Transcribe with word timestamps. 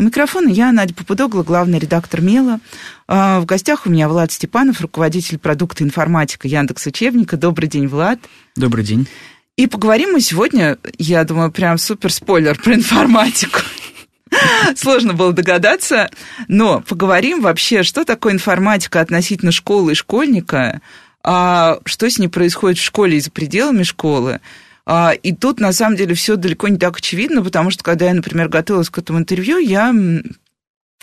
У 0.00 0.02
микрофона 0.02 0.48
я, 0.48 0.72
Надя 0.72 0.94
Попудогла, 0.94 1.42
главный 1.42 1.78
редактор 1.78 2.22
МЕЛа. 2.22 2.60
А, 3.06 3.38
в 3.38 3.44
гостях 3.44 3.84
у 3.84 3.90
меня 3.90 4.08
Влад 4.08 4.32
Степанов, 4.32 4.80
руководитель 4.80 5.36
продукта 5.36 5.84
информатика 5.84 6.48
Яндекс 6.48 6.86
Учебника. 6.86 7.36
Добрый 7.36 7.68
день, 7.68 7.86
Влад. 7.86 8.18
Добрый 8.56 8.82
день. 8.82 9.06
И 9.56 9.66
поговорим 9.66 10.12
мы 10.12 10.22
сегодня, 10.22 10.78
я 10.96 11.22
думаю, 11.24 11.52
прям 11.52 11.76
супер 11.76 12.10
спойлер 12.10 12.58
про 12.58 12.76
информатику. 12.76 13.60
Сложно 14.74 15.12
было 15.12 15.34
догадаться, 15.34 16.08
но 16.48 16.80
поговорим 16.80 17.42
вообще, 17.42 17.82
что 17.82 18.06
такое 18.06 18.32
информатика 18.32 19.02
относительно 19.02 19.52
школы 19.52 19.92
и 19.92 19.94
школьника, 19.94 20.80
а 21.22 21.78
что 21.84 22.08
с 22.08 22.18
ней 22.18 22.28
происходит 22.28 22.78
в 22.78 22.84
школе 22.84 23.18
и 23.18 23.20
за 23.20 23.30
пределами 23.30 23.82
школы, 23.82 24.40
и 25.22 25.32
тут, 25.32 25.60
на 25.60 25.72
самом 25.72 25.96
деле, 25.96 26.14
все 26.14 26.36
далеко 26.36 26.68
не 26.68 26.78
так 26.78 26.96
очевидно, 26.96 27.42
потому 27.42 27.70
что, 27.70 27.84
когда 27.84 28.06
я, 28.06 28.14
например, 28.14 28.48
готовилась 28.48 28.90
к 28.90 28.98
этому 28.98 29.20
интервью, 29.20 29.58
я 29.58 29.94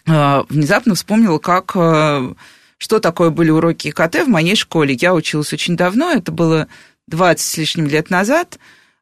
а, 0.08 0.46
внезапно 0.50 0.96
вспомнила, 0.96 1.38
как 1.38 1.72
а, 1.76 2.34
что 2.78 3.00
такое 3.00 3.30
были 3.30 3.50
уроки 3.50 3.90
ИКТ 3.90 4.26
в 4.26 4.30
моей 4.30 4.56
школе. 4.56 4.98
Я 5.00 5.14
училась 5.14 5.54
очень 5.54 5.76
давно, 5.76 6.12
это 6.12 6.32
было 6.32 6.68
20 7.08 7.46
с 7.46 7.58
лишним 7.58 7.88
лет 7.88 8.10
назад. 8.10 8.60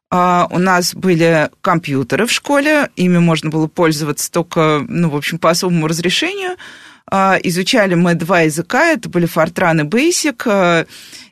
У 0.08 0.58
нас 0.58 0.94
были 0.94 1.50
компьютеры 1.60 2.26
в 2.26 2.32
школе, 2.32 2.90
ими 2.94 3.18
можно 3.18 3.50
было 3.50 3.66
пользоваться 3.66 4.30
только, 4.30 4.84
ну, 4.88 5.10
в 5.10 5.16
общем, 5.16 5.38
по 5.38 5.50
особому 5.50 5.88
разрешению. 5.88 6.56
Изучали 7.10 7.96
мы 7.96 8.14
два 8.14 8.42
языка, 8.42 8.86
это 8.92 9.08
были 9.08 9.28
Fortran 9.28 9.80
и 9.80 9.84
Basic, 9.84 10.86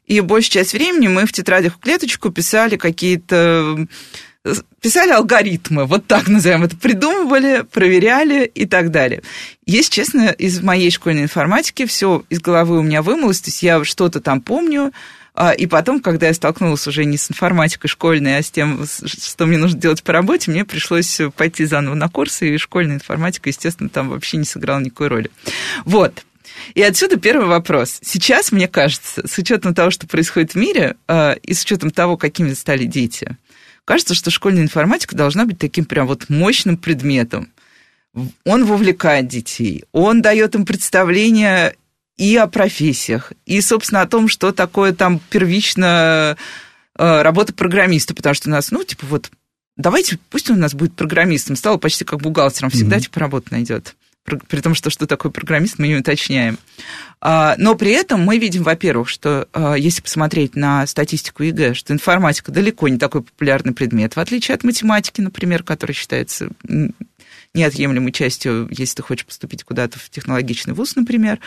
и 0.06 0.20
большую 0.20 0.52
часть 0.52 0.72
времени 0.72 1.08
мы 1.08 1.27
в 1.27 1.33
тетрадях 1.33 1.74
в 1.74 1.78
клеточку 1.78 2.30
писали 2.30 2.77
какие-то 2.77 3.86
писали 4.80 5.10
алгоритмы, 5.10 5.86
вот 5.86 6.06
так 6.06 6.28
назовем 6.28 6.64
это, 6.64 6.77
придумывали, 6.77 7.64
проверяли 7.70 8.44
и 8.44 8.66
так 8.66 8.91
далее. 8.91 9.22
Если 9.64 9.91
честно, 9.91 10.28
из 10.28 10.60
моей 10.60 10.91
школьной 10.91 11.22
информатики 11.22 11.86
все 11.86 12.25
из 12.28 12.41
головы 12.41 12.78
у 12.78 12.82
меня 12.82 13.00
вымылось, 13.00 13.41
то 13.41 13.48
есть 13.48 13.62
я 13.62 13.82
что-то 13.84 14.20
там 14.20 14.42
помню, 14.42 14.92
а, 15.34 15.52
и 15.52 15.66
потом, 15.66 16.00
когда 16.00 16.28
я 16.28 16.34
столкнулась 16.34 16.86
уже 16.86 17.06
не 17.06 17.16
с 17.16 17.30
информатикой 17.30 17.88
школьной, 17.88 18.38
а 18.38 18.42
с 18.42 18.50
тем, 18.50 18.84
что 18.86 19.47
мне 19.47 19.56
нужно 19.56 19.80
делать 19.80 20.02
по 20.02 20.12
работе, 20.12 20.50
мне 20.50 20.64
пришлось 20.64 21.20
пойти 21.36 21.64
заново 21.64 21.94
на 21.94 22.08
курсы, 22.08 22.55
и 22.55 22.58
школьная 22.58 22.97
информатика, 22.97 23.48
естественно, 23.48 23.88
там 23.88 24.10
вообще 24.10 24.36
не 24.36 24.44
сыграла 24.44 24.78
никакой 24.80 25.08
роли. 25.08 25.30
Вот. 25.84 26.25
И 26.74 26.82
отсюда 26.82 27.16
первый 27.16 27.46
вопрос. 27.46 27.98
Сейчас, 28.02 28.52
мне 28.52 28.68
кажется, 28.68 29.26
с 29.26 29.38
учетом 29.38 29.74
того, 29.74 29.90
что 29.90 30.06
происходит 30.06 30.52
в 30.52 30.56
мире, 30.56 30.96
э, 31.08 31.36
и 31.42 31.54
с 31.54 31.62
учетом 31.62 31.90
того, 31.90 32.16
какими 32.16 32.52
стали 32.54 32.84
дети, 32.84 33.36
кажется, 33.84 34.14
что 34.14 34.30
школьная 34.30 34.62
информатика 34.62 35.16
должна 35.16 35.44
быть 35.44 35.58
таким 35.58 35.84
прям 35.84 36.06
вот 36.06 36.28
мощным 36.30 36.76
предметом. 36.76 37.50
Он 38.44 38.64
вовлекает 38.64 39.28
детей, 39.28 39.84
он 39.92 40.22
дает 40.22 40.54
им 40.54 40.64
представление 40.64 41.74
и 42.16 42.36
о 42.36 42.46
профессиях, 42.46 43.32
и, 43.44 43.60
собственно, 43.60 44.02
о 44.02 44.06
том, 44.06 44.28
что 44.28 44.52
такое 44.52 44.92
там 44.92 45.20
первично 45.30 46.36
э, 46.96 47.22
работа 47.22 47.52
программиста, 47.52 48.14
потому 48.14 48.34
что 48.34 48.48
у 48.48 48.52
нас, 48.52 48.70
ну, 48.70 48.84
типа, 48.84 49.04
вот, 49.06 49.32
давайте, 49.76 50.19
пусть 50.30 50.48
он 50.48 50.58
у 50.58 50.60
нас 50.60 50.74
будет 50.74 50.94
программистом, 50.94 51.56
стал 51.56 51.76
почти 51.76 52.04
как 52.04 52.20
бухгалтером, 52.20 52.70
всегда, 52.70 52.98
mm-hmm. 52.98 53.00
типа, 53.00 53.20
работу 53.20 53.48
найдет 53.50 53.97
при 54.24 54.60
том, 54.60 54.74
что 54.74 54.90
что 54.90 55.06
такое 55.06 55.30
программист, 55.30 55.78
мы 55.78 55.88
не 55.88 55.96
уточняем. 55.96 56.58
А, 57.20 57.54
но 57.58 57.74
при 57.74 57.92
этом 57.92 58.22
мы 58.22 58.38
видим, 58.38 58.62
во-первых, 58.62 59.08
что 59.08 59.48
а, 59.52 59.74
если 59.74 60.00
посмотреть 60.00 60.56
на 60.56 60.86
статистику 60.86 61.42
ЕГЭ, 61.42 61.74
что 61.74 61.92
информатика 61.92 62.50
далеко 62.50 62.88
не 62.88 62.98
такой 62.98 63.22
популярный 63.22 63.74
предмет, 63.74 64.16
в 64.16 64.20
отличие 64.20 64.54
от 64.54 64.64
математики, 64.64 65.20
например, 65.20 65.62
которая 65.62 65.94
считается 65.94 66.48
неотъемлемой 67.52 68.12
частью, 68.12 68.68
если 68.70 68.96
ты 68.96 69.02
хочешь 69.02 69.26
поступить 69.26 69.62
куда-то 69.62 69.98
в 69.98 70.10
технологичный 70.10 70.74
вуз, 70.74 70.96
например. 70.96 71.38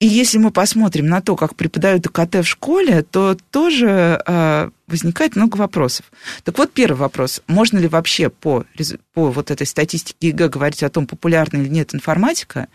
И 0.00 0.06
если 0.06 0.38
мы 0.38 0.50
посмотрим 0.50 1.08
на 1.08 1.20
то, 1.20 1.36
как 1.36 1.54
преподают 1.54 2.06
ИКТ 2.06 2.36
в 2.36 2.44
школе, 2.44 3.02
то 3.02 3.36
тоже 3.50 4.22
э, 4.26 4.70
возникает 4.86 5.36
много 5.36 5.58
вопросов. 5.58 6.10
Так 6.42 6.56
вот, 6.56 6.72
первый 6.72 6.96
вопрос. 6.96 7.42
Можно 7.46 7.78
ли 7.78 7.86
вообще 7.86 8.30
по, 8.30 8.64
по 9.12 9.30
вот 9.30 9.50
этой 9.50 9.66
статистике 9.66 10.28
ЕГЭ 10.28 10.48
говорить 10.48 10.82
о 10.82 10.88
том, 10.88 11.06
популярна 11.06 11.58
или 11.58 11.68
нет 11.68 11.94
информатика? 11.94 12.68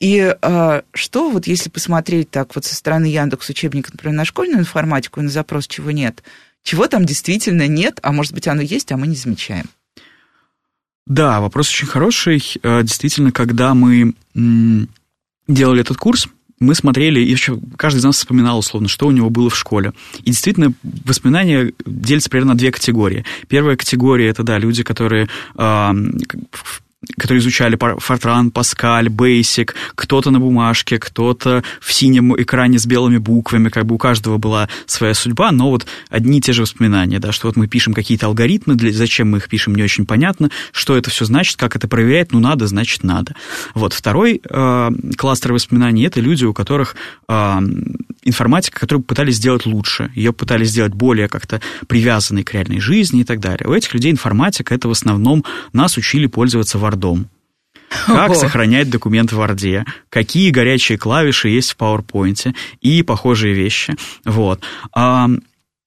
И 0.00 0.34
э, 0.40 0.82
что 0.94 1.30
вот 1.30 1.46
если 1.46 1.68
посмотреть 1.68 2.30
так 2.30 2.54
вот 2.54 2.64
со 2.64 2.74
стороны 2.74 3.04
Яндекс 3.04 3.50
учебника, 3.50 3.90
например, 3.92 4.16
на 4.16 4.24
школьную 4.24 4.60
информатику 4.60 5.20
и 5.20 5.24
на 5.24 5.30
запрос 5.30 5.66
«чего 5.66 5.90
нет», 5.90 6.22
чего 6.62 6.88
там 6.88 7.04
действительно 7.04 7.68
нет, 7.68 8.00
а 8.02 8.12
может 8.12 8.32
быть 8.32 8.48
оно 8.48 8.62
есть, 8.62 8.90
а 8.92 8.96
мы 8.96 9.06
не 9.06 9.14
замечаем? 9.14 9.66
Да, 11.06 11.40
вопрос 11.40 11.68
очень 11.68 11.86
хороший. 11.86 12.42
Э, 12.62 12.82
действительно, 12.82 13.30
когда 13.30 13.74
мы 13.74 14.14
делали 15.48 15.82
этот 15.82 15.98
курс, 15.98 16.28
мы 16.58 16.74
смотрели, 16.74 17.20
и 17.20 17.30
еще 17.30 17.58
каждый 17.76 17.98
из 17.98 18.04
нас 18.04 18.16
вспоминал, 18.16 18.58
условно, 18.58 18.88
что 18.88 19.06
у 19.06 19.10
него 19.10 19.30
было 19.30 19.50
в 19.50 19.56
школе. 19.56 19.92
И 20.22 20.30
действительно, 20.30 20.72
воспоминания 21.04 21.72
делятся 21.84 22.30
примерно 22.30 22.52
на 22.52 22.58
две 22.58 22.72
категории. 22.72 23.24
Первая 23.48 23.76
категория– 23.76 24.28
это, 24.28 24.42
да, 24.42 24.58
люди, 24.58 24.82
которые 24.82 25.28
э, 25.56 25.94
которые 27.18 27.40
изучали 27.40 27.76
Fortran, 27.76 28.52
Pascal, 28.52 29.06
Basic, 29.06 29.70
кто-то 29.94 30.30
на 30.30 30.40
бумажке, 30.40 30.98
кто-то 30.98 31.62
в 31.80 31.92
синем 31.92 32.34
экране 32.40 32.78
с 32.78 32.86
белыми 32.86 33.18
буквами, 33.18 33.68
как 33.68 33.86
бы 33.86 33.94
у 33.94 33.98
каждого 33.98 34.38
была 34.38 34.68
своя 34.86 35.14
судьба, 35.14 35.52
но 35.52 35.70
вот 35.70 35.86
одни 36.10 36.38
и 36.38 36.40
те 36.40 36.52
же 36.52 36.62
воспоминания, 36.62 37.18
да, 37.18 37.32
что 37.32 37.46
вот 37.46 37.56
мы 37.56 37.68
пишем 37.68 37.94
какие-то 37.94 38.26
алгоритмы, 38.26 38.74
для, 38.74 38.92
зачем 38.92 39.30
мы 39.30 39.38
их 39.38 39.48
пишем, 39.48 39.74
не 39.74 39.82
очень 39.82 40.06
понятно, 40.06 40.50
что 40.72 40.96
это 40.96 41.10
все 41.10 41.24
значит, 41.24 41.56
как 41.56 41.76
это 41.76 41.88
проверять, 41.88 42.32
ну 42.32 42.40
надо, 42.40 42.66
значит 42.66 43.02
надо. 43.04 43.34
Вот 43.74 43.92
второй 43.92 44.40
э, 44.48 44.90
кластер 45.16 45.52
воспоминаний– 45.52 46.04
это 46.06 46.20
люди, 46.20 46.44
у 46.44 46.52
которых 46.52 46.96
э, 47.28 47.58
информатика, 48.24 48.80
которые 48.80 49.02
пытались 49.04 49.36
сделать 49.36 49.66
лучше, 49.66 50.10
ее 50.14 50.32
пытались 50.32 50.70
сделать 50.70 50.92
более 50.92 51.28
как-то 51.28 51.60
привязанной 51.86 52.42
к 52.42 52.52
реальной 52.52 52.80
жизни 52.80 53.20
и 53.20 53.24
так 53.24 53.40
далее. 53.40 53.68
У 53.68 53.72
этих 53.72 53.94
людей 53.94 54.10
информатика– 54.10 54.74
это 54.76 54.88
в 54.88 54.90
основном 54.90 55.44
нас 55.72 55.96
учили 55.96 56.26
пользоваться 56.26 56.78
Word 56.78 56.95
Word. 56.96 57.26
Как 58.06 58.30
Ого. 58.30 58.38
сохранять 58.38 58.90
документ 58.90 59.32
в 59.32 59.40
Word, 59.40 59.84
какие 60.10 60.50
горячие 60.50 60.98
клавиши 60.98 61.48
есть 61.48 61.72
в 61.72 61.76
PowerPoint 61.76 62.54
и 62.80 63.02
похожие 63.02 63.54
вещи. 63.54 63.94
Вот. 64.24 64.62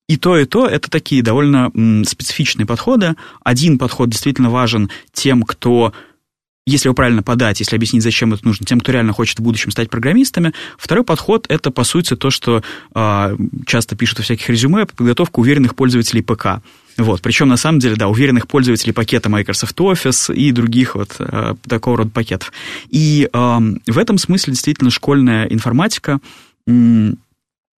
И 0.08 0.18
то, 0.18 0.38
и 0.40 0.46
то 0.46 0.66
это 0.66 0.90
такие 0.90 1.22
довольно 1.22 1.72
специфичные 2.06 2.66
подходы. 2.66 3.16
Один 3.44 3.78
подход 3.78 4.10
действительно 4.10 4.50
важен 4.50 4.90
тем, 5.14 5.44
кто 5.44 5.94
если 6.66 6.88
его 6.88 6.94
правильно 6.94 7.24
подать, 7.24 7.60
если 7.60 7.76
объяснить, 7.76 8.04
зачем 8.04 8.34
это 8.34 8.46
нужно, 8.46 8.66
тем, 8.66 8.80
кто 8.80 8.92
реально 8.92 9.12
хочет 9.12 9.40
в 9.40 9.42
будущем 9.42 9.72
стать 9.72 9.90
программистами. 9.90 10.54
Второй 10.78 11.04
подход– 11.04 11.48
это, 11.50 11.72
по 11.72 11.84
сути, 11.84 12.16
то, 12.16 12.30
что 12.30 12.64
э, 12.94 13.38
часто 13.66 13.96
пишут 13.96 14.20
во 14.20 14.24
всяких 14.24 14.48
резюме, 14.50 14.86
подготовка 14.86 15.40
уверенных 15.40 15.76
пользователей 15.76 16.22
ПК. 16.22 16.62
Вот, 17.00 17.22
причем, 17.22 17.48
на 17.48 17.58
самом 17.58 17.80
деле, 17.80 17.96
да, 17.96 18.08
уверенных 18.08 18.48
пользователей 18.48 18.94
пакета 18.94 19.30
Microsoft 19.30 19.80
Office 19.80 20.34
и 20.34 20.52
других 20.52 20.96
вот 20.96 21.16
э, 21.20 21.56
такого 21.68 21.98
рода 21.98 22.10
пакетов. 22.10 22.52
И 22.90 23.30
э, 23.32 23.60
в 23.88 23.98
этом 23.98 24.18
смысле 24.18 24.52
действительно 24.52 24.90
школьная 24.90 25.46
информатика 25.46 26.20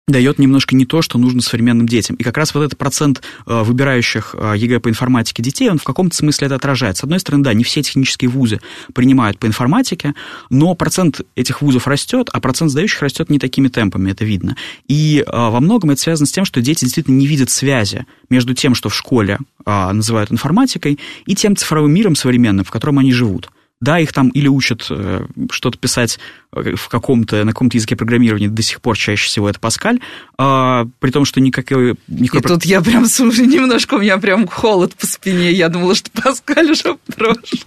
дает 0.07 0.39
немножко 0.39 0.75
не 0.75 0.85
то, 0.85 1.01
что 1.01 1.17
нужно 1.17 1.41
современным 1.41 1.87
детям. 1.87 2.15
И 2.15 2.23
как 2.23 2.37
раз 2.37 2.53
вот 2.53 2.63
этот 2.63 2.77
процент 2.77 3.21
э, 3.45 3.63
выбирающих 3.63 4.35
э, 4.37 4.53
ЕГЭ 4.57 4.79
по 4.79 4.89
информатике 4.89 5.43
детей, 5.43 5.69
он 5.69 5.77
в 5.77 5.83
каком-то 5.83 6.15
смысле 6.15 6.47
это 6.47 6.55
отражает. 6.55 6.97
С 6.97 7.03
одной 7.03 7.19
стороны, 7.19 7.43
да, 7.43 7.53
не 7.53 7.63
все 7.63 7.81
технические 7.81 8.29
вузы 8.29 8.59
принимают 8.93 9.37
по 9.39 9.45
информатике, 9.45 10.13
но 10.49 10.73
процент 10.75 11.21
этих 11.35 11.61
вузов 11.61 11.87
растет, 11.87 12.29
а 12.33 12.39
процент 12.39 12.71
сдающих 12.71 13.01
растет 13.01 13.29
не 13.29 13.39
такими 13.39 13.67
темпами, 13.67 14.11
это 14.11 14.25
видно. 14.25 14.57
И 14.87 15.23
э, 15.25 15.31
во 15.31 15.59
многом 15.59 15.91
это 15.91 16.01
связано 16.01 16.27
с 16.27 16.31
тем, 16.31 16.45
что 16.45 16.61
дети 16.61 16.83
действительно 16.83 17.15
не 17.15 17.27
видят 17.27 17.49
связи 17.49 18.05
между 18.29 18.53
тем, 18.53 18.75
что 18.75 18.89
в 18.89 18.95
школе 18.95 19.39
называют 19.65 20.31
информатикой, 20.31 20.99
и 21.25 21.35
тем 21.35 21.55
цифровым 21.55 21.93
миром 21.93 22.15
современным, 22.15 22.65
в 22.65 22.71
котором 22.71 22.97
они 22.97 23.13
живут. 23.13 23.51
Да, 23.81 23.99
их 23.99 24.13
там 24.13 24.29
или 24.29 24.47
учат 24.47 24.85
э, 24.91 25.25
что-то 25.49 25.77
писать 25.77 26.19
э, 26.55 26.75
в 26.75 26.87
каком-то, 26.87 27.43
на 27.43 27.51
каком-то 27.51 27.77
языке 27.77 27.95
программирования, 27.95 28.47
до 28.47 28.61
сих 28.61 28.79
пор 28.79 28.95
чаще 28.95 29.25
всего 29.25 29.49
это 29.49 29.59
Паскаль, 29.59 29.99
а, 30.37 30.85
при 30.99 31.09
том, 31.09 31.25
что 31.25 31.41
никакой... 31.41 31.95
никакой... 32.07 32.41
И 32.41 32.43
тут 32.43 32.63
я 32.63 32.81
прям, 32.81 33.07
слушай, 33.07 33.47
немножко 33.47 33.95
у 33.95 33.99
меня 33.99 34.19
прям 34.19 34.47
холод 34.47 34.95
по 34.95 35.07
спине, 35.07 35.51
я 35.51 35.67
думала, 35.69 35.95
что 35.95 36.11
Паскаль 36.11 36.71
уже 36.71 36.97
прошлый. 37.15 37.63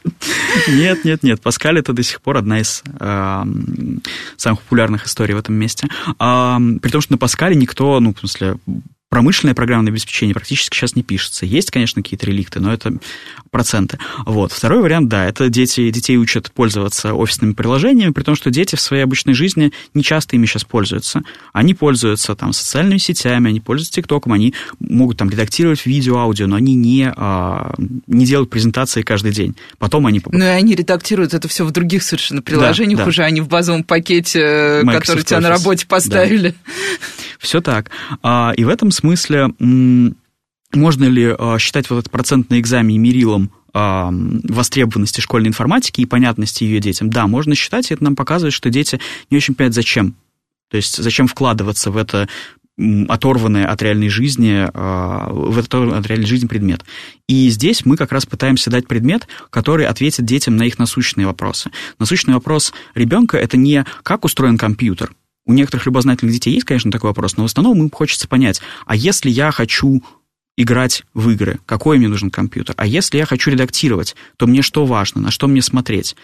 Нет, 0.68 1.04
нет, 1.04 1.24
нет, 1.24 1.42
Паскаль 1.42 1.80
это 1.80 1.92
до 1.92 2.04
сих 2.04 2.22
пор 2.22 2.36
одна 2.36 2.60
из 2.60 2.84
э, 3.00 3.42
самых 4.36 4.60
популярных 4.62 5.06
историй 5.06 5.34
в 5.34 5.38
этом 5.38 5.56
месте. 5.56 5.88
А, 6.20 6.60
при 6.80 6.90
том, 6.90 7.00
что 7.00 7.12
на 7.12 7.18
Паскале 7.18 7.56
никто, 7.56 7.98
ну, 7.98 8.14
в 8.14 8.18
смысле, 8.20 8.56
промышленное 9.14 9.54
программное 9.54 9.92
обеспечение 9.92 10.34
практически 10.34 10.74
сейчас 10.74 10.96
не 10.96 11.04
пишется. 11.04 11.46
Есть, 11.46 11.70
конечно, 11.70 12.02
какие-то 12.02 12.26
реликты, 12.26 12.58
но 12.58 12.72
это 12.72 12.94
проценты. 13.52 14.00
Вот. 14.26 14.50
Второй 14.50 14.82
вариант, 14.82 15.08
да, 15.08 15.24
это 15.24 15.48
дети, 15.48 15.88
детей 15.90 16.16
учат 16.16 16.50
пользоваться 16.50 17.14
офисными 17.14 17.52
приложениями, 17.52 18.10
при 18.10 18.24
том, 18.24 18.34
что 18.34 18.50
дети 18.50 18.74
в 18.74 18.80
своей 18.80 19.04
обычной 19.04 19.34
жизни 19.34 19.72
не 19.94 20.02
часто 20.02 20.34
ими 20.34 20.46
сейчас 20.46 20.64
пользуются. 20.64 21.22
Они 21.52 21.74
пользуются 21.74 22.34
там 22.34 22.52
социальными 22.52 22.98
сетями, 22.98 23.50
они 23.50 23.60
пользуются 23.60 23.92
ТикТоком, 23.92 24.32
они 24.32 24.52
могут 24.80 25.18
там 25.18 25.30
редактировать 25.30 25.86
видео, 25.86 26.18
аудио, 26.18 26.48
но 26.48 26.56
они 26.56 26.74
не, 26.74 27.08
а, 27.16 27.72
не 28.08 28.26
делают 28.26 28.50
презентации 28.50 29.02
каждый 29.02 29.30
день. 29.30 29.54
Потом 29.78 30.06
они... 30.06 30.20
Ну 30.26 30.44
и 30.44 30.48
они 30.48 30.74
редактируют 30.74 31.34
это 31.34 31.46
все 31.46 31.64
в 31.64 31.70
других 31.70 32.02
совершенно 32.02 32.42
приложениях, 32.42 32.98
да, 32.98 33.04
да. 33.04 33.08
уже 33.10 33.22
они 33.22 33.40
в 33.42 33.46
базовом 33.46 33.84
пакете, 33.84 34.80
Microsoft 34.82 35.06
который 35.06 35.22
тебя 35.22 35.38
Office. 35.38 35.42
на 35.42 35.48
работе 35.50 35.86
поставили. 35.86 36.48
Да. 36.48 36.72
Все 37.44 37.60
так. 37.60 37.90
А, 38.22 38.54
и 38.56 38.64
в 38.64 38.70
этом 38.70 38.90
смысле 38.90 39.50
можно 40.72 41.04
ли 41.04 41.34
а, 41.38 41.58
считать 41.58 41.90
вот 41.90 41.98
этот 41.98 42.10
процентный 42.10 42.58
экзамен 42.58 43.00
мерилом 43.00 43.50
а, 43.74 44.10
востребованности 44.10 45.20
школьной 45.20 45.48
информатики 45.48 46.00
и 46.00 46.06
понятности 46.06 46.64
ее 46.64 46.80
детям? 46.80 47.10
Да, 47.10 47.26
можно 47.26 47.54
считать, 47.54 47.90
и 47.90 47.94
это 47.94 48.02
нам 48.02 48.16
показывает, 48.16 48.54
что 48.54 48.70
дети 48.70 48.98
не 49.30 49.36
очень 49.36 49.54
понимают, 49.54 49.74
зачем. 49.74 50.14
То 50.70 50.78
есть 50.78 50.96
зачем 50.96 51.26
вкладываться 51.26 51.90
в 51.90 51.98
это 51.98 52.28
оторванное 53.08 53.66
от 53.66 53.82
реальной 53.82 54.08
жизни, 54.08 54.66
в 54.74 55.58
этот 55.58 55.74
от 55.74 56.06
реальной 56.08 56.26
жизни 56.26 56.48
предмет. 56.48 56.82
И 57.28 57.48
здесь 57.50 57.84
мы 57.84 57.96
как 57.96 58.10
раз 58.10 58.26
пытаемся 58.26 58.68
дать 58.68 58.88
предмет, 58.88 59.28
который 59.50 59.86
ответит 59.86 60.24
детям 60.24 60.56
на 60.56 60.64
их 60.64 60.78
насущные 60.78 61.26
вопросы. 61.26 61.70
Насущный 62.00 62.34
вопрос 62.34 62.72
ребенка– 62.96 63.36
это 63.38 63.56
не 63.56 63.84
как 64.02 64.24
устроен 64.24 64.58
компьютер, 64.58 65.12
у 65.46 65.52
некоторых 65.52 65.86
любознательных 65.86 66.32
детей 66.32 66.54
есть, 66.54 66.64
конечно, 66.64 66.90
такой 66.90 67.10
вопрос, 67.10 67.36
но 67.36 67.42
в 67.42 67.46
основном 67.46 67.78
им 67.78 67.90
хочется 67.90 68.28
понять, 68.28 68.60
а 68.86 68.96
если 68.96 69.30
я 69.30 69.50
хочу 69.50 70.02
играть 70.56 71.04
в 71.14 71.30
игры, 71.30 71.58
какой 71.66 71.98
мне 71.98 72.08
нужен 72.08 72.30
компьютер? 72.30 72.74
А 72.78 72.86
если 72.86 73.18
я 73.18 73.26
хочу 73.26 73.50
редактировать, 73.50 74.14
то 74.36 74.46
мне 74.46 74.62
что 74.62 74.86
важно, 74.86 75.20
на 75.20 75.30
что 75.30 75.48
мне 75.48 75.62
смотреть? 75.62 76.16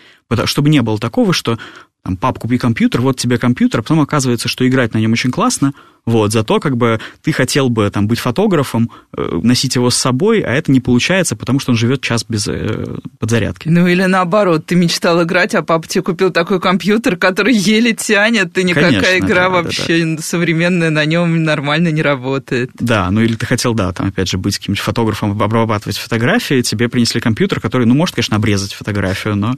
Чтобы 0.44 0.68
не 0.70 0.82
было 0.82 0.98
такого, 0.98 1.32
что 1.32 1.58
там, 2.02 2.16
пап, 2.16 2.38
купи 2.38 2.56
компьютер, 2.56 3.00
вот 3.00 3.16
тебе 3.18 3.38
компьютер, 3.38 3.80
а 3.80 3.82
потом 3.82 4.00
оказывается, 4.00 4.48
что 4.48 4.66
играть 4.66 4.94
на 4.94 4.98
нем 4.98 5.12
очень 5.12 5.30
классно, 5.30 5.74
вот, 6.10 6.32
зато 6.32 6.58
как 6.60 6.76
бы 6.76 7.00
ты 7.22 7.32
хотел 7.32 7.70
бы 7.70 7.88
там 7.90 8.06
быть 8.06 8.18
фотографом, 8.18 8.90
э, 9.16 9.40
носить 9.42 9.76
его 9.76 9.90
с 9.90 9.96
собой, 9.96 10.40
а 10.40 10.52
это 10.52 10.72
не 10.72 10.80
получается, 10.80 11.36
потому 11.36 11.60
что 11.60 11.70
он 11.70 11.76
живет 11.76 12.00
час 12.02 12.24
без 12.28 12.48
э, 12.48 12.96
подзарядки. 13.18 13.68
Ну 13.68 13.86
или 13.86 14.04
наоборот, 14.04 14.66
ты 14.66 14.74
мечтал 14.74 15.22
играть, 15.22 15.54
а 15.54 15.62
папа 15.62 15.86
тебе 15.86 16.02
купил 16.02 16.30
такой 16.30 16.60
компьютер, 16.60 17.16
который 17.16 17.54
еле 17.54 17.92
тянет, 17.92 18.56
и 18.58 18.64
никакая 18.64 19.00
Конечно, 19.00 19.18
игра 19.18 19.42
да, 19.44 19.48
вообще 19.50 20.04
да, 20.04 20.16
да. 20.16 20.22
современная 20.22 20.90
на 20.90 21.04
нем 21.04 21.44
нормально 21.44 21.88
не 21.88 22.02
работает. 22.02 22.70
Да, 22.74 23.10
ну 23.10 23.20
или 23.20 23.34
ты 23.34 23.46
хотел, 23.46 23.74
да, 23.74 23.92
там 23.92 24.08
опять 24.08 24.28
же 24.28 24.38
быть 24.38 24.58
каким-нибудь 24.58 24.82
фотографом, 24.82 25.40
обрабатывать 25.40 25.96
фотографии, 25.96 26.62
тебе 26.62 26.88
принесли 26.88 27.20
компьютер, 27.20 27.60
который, 27.60 27.86
ну, 27.86 27.94
может, 27.94 28.16
конечно, 28.16 28.36
обрезать 28.36 28.72
фотографию, 28.72 29.36
но 29.36 29.54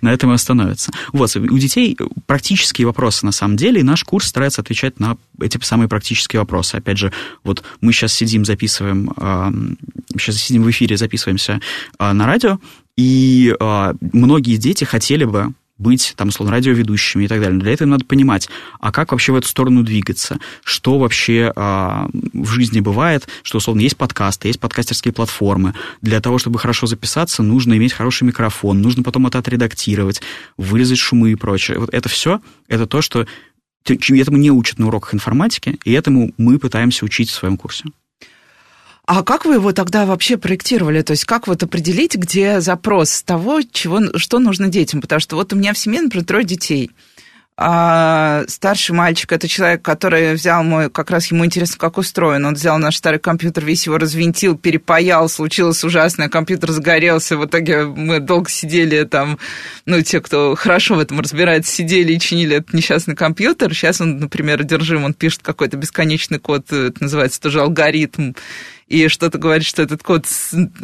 на 0.00 0.12
этом 0.12 0.30
и 0.30 0.34
остановится. 0.34 0.92
Вот, 1.12 1.34
у 1.36 1.58
детей 1.58 1.96
практические 2.26 2.86
вопросы 2.86 3.26
на 3.26 3.32
самом 3.32 3.56
деле, 3.56 3.80
и 3.80 3.84
наш 3.84 4.04
курс 4.04 4.26
старается 4.28 4.62
отвечать 4.62 5.00
на 5.00 5.16
эти 5.40 5.58
самые 5.62 5.88
практические 5.96 6.40
вопросы. 6.40 6.76
Опять 6.76 6.98
же, 6.98 7.10
вот 7.42 7.64
мы 7.80 7.92
сейчас 7.92 8.12
сидим, 8.12 8.44
записываем, 8.44 9.10
сейчас 10.12 10.36
сидим 10.36 10.62
в 10.62 10.70
эфире, 10.70 10.98
записываемся 10.98 11.60
а, 11.98 12.12
на 12.12 12.26
радио, 12.26 12.58
и 12.96 13.54
а, 13.58 13.94
многие 14.12 14.56
дети 14.56 14.84
хотели 14.84 15.24
бы 15.24 15.54
быть, 15.78 16.14
там, 16.16 16.28
условно, 16.28 16.54
радиоведущими 16.54 17.24
и 17.24 17.28
так 17.28 17.40
далее. 17.40 17.58
Для 17.58 17.72
этого 17.72 17.88
надо 17.88 18.04
понимать, 18.04 18.48
а 18.80 18.92
как 18.92 19.12
вообще 19.12 19.32
в 19.32 19.36
эту 19.36 19.48
сторону 19.48 19.82
двигаться, 19.82 20.38
что 20.64 20.98
вообще 20.98 21.52
а, 21.54 22.08
в 22.32 22.46
жизни 22.46 22.80
бывает, 22.80 23.28
что, 23.42 23.58
условно, 23.58 23.80
есть 23.80 23.96
подкасты, 23.96 24.48
есть 24.48 24.60
подкастерские 24.60 25.12
платформы. 25.12 25.74
Для 26.00 26.20
того, 26.20 26.38
чтобы 26.38 26.58
хорошо 26.58 26.86
записаться, 26.86 27.42
нужно 27.42 27.76
иметь 27.76 27.92
хороший 27.92 28.24
микрофон, 28.24 28.80
нужно 28.80 29.02
потом 29.02 29.26
это 29.26 29.38
отредактировать, 29.38 30.22
вырезать 30.56 30.98
шумы 30.98 31.32
и 31.32 31.34
прочее. 31.34 31.78
Вот 31.78 31.92
это 31.92 32.08
все, 32.08 32.40
это 32.68 32.86
то, 32.86 33.02
что 33.02 33.26
этому 33.90 34.36
не 34.36 34.50
учат 34.50 34.78
на 34.78 34.88
уроках 34.88 35.14
информатики, 35.14 35.78
и 35.84 35.92
этому 35.92 36.32
мы 36.38 36.58
пытаемся 36.58 37.04
учить 37.04 37.30
в 37.30 37.34
своем 37.34 37.56
курсе. 37.56 37.84
А 39.06 39.22
как 39.22 39.44
вы 39.44 39.54
его 39.54 39.72
тогда 39.72 40.04
вообще 40.04 40.36
проектировали? 40.36 41.00
То 41.02 41.12
есть 41.12 41.24
как 41.24 41.46
вот 41.46 41.62
определить, 41.62 42.16
где 42.16 42.60
запрос 42.60 43.22
того, 43.22 43.60
чего, 43.62 44.18
что 44.18 44.40
нужно 44.40 44.68
детям? 44.68 45.00
Потому 45.00 45.20
что 45.20 45.36
вот 45.36 45.52
у 45.52 45.56
меня 45.56 45.72
в 45.72 45.78
семье, 45.78 46.02
например, 46.02 46.24
трое 46.24 46.44
детей. 46.44 46.90
А 47.58 48.44
старший 48.48 48.94
мальчик 48.94 49.32
это 49.32 49.48
человек, 49.48 49.80
который 49.80 50.34
взял 50.34 50.62
мой, 50.62 50.90
как 50.90 51.10
раз 51.10 51.30
ему 51.30 51.46
интересно, 51.46 51.78
как 51.78 51.96
устроен. 51.96 52.44
Он 52.44 52.52
взял 52.52 52.76
наш 52.78 52.96
старый 52.96 53.18
компьютер, 53.18 53.64
весь 53.64 53.86
его 53.86 53.96
развинтил, 53.96 54.58
перепаял, 54.58 55.26
случилось 55.30 55.82
ужасное, 55.82 56.28
компьютер 56.28 56.72
загорелся. 56.72 57.38
В 57.38 57.46
итоге 57.46 57.84
мы 57.84 58.20
долго 58.20 58.50
сидели 58.50 59.04
там, 59.04 59.38
ну, 59.86 60.02
те, 60.02 60.20
кто 60.20 60.54
хорошо 60.54 60.96
в 60.96 60.98
этом 60.98 61.18
разбирается, 61.20 61.72
сидели 61.72 62.12
и 62.12 62.20
чинили 62.20 62.56
этот 62.56 62.74
несчастный 62.74 63.16
компьютер. 63.16 63.72
Сейчас 63.72 64.02
он, 64.02 64.18
например, 64.18 64.60
одержим, 64.60 65.04
он 65.04 65.14
пишет 65.14 65.40
какой-то 65.42 65.78
бесконечный 65.78 66.38
код, 66.38 66.70
это 66.70 67.02
называется 67.02 67.40
тоже 67.40 67.62
алгоритм 67.62 68.32
и 68.88 69.08
что-то 69.08 69.38
говорит, 69.38 69.66
что 69.66 69.82
этот 69.82 70.02
код, 70.02 70.26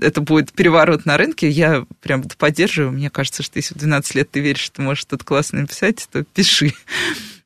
это 0.01 0.21
будет 0.21 0.53
переворот 0.53 1.07
на 1.07 1.17
рынке, 1.17 1.49
я 1.49 1.85
прям 2.01 2.23
это 2.23 2.37
поддерживаю. 2.37 2.93
Мне 2.93 3.11
кажется, 3.11 3.43
что 3.43 3.59
если 3.59 3.75
в 3.75 3.79
12 3.79 4.15
лет 4.17 4.31
ты 4.31 4.41
веришь, 4.41 4.61
что 4.61 4.83
можешь 4.83 5.03
что-то 5.03 5.25
классно 5.25 5.61
написать, 5.61 6.09
то 6.11 6.25
пиши. 6.25 6.73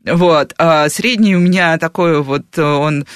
Вот. 0.08 0.54
А 0.56 0.88
средний 0.88 1.34
у 1.34 1.40
меня 1.40 1.78
такой 1.78 2.22
вот, 2.22 2.56
он 2.56 3.06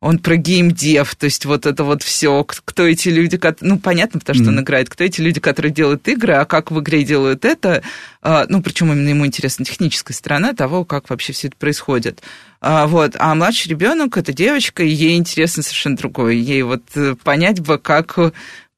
он 0.00 0.20
про 0.20 0.36
геймдев, 0.36 1.16
то 1.16 1.24
есть 1.24 1.44
вот 1.44 1.66
это 1.66 1.82
вот 1.82 2.04
все, 2.04 2.44
кто 2.44 2.86
эти 2.86 3.08
люди, 3.08 3.40
ну, 3.60 3.78
понятно, 3.80 4.20
потому 4.20 4.34
что 4.36 4.44
mm-hmm. 4.44 4.48
он 4.48 4.60
играет, 4.60 4.88
кто 4.88 5.02
эти 5.02 5.20
люди, 5.20 5.40
которые 5.40 5.72
делают 5.72 6.06
игры, 6.06 6.34
а 6.34 6.44
как 6.44 6.70
в 6.70 6.78
игре 6.78 7.02
делают 7.02 7.44
это, 7.44 7.82
а, 8.22 8.46
ну, 8.48 8.62
причем 8.62 8.92
именно 8.92 9.08
ему 9.08 9.26
интересна 9.26 9.64
техническая 9.64 10.14
сторона 10.14 10.52
того, 10.52 10.84
как 10.84 11.10
вообще 11.10 11.32
все 11.32 11.48
это 11.48 11.56
происходит. 11.56 12.22
А, 12.60 12.86
вот. 12.86 13.16
А 13.18 13.34
младший 13.34 13.70
ребенок 13.70 14.16
это 14.16 14.32
девочка, 14.32 14.84
и 14.84 14.88
ей 14.88 15.16
интересно 15.16 15.64
совершенно 15.64 15.96
другое. 15.96 16.34
Ей 16.34 16.62
вот 16.62 16.82
э, 16.94 17.16
понять 17.22 17.60
бы, 17.60 17.78
как 17.78 18.18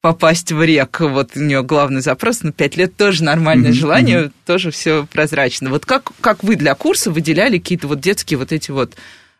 попасть 0.01 0.51
в 0.51 0.63
рек. 0.63 0.99
Вот 0.99 1.31
у 1.35 1.39
нее 1.39 1.61
главный 1.63 2.01
запрос 2.01 2.41
на 2.41 2.51
пять 2.51 2.75
лет 2.75 2.97
тоже 2.97 3.23
нормальное 3.23 3.71
mm-hmm. 3.71 3.73
желание, 3.73 4.19
mm-hmm. 4.23 4.31
тоже 4.47 4.71
все 4.71 5.05
прозрачно. 5.05 5.69
Вот 5.69 5.85
как, 5.85 6.11
как 6.19 6.43
вы 6.43 6.55
для 6.55 6.73
курса 6.73 7.11
выделяли 7.11 7.59
какие-то 7.59 7.87
вот 7.87 8.01
детские 8.01 8.39
вот 8.39 8.51
эти 8.51 8.71
вот 8.71 8.95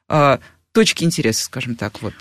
а, 0.07 0.39
точки 0.73 1.03
интереса, 1.03 1.43
скажем 1.43 1.75
так, 1.75 2.01
вот? 2.01 2.13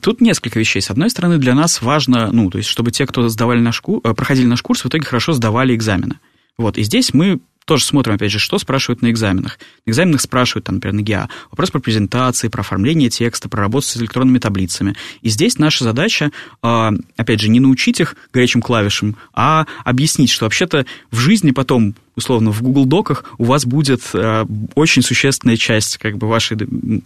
Тут 0.00 0.20
несколько 0.20 0.58
вещей. 0.58 0.80
С 0.80 0.90
одной 0.90 1.10
стороны, 1.10 1.38
для 1.38 1.54
нас 1.54 1.82
важно, 1.82 2.32
ну, 2.32 2.50
то 2.50 2.58
есть, 2.58 2.70
чтобы 2.70 2.90
те, 2.90 3.06
кто 3.06 3.28
сдавали 3.28 3.60
наш 3.60 3.82
э, 3.86 4.14
проходили 4.14 4.46
наш 4.46 4.62
курс, 4.62 4.82
в 4.82 4.88
итоге 4.88 5.04
хорошо 5.04 5.34
сдавали 5.34 5.74
экзамены. 5.74 6.20
Вот, 6.56 6.78
и 6.78 6.82
здесь 6.82 7.12
мы 7.12 7.40
тоже 7.64 7.84
смотрим, 7.84 8.14
опять 8.14 8.30
же, 8.30 8.38
что 8.38 8.58
спрашивают 8.58 9.02
на 9.02 9.10
экзаменах. 9.10 9.58
На 9.86 9.90
экзаменах 9.90 10.20
спрашивают, 10.20 10.66
там, 10.66 10.76
например, 10.76 10.94
на 10.94 11.02
ГИА, 11.02 11.28
вопрос 11.50 11.70
про 11.70 11.80
презентации, 11.80 12.48
про 12.48 12.60
оформление 12.60 13.10
текста, 13.10 13.48
про 13.48 13.62
работу 13.62 13.86
с 13.86 13.96
электронными 13.96 14.38
таблицами. 14.38 14.94
И 15.22 15.28
здесь 15.28 15.58
наша 15.58 15.84
задача, 15.84 16.30
а, 16.62 16.92
опять 17.16 17.40
же, 17.40 17.48
не 17.48 17.60
научить 17.60 18.00
их 18.00 18.16
горячим 18.32 18.60
клавишам, 18.60 19.16
а 19.32 19.66
объяснить, 19.84 20.30
что 20.30 20.44
вообще-то 20.44 20.86
в 21.10 21.18
жизни 21.18 21.52
потом 21.52 21.94
условно, 22.16 22.50
в 22.50 22.62
Google 22.62 22.86
Доках 22.86 23.24
у 23.38 23.44
вас 23.44 23.66
будет 23.66 24.02
э, 24.12 24.46
очень 24.74 25.02
существенная 25.02 25.56
часть 25.56 25.98
как 25.98 26.16
бы 26.16 26.28
вашей, 26.28 26.56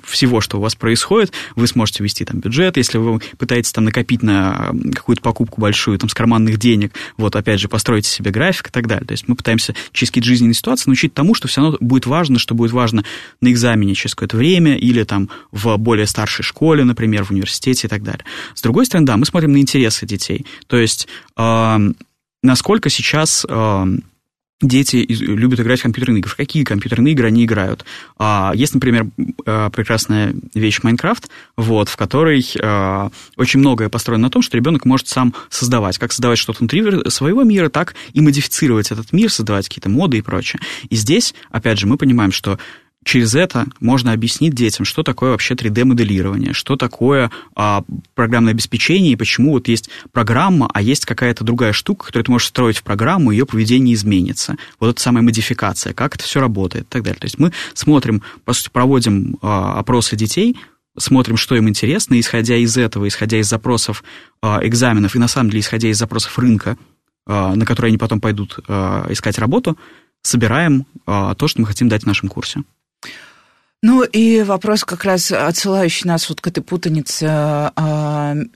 всего, 0.04 0.40
что 0.40 0.58
у 0.58 0.60
вас 0.60 0.74
происходит. 0.74 1.32
Вы 1.56 1.66
сможете 1.66 2.02
вести 2.02 2.24
там 2.24 2.40
бюджет, 2.40 2.76
если 2.76 2.98
вы 2.98 3.20
пытаетесь 3.38 3.72
там 3.72 3.84
накопить 3.84 4.22
на 4.22 4.72
какую-то 4.94 5.22
покупку 5.22 5.60
большую 5.60 5.98
там 5.98 6.08
с 6.08 6.14
карманных 6.14 6.58
денег, 6.58 6.92
вот 7.16 7.36
опять 7.36 7.60
же 7.60 7.68
построите 7.68 8.10
себе 8.10 8.30
график 8.30 8.68
и 8.68 8.70
так 8.70 8.86
далее. 8.86 9.06
То 9.06 9.12
есть 9.12 9.28
мы 9.28 9.34
пытаемся 9.34 9.74
через 9.92 10.10
какие-то 10.10 10.28
жизненные 10.28 10.54
ситуации 10.54 10.90
научить 10.90 11.14
тому, 11.14 11.34
что 11.34 11.48
все 11.48 11.60
равно 11.60 11.78
будет 11.80 12.06
важно, 12.06 12.38
что 12.38 12.54
будет 12.54 12.72
важно 12.72 13.04
на 13.40 13.50
экзамене 13.50 13.94
через 13.94 14.14
какое-то 14.14 14.36
время 14.36 14.76
или 14.76 15.02
там 15.04 15.30
в 15.52 15.76
более 15.76 16.06
старшей 16.06 16.42
школе, 16.42 16.84
например, 16.84 17.24
в 17.24 17.30
университете 17.30 17.86
и 17.86 17.90
так 17.90 18.02
далее. 18.02 18.24
С 18.54 18.62
другой 18.62 18.86
стороны, 18.86 19.06
да, 19.06 19.16
мы 19.16 19.24
смотрим 19.26 19.52
на 19.52 19.58
интересы 19.58 20.06
детей. 20.06 20.46
То 20.66 20.76
есть 20.76 21.08
э, 21.36 21.78
насколько 22.42 22.90
сейчас... 22.90 23.46
Э, 23.48 23.86
дети 24.60 25.06
любят 25.08 25.60
играть 25.60 25.80
в 25.80 25.82
компьютерные 25.82 26.20
игры. 26.20 26.32
Какие 26.36 26.64
компьютерные 26.64 27.12
игры 27.12 27.28
они 27.28 27.44
играют? 27.44 27.84
А, 28.18 28.52
есть, 28.54 28.74
например, 28.74 29.06
э, 29.46 29.70
прекрасная 29.72 30.34
вещь 30.54 30.82
Майнкрафт, 30.82 31.28
вот, 31.56 31.88
в 31.88 31.96
которой 31.96 32.40
э, 32.40 33.10
очень 33.36 33.60
многое 33.60 33.88
построено 33.88 34.24
на 34.24 34.30
том, 34.30 34.42
что 34.42 34.56
ребенок 34.56 34.84
может 34.84 35.08
сам 35.08 35.34
создавать. 35.48 35.98
Как 35.98 36.12
создавать 36.12 36.38
что-то 36.38 36.58
внутри 36.58 36.84
своего 37.08 37.44
мира, 37.44 37.68
так 37.68 37.94
и 38.12 38.20
модифицировать 38.20 38.90
этот 38.90 39.12
мир, 39.12 39.30
создавать 39.30 39.68
какие-то 39.68 39.88
моды 39.88 40.18
и 40.18 40.22
прочее. 40.22 40.60
И 40.88 40.96
здесь, 40.96 41.34
опять 41.50 41.78
же, 41.78 41.86
мы 41.86 41.96
понимаем, 41.96 42.32
что 42.32 42.58
через 43.08 43.34
это 43.34 43.66
можно 43.80 44.12
объяснить 44.12 44.52
детям, 44.52 44.84
что 44.84 45.02
такое 45.02 45.30
вообще 45.30 45.54
3D-моделирование, 45.54 46.52
что 46.52 46.76
такое 46.76 47.30
а, 47.56 47.82
программное 48.14 48.52
обеспечение 48.52 49.12
и 49.12 49.16
почему 49.16 49.52
вот 49.52 49.66
есть 49.68 49.88
программа, 50.12 50.68
а 50.74 50.82
есть 50.82 51.06
какая-то 51.06 51.42
другая 51.42 51.72
штука, 51.72 52.04
которую 52.04 52.26
ты 52.26 52.30
можешь 52.32 52.48
строить 52.48 52.76
в 52.76 52.82
программу, 52.82 53.30
ее 53.30 53.46
поведение 53.46 53.94
изменится. 53.94 54.56
Вот 54.78 54.90
это 54.90 55.00
самая 55.00 55.22
модификация, 55.22 55.94
как 55.94 56.16
это 56.16 56.24
все 56.24 56.38
работает 56.38 56.84
и 56.84 56.88
так 56.90 57.02
далее. 57.02 57.18
То 57.18 57.24
есть 57.24 57.38
мы 57.38 57.50
смотрим, 57.72 58.22
по 58.44 58.52
сути, 58.52 58.68
проводим 58.70 59.38
а, 59.40 59.78
опросы 59.78 60.14
детей, 60.14 60.58
смотрим, 60.98 61.38
что 61.38 61.56
им 61.56 61.66
интересно, 61.66 62.14
и 62.14 62.20
исходя 62.20 62.56
из 62.56 62.76
этого, 62.76 63.08
исходя 63.08 63.40
из 63.40 63.48
запросов 63.48 64.04
а, 64.42 64.60
экзаменов 64.62 65.16
и, 65.16 65.18
на 65.18 65.28
самом 65.28 65.48
деле, 65.48 65.60
исходя 65.60 65.88
из 65.88 65.96
запросов 65.96 66.38
рынка, 66.38 66.76
а, 67.26 67.54
на 67.54 67.64
которые 67.64 67.88
они 67.88 67.98
потом 67.98 68.20
пойдут 68.20 68.58
а, 68.68 69.06
искать 69.08 69.38
работу, 69.38 69.78
собираем 70.20 70.86
а, 71.06 71.34
то, 71.34 71.48
что 71.48 71.62
мы 71.62 71.66
хотим 71.66 71.88
дать 71.88 72.02
в 72.02 72.06
нашем 72.06 72.28
курсе. 72.28 72.60
Ну 73.80 74.02
и 74.02 74.42
вопрос 74.42 74.84
как 74.84 75.04
раз 75.04 75.30
отсылающий 75.30 76.08
нас 76.08 76.28
вот 76.28 76.40
к 76.40 76.46
этой 76.48 76.62
путанице 76.62 77.26
э, 77.26 77.70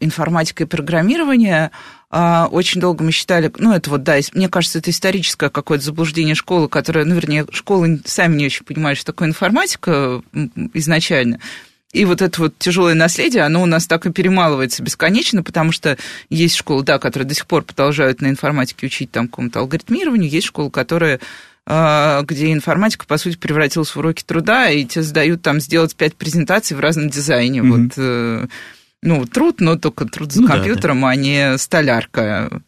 информатика 0.01 0.65
и 0.65 0.67
программирования. 0.67 1.71
Э, 2.11 2.47
очень 2.51 2.81
долго 2.81 3.05
мы 3.05 3.13
считали, 3.13 3.53
ну 3.59 3.73
это 3.73 3.89
вот, 3.91 4.03
да, 4.03 4.17
мне 4.35 4.49
кажется, 4.49 4.81
это 4.81 4.91
историческое 4.91 5.49
какое-то 5.49 5.85
заблуждение 5.85 6.35
школы, 6.35 6.69
которое, 6.69 7.05
ну 7.05 7.15
вернее, 7.15 7.47
школы 7.53 8.01
сами 8.05 8.35
не 8.35 8.47
очень 8.47 8.65
понимают, 8.65 8.99
что 8.99 9.13
такое 9.13 9.29
информатика 9.29 10.23
изначально. 10.75 11.39
И 11.93 12.05
вот 12.05 12.21
это 12.21 12.41
вот 12.41 12.59
тяжелое 12.59 12.95
наследие, 12.95 13.45
оно 13.45 13.63
у 13.63 13.67
нас 13.67 13.87
так 13.87 14.07
и 14.07 14.13
перемалывается 14.13 14.83
бесконечно, 14.83 15.45
потому 15.45 15.71
что 15.71 15.99
есть 16.31 16.57
школы, 16.57 16.83
да, 16.83 16.99
которые 16.99 17.29
до 17.29 17.35
сих 17.35 17.47
пор 17.47 17.63
продолжают 17.63 18.23
на 18.23 18.29
информатике 18.29 18.87
учить 18.87 19.13
там 19.13 19.29
какому-то 19.29 19.61
алгоритмированию, 19.61 20.29
есть 20.29 20.47
школы, 20.47 20.71
которые 20.71 21.17
а, 21.17 21.19
где 21.67 22.53
информатика, 22.53 23.07
по 23.07 23.19
сути, 23.19 23.37
превратилась 23.37 23.91
в 23.91 23.97
уроки 23.97 24.25
труда, 24.25 24.69
и 24.71 24.85
тебе 24.85 25.03
задают 25.03 25.43
там 25.43 25.61
сделать 25.61 25.95
пять 25.95 26.17
презентаций 26.17 26.77
в 26.77 26.81
разном 26.81 27.09
дизайне. 27.09 27.61
Mm-hmm. 27.61 27.83
Вот, 27.85 27.93
э, 27.97 28.47
ну, 29.03 29.27
труд, 29.27 29.61
но 29.61 29.77
только 29.77 30.07
труд 30.07 30.33
за 30.33 30.43
ну, 30.43 30.49
компьютером, 30.49 31.01
да, 31.01 31.07
да. 31.07 31.13
а 31.13 31.17
не 31.17 31.59
столярка. 31.59 32.63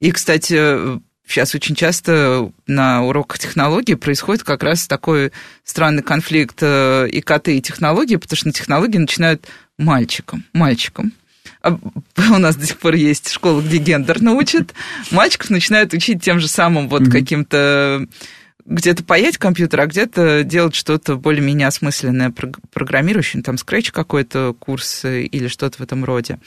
И, 0.00 0.10
кстати, 0.10 1.00
сейчас 1.26 1.54
очень 1.54 1.74
часто 1.74 2.50
на 2.66 3.04
уроках 3.04 3.38
технологии 3.38 3.94
происходит 3.94 4.42
как 4.42 4.62
раз 4.62 4.86
такой 4.86 5.32
странный 5.64 6.02
конфликт 6.02 6.58
э, 6.60 7.08
ИКТ 7.10 7.48
и 7.48 7.62
технологии, 7.62 8.16
потому 8.16 8.36
что 8.36 8.48
на 8.48 8.52
технологии 8.52 8.98
начинают 8.98 9.46
мальчиком, 9.78 10.44
мальчиком. 10.52 11.12
А 11.62 11.78
у 12.18 12.38
нас 12.38 12.56
до 12.56 12.66
сих 12.66 12.78
пор 12.78 12.94
есть 12.94 13.30
школа, 13.30 13.60
где 13.60 13.78
гендер 13.78 14.20
научат. 14.20 14.74
Мальчиков 15.10 15.50
начинают 15.50 15.94
учить 15.94 16.22
тем 16.22 16.40
же 16.40 16.48
самым 16.48 16.88
вот 16.88 17.02
mm-hmm. 17.02 17.10
каким-то 17.10 18.06
где-то 18.64 19.02
паять 19.04 19.38
компьютер, 19.38 19.80
а 19.80 19.86
где-то 19.86 20.44
делать 20.44 20.74
что-то 20.74 21.16
более-менее 21.16 21.66
осмысленное, 21.66 22.32
программирующее, 22.72 23.42
там, 23.42 23.58
скретч 23.58 23.90
какой-то 23.90 24.54
курс 24.58 25.04
или 25.04 25.48
что-то 25.48 25.78
в 25.78 25.80
этом 25.80 26.04
роде. 26.04 26.38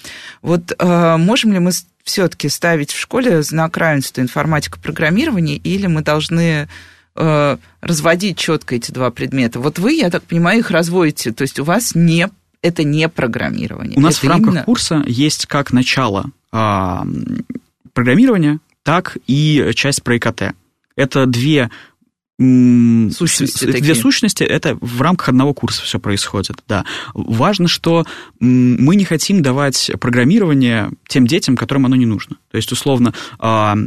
Вот 0.41 0.73
э, 0.77 1.17
можем 1.17 1.51
ли 1.51 1.59
мы 1.59 1.71
все-таки 2.03 2.47
ставить 2.49 2.91
в 2.91 2.99
школе 2.99 3.41
знак 3.43 3.75
равенства 3.77 4.21
информатика 4.21 4.79
программирования, 4.79 5.57
или 5.57 5.87
мы 5.87 6.03
должны 6.03 6.69
э, 7.15 7.57
разводить 7.81 8.37
четко 8.37 8.75
эти 8.75 8.91
два 8.91 9.11
предмета? 9.11 9.59
Вот 9.59 9.79
вы, 9.79 9.93
я 9.93 10.09
так 10.09 10.23
понимаю, 10.23 10.59
их 10.59 10.71
разводите, 10.71 11.33
то 11.33 11.41
есть 11.41 11.59
у 11.59 11.65
вас 11.65 11.95
не 11.95 12.29
это 12.65 12.83
не 12.83 13.07
программирование. 13.07 13.97
У 13.97 14.01
нас 14.01 14.17
это 14.17 14.25
в 14.25 14.29
рамках 14.29 14.53
именно... 14.53 14.63
курса 14.63 15.03
есть 15.05 15.45
как 15.45 15.71
начало 15.71 16.31
а, 16.51 17.05
программирования, 17.93 18.59
так 18.83 19.17
и 19.27 19.71
часть 19.75 20.01
про 20.01 20.17
ИКТ. 20.17 20.55
Это 20.95 21.25
две 21.27 21.69
сущности. 22.37 23.63
Две 23.63 23.73
такие. 23.73 23.95
сущности, 23.95 24.43
это 24.43 24.77
в 24.81 25.01
рамках 25.01 25.29
одного 25.29 25.53
курса 25.53 25.83
все 25.83 25.99
происходит, 25.99 26.63
да. 26.67 26.83
Важно, 27.13 27.67
что 27.69 28.05
мы 28.39 28.95
не 28.95 29.05
хотим 29.05 29.41
давать 29.41 29.91
программирование 30.01 30.91
тем 31.07 31.27
детям, 31.27 31.55
которым 31.55 31.85
оно 31.85 31.95
не 31.95 32.05
нужно. 32.05 32.35
То 32.51 32.57
есть, 32.57 32.71
условно, 32.71 33.13
а, 33.39 33.77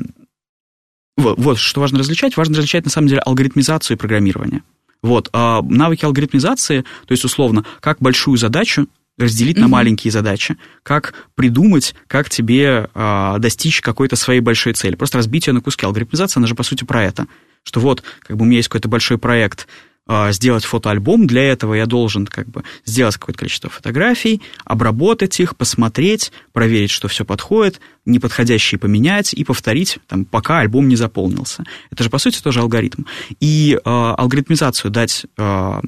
вот, 1.17 1.39
вот 1.39 1.59
что 1.59 1.81
важно 1.81 1.99
различать. 1.99 2.37
Важно 2.37 2.57
различать, 2.57 2.85
на 2.85 2.91
самом 2.91 3.09
деле, 3.09 3.21
алгоритмизацию 3.21 3.97
и 3.97 4.01
программирование. 4.01 4.63
Вот, 5.02 5.28
а 5.33 5.62
навыки 5.62 6.05
алгоритмизации, 6.05 6.83
то 7.07 7.12
есть, 7.12 7.25
условно, 7.25 7.64
как 7.81 7.99
большую 8.00 8.37
задачу 8.37 8.88
разделить 9.19 9.57
mm-hmm. 9.57 9.61
на 9.61 9.69
маленькие 9.69 10.11
задачи, 10.11 10.57
как 10.83 11.15
придумать, 11.35 11.95
как 12.07 12.31
тебе 12.31 12.89
а, 12.95 13.39
достичь 13.39 13.81
какой-то 13.81 14.17
своей 14.17 14.41
большой 14.41 14.73
цели. 14.73 14.95
Просто 14.95 15.19
разбить 15.19 15.47
ее 15.47 15.53
на 15.53 15.61
куски. 15.61 15.85
Алгоритмизация, 15.85 16.41
она 16.41 16.47
же, 16.47 16.55
по 16.55 16.63
сути, 16.63 16.85
про 16.85 17.05
это. 17.05 17.27
Что 17.65 17.81
вот, 17.81 18.03
как 18.21 18.37
бы 18.37 18.45
у 18.45 18.47
меня 18.47 18.59
есть 18.59 18.69
какой-то 18.69 18.89
большой 18.89 19.19
проект, 19.19 19.67
а, 20.11 20.33
сделать 20.33 20.65
фотоальбом. 20.65 21.27
Для 21.27 21.43
этого 21.43 21.75
я 21.75 21.85
должен 21.85 22.27
как 22.27 22.49
бы 22.49 22.65
сделать 22.87 23.17
какое-то 23.17 23.41
количество 23.41 23.69
фотографий, 23.69 24.41
обработать 24.65 25.39
их, 25.39 25.55
посмотреть, 25.55 26.33
проверить, 26.53 26.91
что 26.91 27.09
все 27.09 27.27
подходит, 27.27 27.79
неподходящие 28.07 28.79
поменять 28.79 29.35
и 29.35 29.45
повторить, 29.45 29.99
там, 30.07 30.25
пока 30.25 30.61
альбом 30.61 30.89
не 30.89 30.97
заполнился. 30.97 31.65
Это 31.91 32.05
же, 32.05 32.09
по 32.09 32.17
сути, 32.17 32.41
тоже 32.41 32.61
алгоритм. 32.61 33.03
И 33.39 33.75
э, 33.75 33.81
алгоритмизацию 33.85 34.91
дать, 34.91 35.27
э, 35.37 35.43
на 35.43 35.83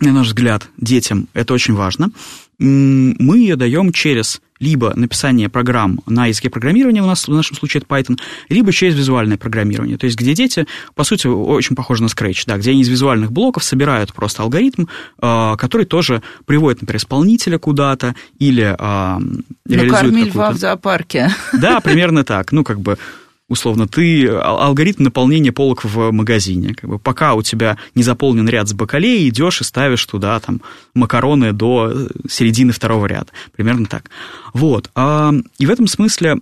наш 0.00 0.28
взгляд, 0.28 0.66
детям 0.78 1.28
это 1.34 1.52
очень 1.52 1.74
важно. 1.74 2.10
Мы 2.58 3.38
ее 3.38 3.56
даем 3.56 3.92
через 3.92 4.40
либо 4.62 4.92
написание 4.94 5.48
программ 5.48 6.00
на 6.06 6.26
языке 6.26 6.48
программирования, 6.48 7.02
у 7.02 7.06
нас 7.06 7.26
в 7.26 7.32
нашем 7.32 7.56
случае 7.56 7.82
это 7.82 7.92
Python, 7.92 8.18
либо 8.48 8.72
через 8.72 8.94
визуальное 8.94 9.36
программирование. 9.36 9.98
То 9.98 10.06
есть, 10.06 10.16
где 10.16 10.34
дети, 10.34 10.66
по 10.94 11.02
сути, 11.02 11.26
очень 11.26 11.74
похожи 11.74 12.02
на 12.02 12.06
Scratch, 12.06 12.44
да, 12.46 12.56
где 12.58 12.70
они 12.70 12.82
из 12.82 12.88
визуальных 12.88 13.32
блоков 13.32 13.64
собирают 13.64 14.14
просто 14.14 14.44
алгоритм, 14.44 14.84
э, 15.20 15.54
который 15.58 15.84
тоже 15.84 16.22
приводит, 16.46 16.80
например, 16.80 16.98
исполнителя 16.98 17.58
куда-то 17.58 18.14
или 18.38 18.76
э, 18.78 19.20
реализует 19.66 20.00
какую-то... 20.00 20.28
льва 20.28 20.50
в 20.52 20.56
зоопарке. 20.56 21.30
Да, 21.52 21.80
примерно 21.84 22.22
так. 22.22 22.52
Ну, 22.52 22.62
как 22.62 22.80
бы 22.80 22.98
условно, 23.52 23.86
ты 23.86 24.26
алгоритм 24.28 25.04
наполнения 25.04 25.52
полок 25.52 25.84
в 25.84 26.10
магазине. 26.10 26.74
Как 26.74 26.88
бы, 26.88 26.98
пока 26.98 27.34
у 27.34 27.42
тебя 27.42 27.76
не 27.94 28.02
заполнен 28.02 28.48
ряд 28.48 28.66
с 28.68 28.72
бакалеей, 28.72 29.28
идешь 29.28 29.60
и 29.60 29.64
ставишь 29.64 30.04
туда 30.06 30.40
там 30.40 30.62
макароны 30.94 31.52
до 31.52 31.92
э, 31.92 32.08
середины 32.28 32.72
второго 32.72 33.04
ряда. 33.04 33.28
Примерно 33.54 33.86
так. 33.86 34.10
Вот. 34.54 34.90
А, 34.94 35.34
и 35.58 35.66
в 35.66 35.70
этом 35.70 35.86
смысле 35.86 36.38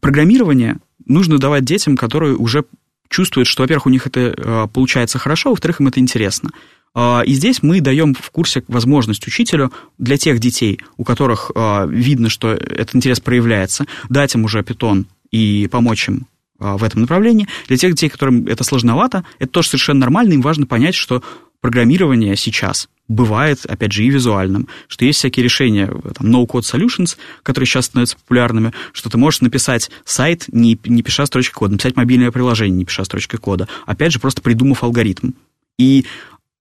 программирование 0.00 0.78
нужно 1.04 1.38
давать 1.38 1.64
детям, 1.64 1.96
которые 1.96 2.36
уже 2.36 2.64
чувствуют, 3.08 3.46
что, 3.46 3.62
во-первых, 3.62 3.86
у 3.86 3.90
них 3.90 4.06
это 4.06 4.34
э, 4.36 4.66
получается 4.72 5.18
хорошо, 5.18 5.50
во-вторых, 5.50 5.80
им 5.80 5.86
это 5.86 6.00
интересно. 6.00 6.50
А, 6.98 7.20
и 7.26 7.34
здесь 7.34 7.62
мы 7.62 7.82
даем 7.82 8.14
в 8.14 8.30
курсе 8.30 8.64
возможность 8.68 9.26
учителю 9.26 9.70
для 9.98 10.16
тех 10.16 10.38
детей, 10.38 10.80
у 10.96 11.04
которых 11.04 11.50
а, 11.54 11.84
видно, 11.86 12.30
что 12.30 12.52
этот 12.52 12.96
интерес 12.96 13.20
проявляется, 13.20 13.84
дать 14.08 14.34
им 14.34 14.44
уже 14.44 14.64
питон 14.64 15.06
и 15.30 15.68
помочь 15.70 16.08
им 16.08 16.26
а, 16.58 16.78
в 16.78 16.82
этом 16.82 17.02
направлении. 17.02 17.48
Для 17.68 17.76
тех 17.76 17.92
детей, 17.92 18.08
которым 18.08 18.46
это 18.46 18.64
сложновато, 18.64 19.26
это 19.38 19.50
тоже 19.50 19.68
совершенно 19.68 20.00
нормально, 20.00 20.32
им 20.32 20.40
важно 20.40 20.64
понять, 20.64 20.94
что 20.94 21.22
программирование 21.60 22.34
сейчас 22.34 22.88
бывает, 23.08 23.66
опять 23.66 23.92
же, 23.92 24.02
и 24.02 24.08
визуальным, 24.08 24.66
что 24.88 25.04
есть 25.04 25.18
всякие 25.18 25.44
решения, 25.44 25.86
там, 25.86 26.34
no-code 26.34 26.62
solutions, 26.62 27.18
которые 27.42 27.66
сейчас 27.66 27.86
становятся 27.86 28.16
популярными, 28.16 28.72
что 28.92 29.10
ты 29.10 29.18
можешь 29.18 29.42
написать 29.42 29.90
сайт, 30.06 30.46
не, 30.48 30.80
не 30.86 31.02
пиша 31.02 31.26
строчкой 31.26 31.58
кода, 31.58 31.72
написать 31.72 31.96
мобильное 31.96 32.30
приложение, 32.30 32.78
не 32.78 32.84
пиша 32.86 33.04
строчкой 33.04 33.38
кода, 33.38 33.68
опять 33.84 34.12
же, 34.12 34.18
просто 34.18 34.40
придумав 34.40 34.82
алгоритм. 34.82 35.32
И 35.78 36.06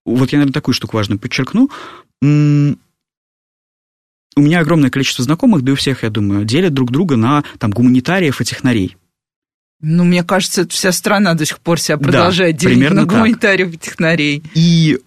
вот 0.06 0.32
я, 0.32 0.38
наверное, 0.38 0.54
такую 0.54 0.76
штуку 0.76 0.98
важную 0.98 1.20
подчеркну. 1.20 1.70
У 4.38 4.42
меня 4.42 4.60
огромное 4.60 4.90
количество 4.90 5.24
знакомых, 5.24 5.64
да 5.64 5.72
и 5.72 5.74
у 5.74 5.76
всех, 5.78 6.04
я 6.04 6.10
думаю, 6.10 6.46
делят 6.46 6.74
друг 6.74 6.92
друга 6.92 7.16
на 7.16 7.44
там, 7.58 7.72
гуманитариев 7.72 8.42
и 8.42 8.46
технарей. 8.46 8.98
Ну, 9.82 10.04
мне 10.04 10.24
кажется, 10.24 10.68
вся 10.68 10.92
страна 10.92 11.34
до 11.36 11.46
сих 11.46 11.60
пор 11.60 11.80
себя 11.80 11.98
продолжает 11.98 12.58
да, 12.58 12.62
делить 12.70 12.92
на 12.92 13.06
гуманитариев 13.06 13.72
так. 13.72 13.76
и 13.76 13.80
технарей. 13.80 14.44
И 14.54 15.00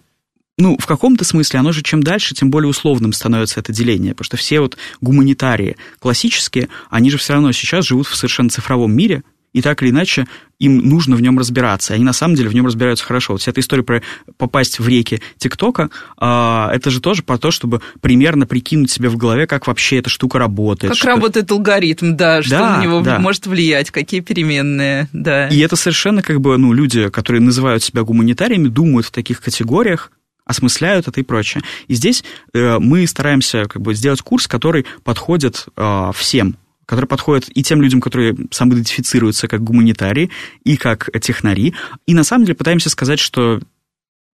ну, 0.57 0.77
в 0.77 0.85
каком-то 0.85 1.23
смысле 1.23 1.59
оно 1.61 1.71
же 1.71 1.81
чем 1.81 2.03
дальше, 2.03 2.35
тем 2.35 2.51
более 2.51 2.69
условным 2.69 3.13
становится 3.13 3.59
это 3.59 3.71
деление, 3.71 4.13
потому 4.13 4.25
что 4.25 4.37
все 4.37 4.59
вот 4.59 4.77
гуманитарии 4.99 5.77
классические, 5.99 6.69
они 6.89 7.09
же 7.09 7.17
все 7.17 7.33
равно 7.33 7.51
сейчас 7.51 7.85
живут 7.85 8.07
в 8.07 8.15
совершенно 8.15 8.49
цифровом 8.49 8.93
мире, 8.93 9.23
и 9.53 9.61
так 9.61 9.81
или 9.81 9.89
иначе 9.89 10.27
им 10.59 10.77
нужно 10.77 11.15
в 11.15 11.21
нем 11.21 11.39
разбираться. 11.39 11.93
Они 11.93 12.03
на 12.03 12.13
самом 12.13 12.35
деле 12.35 12.49
в 12.49 12.53
нем 12.53 12.65
разбираются 12.65 13.05
хорошо. 13.05 13.33
Вот 13.33 13.41
вся 13.41 13.51
эта 13.51 13.61
история 13.61 13.83
про 13.83 14.01
попасть 14.37 14.79
в 14.79 14.87
реки 14.87 15.21
ТикТока, 15.37 15.89
а, 16.17 16.69
это 16.73 16.89
же 16.89 16.99
тоже 16.99 17.23
про 17.23 17.37
то, 17.37 17.49
чтобы 17.49 17.81
примерно 18.01 18.45
прикинуть 18.45 18.91
себе 18.91 19.09
в 19.09 19.17
голове, 19.17 19.47
как 19.47 19.67
вообще 19.67 19.99
эта 19.99 20.09
штука 20.09 20.37
работает. 20.37 20.91
Как 20.91 20.97
что... 20.97 21.07
работает 21.07 21.49
алгоритм, 21.51 22.15
да, 22.15 22.41
что 22.41 22.51
да, 22.51 22.77
на 22.77 22.83
него 22.83 23.01
да. 23.01 23.19
может 23.19 23.47
влиять, 23.47 23.89
какие 23.91 24.19
переменные, 24.19 25.07
да. 25.13 25.47
И 25.47 25.59
это 25.59 25.75
совершенно 25.75 26.21
как 26.21 26.41
бы, 26.41 26.57
ну, 26.57 26.73
люди, 26.73 27.09
которые 27.09 27.41
называют 27.41 27.81
себя 27.83 28.03
гуманитариями, 28.03 28.67
думают 28.67 29.07
в 29.07 29.11
таких 29.11 29.41
категориях, 29.41 30.11
осмысляют 30.45 31.07
это 31.07 31.19
и 31.19 31.23
прочее. 31.23 31.63
И 31.87 31.93
здесь 31.93 32.23
э, 32.53 32.79
мы 32.79 33.05
стараемся 33.07 33.65
как 33.65 33.81
бы 33.81 33.93
сделать 33.93 34.21
курс, 34.21 34.47
который 34.47 34.85
подходит 35.03 35.67
э, 35.77 36.11
всем 36.15 36.57
который 36.89 37.05
подходит 37.05 37.55
и 37.55 37.61
тем 37.61 37.83
людям, 37.83 38.01
которые 38.01 38.35
самоидентифицируются 38.49 39.47
как 39.47 39.63
гуманитарии, 39.63 40.31
и 40.63 40.75
как 40.75 41.11
технари. 41.21 41.75
И 42.07 42.15
на 42.15 42.23
самом 42.23 42.45
деле 42.45 42.55
пытаемся 42.55 42.89
сказать, 42.89 43.19
что 43.19 43.61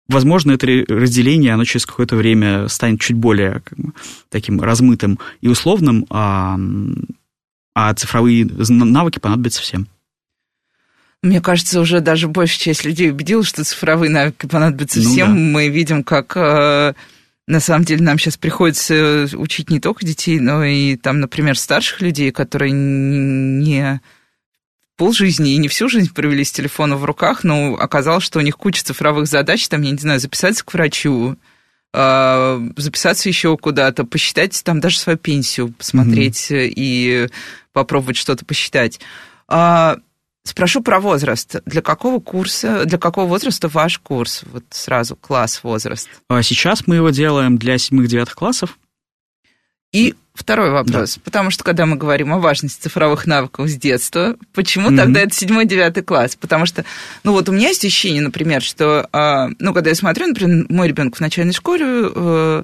Возможно, 0.08 0.52
это 0.52 0.68
разделение, 0.88 1.56
оно 1.56 1.66
через 1.66 1.88
какое-то 1.88 2.16
время 2.16 2.68
станет 2.68 3.02
чуть 3.02 3.16
более 3.16 3.62
как 3.66 3.76
бы, 3.80 3.92
таким 4.30 4.62
размытым 4.62 5.18
и 5.42 5.48
условным, 5.48 6.06
а, 6.12 6.60
а 7.74 7.92
цифровые 7.96 8.46
навыки 8.46 9.18
понадобятся 9.18 9.64
всем. 9.64 9.88
Мне 11.24 11.42
кажется, 11.42 11.82
уже 11.82 12.02
даже 12.02 12.28
большая 12.28 12.60
часть 12.60 12.86
людей 12.86 13.10
убедила, 13.10 13.44
что 13.44 13.64
цифровые 13.64 14.12
навыки 14.12 14.46
понадобятся 14.46 15.00
ну, 15.00 15.10
всем. 15.10 15.28
Да. 15.30 15.34
Мы 15.34 15.70
видим, 15.70 16.04
как 16.04 16.38
э, 16.38 16.94
на 17.48 17.60
самом 17.60 17.86
деле 17.86 18.04
нам 18.04 18.18
сейчас 18.18 18.38
приходится 18.38 19.28
учить 19.34 19.70
не 19.70 19.80
только 19.80 20.06
детей, 20.06 20.40
но 20.40 20.64
и 20.64 20.96
там, 20.96 21.20
например, 21.20 21.58
старших 21.58 22.02
людей, 22.02 22.32
которые 22.32 22.72
не 22.72 24.02
полжизни 24.98 25.54
и 25.54 25.58
не 25.58 25.68
всю 25.68 25.90
жизнь 25.90 26.14
провели 26.14 26.44
с 26.44 26.52
телефоном 26.52 27.00
в 27.00 27.06
руках, 27.06 27.44
но 27.44 27.76
оказалось, 27.76 28.24
что 28.24 28.40
у 28.40 28.42
них 28.42 28.58
куча 28.58 28.84
цифровых 28.84 29.28
задач, 29.28 29.68
там, 29.68 29.82
я 29.82 29.92
не 29.92 29.98
знаю, 29.98 30.20
записаться 30.20 30.64
к 30.64 30.74
врачу, 30.74 31.38
а, 31.94 32.62
записаться 32.78 33.30
еще 33.30 33.58
куда-то, 33.58 34.06
посчитать 34.06 34.62
там 34.64 34.80
даже 34.80 34.98
свою 34.98 35.18
пенсию, 35.18 35.72
посмотреть 35.72 36.50
mm-hmm. 36.50 36.74
и 36.76 37.30
попробовать 37.74 38.18
что-то 38.18 38.46
посчитать. 38.46 39.00
А, 39.48 39.98
Спрошу 40.46 40.82
про 40.82 41.00
возраст. 41.00 41.56
Для 41.66 41.82
какого 41.82 42.20
курса, 42.20 42.86
для 42.86 43.00
какого 43.00 43.26
возраста 43.26 43.68
ваш 43.68 43.98
курс? 43.98 44.44
Вот 44.54 44.64
сразу 44.70 45.16
класс, 45.16 45.62
возраст. 45.64 46.08
А 46.30 46.44
сейчас 46.44 46.86
мы 46.86 46.98
его 46.98 47.10
делаем 47.10 47.58
для 47.58 47.76
7-9 47.76 48.30
классов. 48.36 48.78
И 49.92 50.14
второй 50.36 50.70
вопрос. 50.70 51.16
Да. 51.16 51.22
Потому 51.24 51.50
что, 51.50 51.64
когда 51.64 51.88
мы 51.88 51.96
говорим 51.96 52.32
о 52.32 52.38
важности 52.38 52.84
цифровых 52.84 53.26
навыков 53.26 53.68
с 53.68 53.76
детства, 53.76 54.36
почему 54.54 54.92
mm-hmm. 54.92 54.98
тогда 54.98 55.22
это 55.22 55.34
7-9 55.34 56.02
класс? 56.04 56.36
Потому 56.36 56.68
что, 56.68 56.86
ну 57.24 57.32
вот 57.32 57.50
у 57.50 57.52
меня 57.52 57.70
есть 57.70 57.84
ощущение, 57.84 58.22
например, 58.22 58.62
что, 58.62 59.10
а, 59.12 59.50
ну, 59.58 59.74
когда 59.74 59.90
я 59.90 59.96
смотрю, 59.96 60.28
например, 60.28 60.68
мой 60.70 60.88
ребенок 60.88 61.16
в 61.16 61.22
начальной 61.22 61.54
школе, 61.54 61.86
э, 61.88 62.64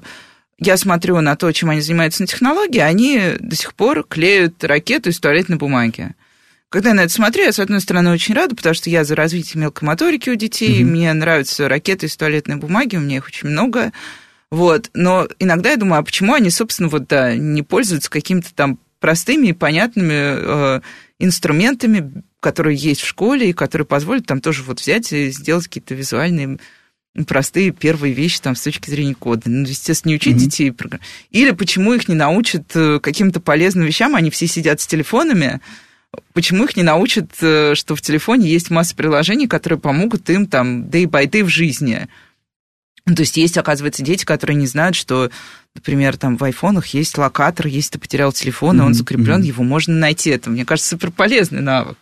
я 0.58 0.76
смотрю 0.76 1.20
на 1.20 1.34
то, 1.34 1.50
чем 1.50 1.70
они 1.70 1.80
занимаются 1.80 2.22
на 2.22 2.28
технологии, 2.28 2.78
они 2.78 3.34
до 3.40 3.56
сих 3.56 3.74
пор 3.74 4.04
клеют 4.04 4.62
ракету 4.62 5.10
из 5.10 5.18
туалетной 5.18 5.56
бумаги. 5.56 6.14
Когда 6.72 6.88
я 6.88 6.94
на 6.94 7.00
это 7.02 7.12
смотрю, 7.12 7.44
я, 7.44 7.52
с 7.52 7.58
одной 7.58 7.82
стороны, 7.82 8.12
очень 8.12 8.34
рада, 8.34 8.56
потому 8.56 8.74
что 8.74 8.88
я 8.88 9.04
за 9.04 9.14
развитие 9.14 9.60
мелкой 9.60 9.84
моторики 9.84 10.30
у 10.30 10.36
детей, 10.36 10.80
mm-hmm. 10.80 10.86
мне 10.86 11.12
нравятся 11.12 11.68
ракеты 11.68 12.06
из 12.06 12.16
туалетной 12.16 12.56
бумаги, 12.56 12.96
у 12.96 13.00
меня 13.00 13.18
их 13.18 13.26
очень 13.26 13.50
много. 13.50 13.92
Вот. 14.50 14.88
Но 14.94 15.28
иногда 15.38 15.72
я 15.72 15.76
думаю, 15.76 16.00
а 16.00 16.02
почему 16.02 16.32
они, 16.32 16.48
собственно, 16.48 16.88
вот, 16.88 17.06
да, 17.08 17.36
не 17.36 17.62
пользуются 17.62 18.10
какими-то 18.10 18.54
там 18.54 18.78
простыми 19.00 19.48
и 19.48 19.52
понятными 19.52 20.14
э, 20.14 20.80
инструментами, 21.18 22.22
которые 22.40 22.78
есть 22.78 23.02
в 23.02 23.06
школе, 23.06 23.50
и 23.50 23.52
которые 23.52 23.84
позволят 23.86 24.24
там 24.24 24.40
тоже 24.40 24.62
вот 24.62 24.80
взять 24.80 25.12
и 25.12 25.30
сделать 25.30 25.66
какие-то 25.66 25.94
визуальные 25.94 26.58
простые 27.26 27.72
первые 27.72 28.14
вещи 28.14 28.40
там 28.40 28.56
с 28.56 28.62
точки 28.62 28.88
зрения 28.88 29.14
кода. 29.14 29.42
Ну, 29.44 29.66
естественно, 29.66 30.12
не 30.12 30.16
учить 30.16 30.36
mm-hmm. 30.36 30.38
детей. 30.38 30.72
Или 31.32 31.50
почему 31.50 31.92
их 31.92 32.08
не 32.08 32.14
научат 32.14 32.74
э, 32.74 32.98
каким-то 32.98 33.40
полезным 33.40 33.84
вещам, 33.84 34.16
они 34.16 34.30
все 34.30 34.46
сидят 34.46 34.80
с 34.80 34.86
телефонами, 34.86 35.60
почему 36.32 36.64
их 36.64 36.76
не 36.76 36.82
научат, 36.82 37.30
э, 37.40 37.74
что 37.74 37.94
в 37.94 38.02
телефоне 38.02 38.48
есть 38.48 38.70
масса 38.70 38.94
приложений, 38.94 39.48
которые 39.48 39.78
помогут 39.78 40.28
им 40.30 40.46
там 40.46 40.84
day 40.84 41.04
by 41.04 41.26
day 41.26 41.44
в 41.44 41.48
жизни. 41.48 42.08
Ну, 43.04 43.14
то 43.14 43.22
есть 43.22 43.36
есть, 43.36 43.58
оказывается, 43.58 44.04
дети, 44.04 44.24
которые 44.24 44.56
не 44.56 44.66
знают, 44.66 44.94
что, 44.94 45.30
например, 45.74 46.16
там 46.16 46.36
в 46.36 46.44
айфонах 46.44 46.86
есть 46.88 47.18
локатор, 47.18 47.66
если 47.66 47.92
ты 47.92 47.98
потерял 47.98 48.32
телефон, 48.32 48.80
и 48.80 48.84
он 48.84 48.94
закреплен, 48.94 49.40
mm-hmm. 49.40 49.46
его 49.46 49.64
можно 49.64 49.94
найти. 49.94 50.30
Это, 50.30 50.50
мне 50.50 50.64
кажется, 50.64 50.90
супер 50.90 51.10
полезный 51.10 51.62
навык. 51.62 51.98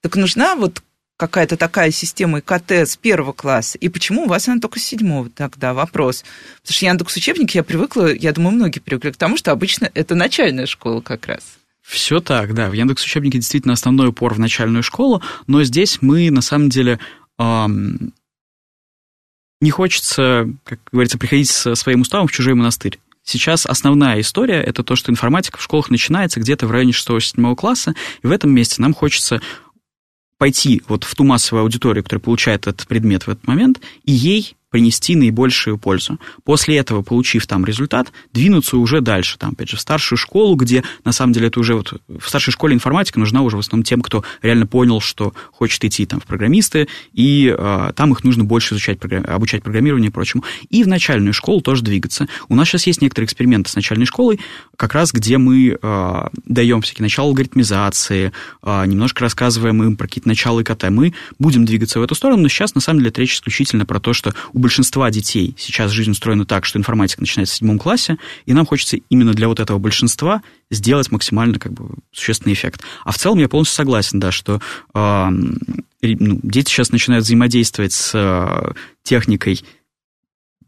Так 0.00 0.16
нужна 0.16 0.56
вот 0.56 0.82
какая-то 1.16 1.56
такая 1.56 1.92
система 1.92 2.40
ИКТ 2.40 2.72
с 2.72 2.96
первого 2.96 3.32
класса, 3.32 3.78
и 3.78 3.88
почему 3.88 4.24
у 4.24 4.28
вас 4.28 4.48
она 4.48 4.60
только 4.60 4.80
с 4.80 4.84
седьмого 4.84 5.30
тогда? 5.30 5.74
Вопрос. 5.74 6.24
Потому 6.60 6.74
что 6.74 6.86
Яндекс 6.86 7.16
учебники 7.16 7.56
я 7.56 7.62
привыкла, 7.62 8.12
я 8.12 8.32
думаю, 8.32 8.56
многие 8.56 8.80
привыкли 8.80 9.12
к 9.12 9.16
тому, 9.16 9.36
что 9.36 9.52
обычно 9.52 9.90
это 9.94 10.14
начальная 10.14 10.66
школа 10.66 11.00
как 11.00 11.26
раз. 11.26 11.42
Все 11.86 12.20
так, 12.20 12.52
да. 12.52 12.68
В 12.68 12.72
Яндекс 12.72 13.04
учебнике 13.04 13.38
действительно 13.38 13.74
основной 13.74 14.08
упор 14.08 14.34
в 14.34 14.40
начальную 14.40 14.82
школу, 14.82 15.22
но 15.46 15.62
здесь 15.62 15.98
мы 16.02 16.30
на 16.30 16.40
самом 16.40 16.68
деле 16.68 16.98
эм, 17.38 18.12
не 19.60 19.70
хочется, 19.70 20.48
как 20.64 20.80
говорится, 20.90 21.16
приходить 21.16 21.48
со 21.48 21.76
своим 21.76 22.00
уставом 22.00 22.26
в 22.26 22.32
чужой 22.32 22.54
монастырь. 22.54 22.98
Сейчас 23.22 23.66
основная 23.66 24.20
история– 24.20 24.60
это 24.66 24.82
то, 24.82 24.96
что 24.96 25.12
информатика 25.12 25.58
в 25.58 25.62
школах 25.62 25.88
начинается 25.88 26.40
где-то 26.40 26.66
в 26.66 26.72
районе 26.72 26.90
6-7 26.90 27.54
класса, 27.54 27.94
и 28.22 28.26
в 28.26 28.32
этом 28.32 28.52
месте 28.52 28.82
нам 28.82 28.92
хочется 28.92 29.40
пойти 30.38 30.82
вот 30.88 31.04
в 31.04 31.14
ту 31.14 31.22
массовую 31.22 31.62
аудиторию, 31.62 32.02
которая 32.02 32.22
получает 32.22 32.66
этот 32.66 32.86
предмет 32.88 33.26
в 33.26 33.30
этот 33.30 33.46
момент, 33.46 33.80
и 34.04 34.12
ей 34.12 34.56
принести 34.76 35.16
наибольшую 35.16 35.78
пользу. 35.78 36.20
После 36.44 36.76
этого, 36.76 37.00
получив 37.00 37.46
там 37.46 37.64
результат, 37.64 38.12
двинуться 38.34 38.76
уже 38.76 39.00
дальше, 39.00 39.38
там, 39.38 39.52
опять 39.52 39.70
же, 39.70 39.78
в 39.78 39.80
старшую 39.80 40.18
школу, 40.18 40.54
где, 40.54 40.84
на 41.02 41.12
самом 41.12 41.32
деле, 41.32 41.46
это 41.46 41.60
уже 41.60 41.76
вот 41.76 41.98
в 42.06 42.28
старшей 42.28 42.50
школе 42.50 42.74
информатика 42.74 43.18
нужна 43.18 43.40
уже 43.40 43.56
в 43.56 43.60
основном 43.60 43.84
тем, 43.84 44.02
кто 44.02 44.22
реально 44.42 44.66
понял, 44.66 45.00
что 45.00 45.32
хочет 45.50 45.82
идти 45.86 46.04
там 46.04 46.20
в 46.20 46.26
программисты, 46.26 46.88
и 47.14 47.54
э, 47.56 47.92
там 47.96 48.12
их 48.12 48.22
нужно 48.22 48.44
больше 48.44 48.74
изучать, 48.74 48.98
обучать 49.02 49.62
программированию 49.62 50.10
и 50.10 50.12
прочему. 50.12 50.44
И 50.68 50.84
в 50.84 50.88
начальную 50.88 51.32
школу 51.32 51.62
тоже 51.62 51.82
двигаться. 51.82 52.28
У 52.50 52.54
нас 52.54 52.68
сейчас 52.68 52.86
есть 52.86 53.00
некоторые 53.00 53.24
эксперименты 53.24 53.70
с 53.70 53.76
начальной 53.76 54.04
школой, 54.04 54.40
как 54.76 54.92
раз 54.92 55.10
где 55.10 55.38
мы 55.38 55.78
э, 55.80 56.28
даем 56.44 56.82
всякие 56.82 57.04
начала 57.04 57.28
алгоритмизации, 57.28 58.30
э, 58.62 58.84
немножко 58.86 59.22
рассказываем 59.22 59.82
им 59.82 59.96
про 59.96 60.06
какие-то 60.06 60.28
начала 60.28 60.60
ИКТ. 60.60 60.90
Мы 60.90 61.14
будем 61.38 61.64
двигаться 61.64 61.98
в 61.98 62.02
эту 62.02 62.14
сторону, 62.14 62.42
но 62.42 62.48
сейчас, 62.48 62.74
на 62.74 62.82
самом 62.82 63.00
деле, 63.00 63.14
речь 63.16 63.36
исключительно 63.36 63.86
про 63.86 64.00
то, 64.00 64.12
что 64.12 64.34
у 64.52 64.58
большинства 64.66 65.08
детей 65.12 65.54
сейчас 65.56 65.92
жизнь 65.92 66.10
устроена 66.10 66.44
так, 66.44 66.64
что 66.64 66.76
информатика 66.76 67.20
начинается 67.20 67.54
в 67.54 67.58
седьмом 67.58 67.78
классе, 67.78 68.16
и 68.46 68.52
нам 68.52 68.66
хочется 68.66 68.96
именно 69.10 69.32
для 69.32 69.46
вот 69.46 69.60
этого 69.60 69.78
большинства 69.78 70.42
сделать 70.72 71.12
максимально 71.12 71.60
как 71.60 71.72
бы 71.72 71.90
существенный 72.10 72.54
эффект. 72.54 72.82
А 73.04 73.12
в 73.12 73.16
целом 73.16 73.38
я 73.38 73.48
полностью 73.48 73.76
согласен, 73.76 74.18
да, 74.18 74.32
что 74.32 74.60
э, 74.92 75.28
ну, 76.02 76.40
дети 76.42 76.68
сейчас 76.68 76.90
начинают 76.90 77.24
взаимодействовать 77.24 77.92
с 77.92 78.10
э, 78.12 78.72
техникой 79.04 79.62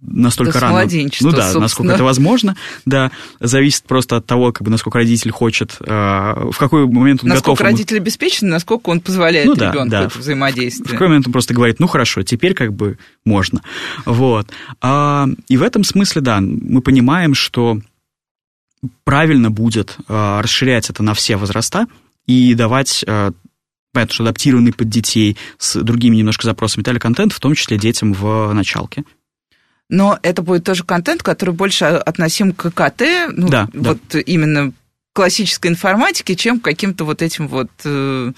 настолько 0.01 0.61
да, 0.61 0.61
рано. 0.61 0.89
Ну 1.21 1.33
да, 1.33 1.53
насколько 1.55 1.93
это 1.93 2.05
возможно. 2.05 2.57
Да, 2.85 3.11
зависит 3.41 3.85
просто 3.85 4.17
от 4.17 4.27
того, 4.27 4.53
как 4.53 4.63
бы, 4.63 4.71
насколько 4.71 4.99
родитель 4.99 5.31
хочет, 5.31 5.77
э, 5.81 5.85
в 5.87 6.57
какой 6.59 6.87
момент 6.87 7.23
он 7.23 7.31
насколько 7.31 7.31
готов. 7.31 7.61
Насколько 7.61 7.65
родитель 7.65 7.97
обеспечен, 7.99 8.49
насколько 8.49 8.91
он 8.91 9.01
позволяет 9.01 9.47
ну, 9.47 9.55
да, 9.55 9.71
ребенку 9.71 9.91
да. 9.91 10.05
это 10.05 10.19
взаимодействие. 10.19 10.89
В 10.89 10.91
какой 10.93 11.09
момент 11.09 11.27
он 11.27 11.33
просто 11.33 11.55
говорит, 11.55 11.81
ну 11.81 11.87
хорошо, 11.87 12.23
теперь 12.23 12.55
как 12.55 12.73
бы 12.73 12.99
можно. 13.25 13.63
Вот. 14.05 14.49
А, 14.81 15.27
и 15.49 15.57
в 15.57 15.63
этом 15.63 15.85
смысле, 15.85 16.21
да, 16.21 16.41
мы 16.41 16.81
понимаем, 16.81 17.35
что 17.35 17.79
правильно 19.05 19.51
будет 19.51 19.97
а, 20.09 20.41
расширять 20.43 20.91
это 20.91 21.03
на 21.03 21.15
все 21.15 21.37
возраста 21.37 21.87
и 22.27 22.55
давать 22.55 23.05
а, 23.09 23.33
понятно, 23.93 24.15
что 24.15 24.25
адаптированный 24.25 24.73
под 24.73 24.89
детей, 24.89 25.37
с 25.59 25.81
другими 25.83 26.17
немножко 26.17 26.45
запросами 26.45 26.85
телеконтент, 26.85 27.33
в 27.33 27.41
том 27.41 27.55
числе 27.55 27.79
детям 27.79 28.13
в 28.13 28.53
началке 28.53 29.05
но 29.89 30.19
это 30.23 30.43
будет 30.43 30.65
тоже 30.65 30.85
контент, 30.85 31.23
который 31.23 31.55
больше 31.55 31.85
относим 31.85 32.53
к 32.53 32.71
КТ, 32.71 33.03
ну, 33.33 33.49
да, 33.49 33.69
вот 33.73 33.99
да. 34.11 34.21
именно 34.21 34.73
классической 35.13 35.69
информатике, 35.69 36.37
чем 36.37 36.61
к 36.61 36.65
каким-то 36.65 37.05
вот 37.05 37.23
этим 37.23 37.49
вот 37.49 37.71
э, 37.85 38.33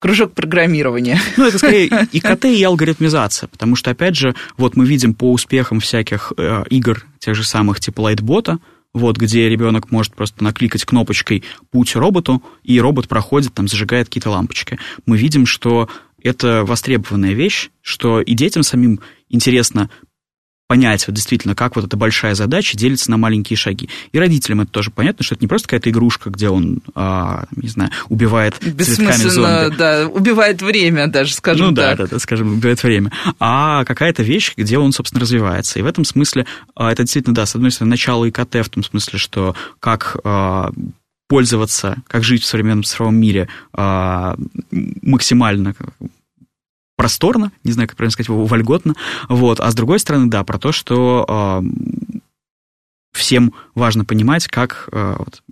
кружок 0.00 0.34
программирования. 0.34 1.20
Ну, 1.36 1.46
это 1.46 1.58
скорее 1.58 2.08
и 2.12 2.20
КТ, 2.20 2.46
и 2.46 2.62
алгоритмизация, 2.62 3.48
потому 3.48 3.76
что, 3.76 3.90
опять 3.90 4.16
же, 4.16 4.34
вот 4.56 4.76
мы 4.76 4.86
видим 4.86 5.14
по 5.14 5.32
успехам 5.32 5.80
всяких 5.80 6.32
э, 6.36 6.64
игр, 6.70 7.06
тех 7.20 7.34
же 7.34 7.44
самых 7.44 7.80
типа 7.80 8.02
Лайтбота, 8.02 8.58
вот, 8.94 9.16
где 9.16 9.48
ребенок 9.48 9.90
может 9.90 10.14
просто 10.14 10.42
накликать 10.42 10.84
кнопочкой 10.84 11.44
«Путь 11.70 11.94
роботу», 11.94 12.42
и 12.64 12.80
робот 12.80 13.06
проходит, 13.06 13.54
там, 13.54 13.68
зажигает 13.68 14.08
какие-то 14.08 14.30
лампочки. 14.30 14.78
Мы 15.06 15.18
видим, 15.18 15.46
что 15.46 15.88
это 16.22 16.64
востребованная 16.64 17.32
вещь, 17.32 17.70
что 17.80 18.20
и 18.20 18.34
детям 18.34 18.62
самим 18.62 19.00
интересно 19.30 19.90
понять 20.68 21.06
вот 21.06 21.14
действительно, 21.14 21.54
как 21.54 21.76
вот 21.76 21.86
эта 21.86 21.96
большая 21.96 22.34
задача 22.34 22.76
делится 22.76 23.10
на 23.10 23.16
маленькие 23.16 23.56
шаги. 23.56 23.88
И 24.12 24.18
родителям 24.18 24.60
это 24.60 24.70
тоже 24.70 24.90
понятно, 24.90 25.24
что 25.24 25.34
это 25.34 25.42
не 25.42 25.48
просто 25.48 25.66
какая-то 25.66 25.88
игрушка, 25.88 26.28
где 26.28 26.50
он, 26.50 26.82
а, 26.94 27.46
не 27.56 27.68
знаю, 27.68 27.90
убивает 28.10 28.54
цветками 28.56 29.28
зомби. 29.28 29.76
да, 29.76 30.06
убивает 30.06 30.60
время 30.60 31.08
даже, 31.08 31.32
скажем 31.32 31.68
ну, 31.68 31.74
так. 31.74 31.92
Ну 31.92 31.96
да, 31.96 32.04
да, 32.04 32.10
да, 32.10 32.18
скажем, 32.18 32.52
убивает 32.52 32.82
время. 32.82 33.10
А 33.40 33.84
какая-то 33.86 34.22
вещь, 34.22 34.52
где 34.56 34.76
он, 34.76 34.92
собственно, 34.92 35.22
развивается. 35.22 35.78
И 35.78 35.82
в 35.82 35.86
этом 35.86 36.04
смысле 36.04 36.44
а, 36.74 36.92
это 36.92 37.02
действительно, 37.02 37.34
да, 37.34 37.46
с 37.46 37.54
одной 37.54 37.70
стороны, 37.70 37.90
начало 37.90 38.28
ИКТ 38.28 38.56
в 38.56 38.68
том 38.68 38.84
смысле, 38.84 39.18
что 39.18 39.56
как 39.80 40.18
а, 40.22 40.70
пользоваться, 41.28 41.96
как 42.06 42.24
жить 42.24 42.42
в 42.42 42.46
современном 42.46 42.84
цифровом 42.84 43.16
мире 43.16 43.48
а, 43.72 44.36
максимально 44.70 45.74
просторно, 46.98 47.52
не 47.62 47.70
знаю, 47.70 47.88
как 47.88 47.96
правильно 47.96 48.10
сказать, 48.10 48.28
вольготно, 48.28 48.94
вот, 49.28 49.60
а 49.60 49.70
с 49.70 49.74
другой 49.76 50.00
стороны, 50.00 50.26
да, 50.26 50.42
про 50.42 50.58
то, 50.58 50.72
что 50.72 51.24
э, 51.28 52.20
всем 53.12 53.54
важно 53.76 54.04
понимать, 54.04 54.48
как 54.48 54.88
э, 54.90 55.14
вот, 55.16 55.44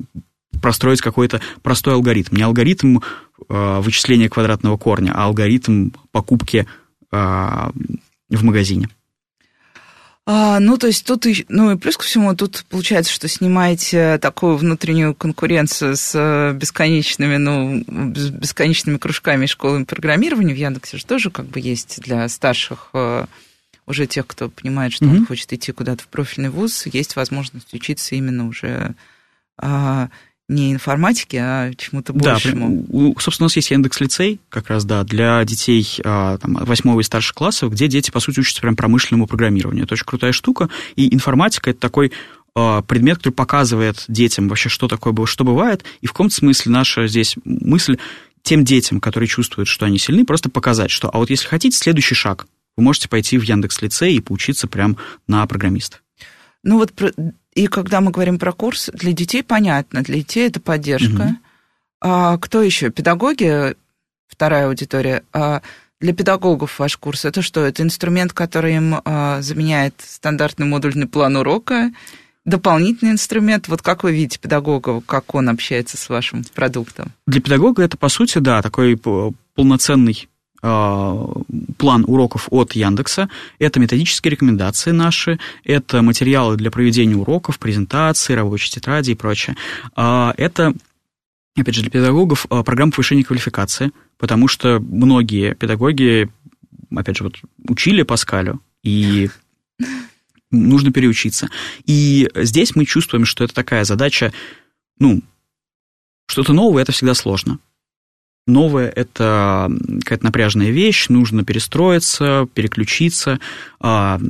простроить 0.60 1.00
какой-то 1.00 1.40
простой 1.62 1.94
алгоритм. 1.94 2.34
Не 2.34 2.42
алгоритм 2.42 2.98
э, 3.48 3.80
вычисления 3.80 4.28
квадратного 4.28 4.76
корня, 4.76 5.12
а 5.14 5.26
алгоритм 5.26 5.90
покупки 6.10 6.66
э, 7.12 7.16
в 7.16 8.44
магазине. 8.44 8.88
А, 10.28 10.58
ну, 10.58 10.76
то 10.76 10.88
есть 10.88 11.06
тут, 11.06 11.24
ну 11.48 11.70
и 11.70 11.76
плюс 11.78 11.96
ко 11.96 12.02
всему, 12.02 12.34
тут 12.34 12.64
получается, 12.68 13.12
что 13.12 13.28
снимаете 13.28 14.18
такую 14.18 14.56
внутреннюю 14.56 15.14
конкуренцию 15.14 15.96
с 15.96 16.12
э, 16.14 16.52
бесконечными, 16.52 17.36
ну, 17.36 17.84
бесконечными 17.86 18.96
кружками 18.96 19.44
и 19.44 19.48
школами 19.48 19.84
программирования 19.84 20.52
в 20.52 20.56
Яндексе 20.56 20.96
же 20.96 21.06
тоже 21.06 21.30
как 21.30 21.46
бы 21.46 21.60
есть 21.60 22.00
для 22.02 22.28
старших 22.28 22.90
э, 22.92 23.26
уже 23.86 24.06
тех, 24.06 24.26
кто 24.26 24.48
понимает, 24.48 24.92
что 24.92 25.04
mm-hmm. 25.04 25.18
он 25.18 25.26
хочет 25.26 25.52
идти 25.52 25.70
куда-то 25.70 26.02
в 26.02 26.08
профильный 26.08 26.50
вуз, 26.50 26.86
есть 26.86 27.14
возможность 27.14 27.72
учиться 27.72 28.16
именно 28.16 28.48
уже 28.48 28.96
а, 29.58 30.10
не 30.48 30.72
информатике, 30.72 31.40
а 31.40 31.74
чему-то 31.74 32.12
большему. 32.12 32.86
Да, 32.88 33.20
собственно, 33.20 33.46
у 33.46 33.46
нас 33.46 33.56
есть 33.56 33.70
Яндекс 33.70 34.00
лицей, 34.00 34.40
как 34.48 34.68
раз, 34.68 34.84
да, 34.84 35.02
для 35.02 35.44
детей 35.44 35.86
а, 36.04 36.38
там, 36.38 36.54
8 36.54 37.00
и 37.00 37.02
старших 37.02 37.34
классов, 37.34 37.72
где 37.72 37.88
дети, 37.88 38.10
по 38.10 38.20
сути, 38.20 38.40
учатся 38.40 38.60
прям 38.60 38.76
промышленному 38.76 39.26
программированию. 39.26 39.84
Это 39.84 39.94
очень 39.94 40.04
крутая 40.04 40.32
штука, 40.32 40.68
и 40.94 41.12
информатика– 41.12 41.70
это 41.72 41.80
такой 41.80 42.12
а, 42.54 42.82
предмет, 42.82 43.18
который 43.18 43.32
показывает 43.32 44.04
детям 44.06 44.48
вообще, 44.48 44.68
что 44.68 44.86
такое 44.86 45.12
было, 45.12 45.26
что 45.26 45.44
бывает, 45.44 45.84
и 46.00 46.06
в 46.06 46.12
каком-то 46.12 46.36
смысле 46.36 46.72
наша 46.72 47.08
здесь 47.08 47.34
мысль 47.44 47.98
тем 48.42 48.64
детям, 48.64 49.00
которые 49.00 49.28
чувствуют, 49.28 49.68
что 49.68 49.86
они 49.86 49.98
сильны, 49.98 50.24
просто 50.24 50.48
показать, 50.48 50.92
что, 50.92 51.10
а 51.10 51.18
вот 51.18 51.28
если 51.28 51.48
хотите, 51.48 51.76
следующий 51.76 52.14
шаг, 52.14 52.46
вы 52.76 52.84
можете 52.84 53.08
пойти 53.08 53.36
в 53.36 53.42
Яндекс 53.42 53.82
лицей 53.82 54.14
и 54.14 54.20
поучиться 54.20 54.68
прям 54.68 54.96
на 55.26 55.44
программиста. 55.46 55.98
Ну 56.66 56.78
вот 56.78 56.92
и 57.54 57.68
когда 57.68 58.00
мы 58.00 58.10
говорим 58.10 58.40
про 58.40 58.52
курс, 58.52 58.90
для 58.92 59.12
детей 59.12 59.44
понятно, 59.44 60.02
для 60.02 60.16
детей 60.16 60.48
это 60.48 60.60
поддержка. 60.60 61.22
Угу. 61.22 61.36
А 62.00 62.38
кто 62.38 62.60
еще? 62.60 62.90
Педагоги, 62.90 63.76
вторая 64.26 64.66
аудитория. 64.66 65.22
А 65.32 65.62
для 66.00 66.12
педагогов 66.12 66.80
ваш 66.80 66.96
курс 66.96 67.24
это 67.24 67.40
что? 67.40 67.64
Это 67.64 67.84
инструмент, 67.84 68.32
который 68.32 68.74
им 68.74 68.96
а, 69.04 69.40
заменяет 69.42 69.94
стандартный 70.04 70.66
модульный 70.66 71.06
план 71.06 71.36
урока, 71.36 71.92
дополнительный 72.44 73.12
инструмент. 73.12 73.68
Вот 73.68 73.80
как 73.80 74.02
вы 74.02 74.12
видите 74.12 74.40
педагога, 74.40 75.00
как 75.00 75.36
он 75.36 75.48
общается 75.48 75.96
с 75.96 76.08
вашим 76.08 76.42
продуктом? 76.52 77.12
Для 77.28 77.40
педагога 77.40 77.84
это, 77.84 77.96
по 77.96 78.08
сути, 78.08 78.38
да, 78.38 78.60
такой 78.60 79.00
полноценный 79.54 80.28
план 80.60 82.04
уроков 82.06 82.48
от 82.50 82.72
Яндекса. 82.72 83.28
Это 83.58 83.80
методические 83.80 84.32
рекомендации 84.32 84.90
наши, 84.90 85.38
это 85.64 86.02
материалы 86.02 86.56
для 86.56 86.70
проведения 86.70 87.16
уроков, 87.16 87.58
презентации, 87.58 88.34
рабочие 88.34 88.70
тетради 88.70 89.12
и 89.12 89.14
прочее. 89.14 89.56
А, 89.94 90.34
это, 90.36 90.74
опять 91.56 91.74
же, 91.74 91.82
для 91.82 91.90
педагогов 91.90 92.46
э, 92.50 92.62
программа 92.62 92.92
повышения 92.92 93.24
квалификации, 93.24 93.92
потому 94.18 94.48
что 94.48 94.80
многие 94.80 95.54
педагоги, 95.54 96.30
опять 96.94 97.16
же, 97.16 97.24
вот 97.24 97.36
учили 97.68 98.02
Паскалю, 98.02 98.60
и 98.82 99.30
нужно 100.50 100.92
переучиться. 100.92 101.48
И 101.84 102.28
здесь 102.34 102.74
мы 102.74 102.86
чувствуем, 102.86 103.24
что 103.24 103.44
это 103.44 103.54
такая 103.54 103.84
задача, 103.84 104.32
ну, 104.98 105.22
что-то 106.28 106.52
новое, 106.52 106.82
это 106.82 106.92
всегда 106.92 107.14
сложно 107.14 107.58
новое– 108.46 108.88
это 108.96 109.70
какая-то 110.02 110.24
напряженная 110.24 110.70
вещь, 110.70 111.08
нужно 111.08 111.44
перестроиться, 111.44 112.46
переключиться, 112.54 113.40
а, 113.80 114.20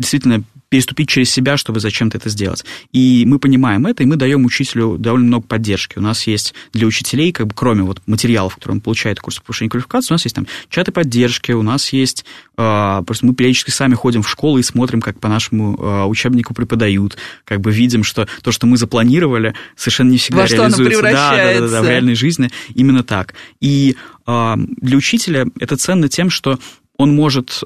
действительно 0.00 0.42
переступить 0.70 1.08
через 1.08 1.30
себя, 1.30 1.56
чтобы 1.56 1.80
зачем-то 1.80 2.16
это 2.16 2.30
сделать. 2.30 2.64
И 2.92 3.24
мы 3.26 3.38
понимаем 3.38 3.86
это, 3.86 4.04
и 4.04 4.06
мы 4.06 4.16
даем 4.16 4.44
учителю 4.44 4.96
довольно 4.98 5.26
много 5.26 5.46
поддержки. 5.46 5.98
У 5.98 6.00
нас 6.00 6.26
есть 6.28 6.54
для 6.72 6.86
учителей, 6.86 7.32
как 7.32 7.48
бы 7.48 7.54
кроме 7.54 7.82
вот 7.82 8.00
материалов, 8.06 8.54
которые 8.54 8.76
он 8.76 8.80
получает 8.80 9.18
в 9.18 9.22
курсе 9.22 9.40
повышения 9.42 9.68
квалификации, 9.68 10.12
у 10.12 10.14
нас 10.14 10.24
есть 10.24 10.36
там 10.36 10.46
чаты 10.70 10.92
поддержки, 10.92 11.52
у 11.52 11.62
нас 11.62 11.92
есть... 11.92 12.24
Э, 12.56 13.02
просто 13.04 13.26
мы 13.26 13.34
периодически 13.34 13.70
сами 13.70 13.94
ходим 13.94 14.22
в 14.22 14.28
школу 14.28 14.58
и 14.58 14.62
смотрим, 14.62 15.00
как 15.00 15.18
по 15.18 15.28
нашему 15.28 15.76
э, 15.76 16.04
учебнику 16.04 16.54
преподают, 16.54 17.16
как 17.44 17.60
бы 17.60 17.72
видим, 17.72 18.04
что 18.04 18.28
то, 18.42 18.52
что 18.52 18.68
мы 18.68 18.76
запланировали, 18.76 19.54
совершенно 19.74 20.10
не 20.10 20.18
всегда 20.18 20.42
Во 20.42 20.46
реализуется. 20.46 20.98
Что 20.98 21.08
оно 21.08 21.16
да, 21.16 21.36
да, 21.36 21.60
да, 21.60 21.68
да, 21.68 21.82
в 21.82 21.88
реальной 21.88 22.14
жизни 22.14 22.50
именно 22.76 23.02
так. 23.02 23.34
И 23.60 23.96
э, 24.24 24.54
для 24.56 24.96
учителя 24.96 25.46
это 25.58 25.76
ценно 25.76 26.08
тем, 26.08 26.30
что 26.30 26.60
он 26.96 27.14
может 27.14 27.62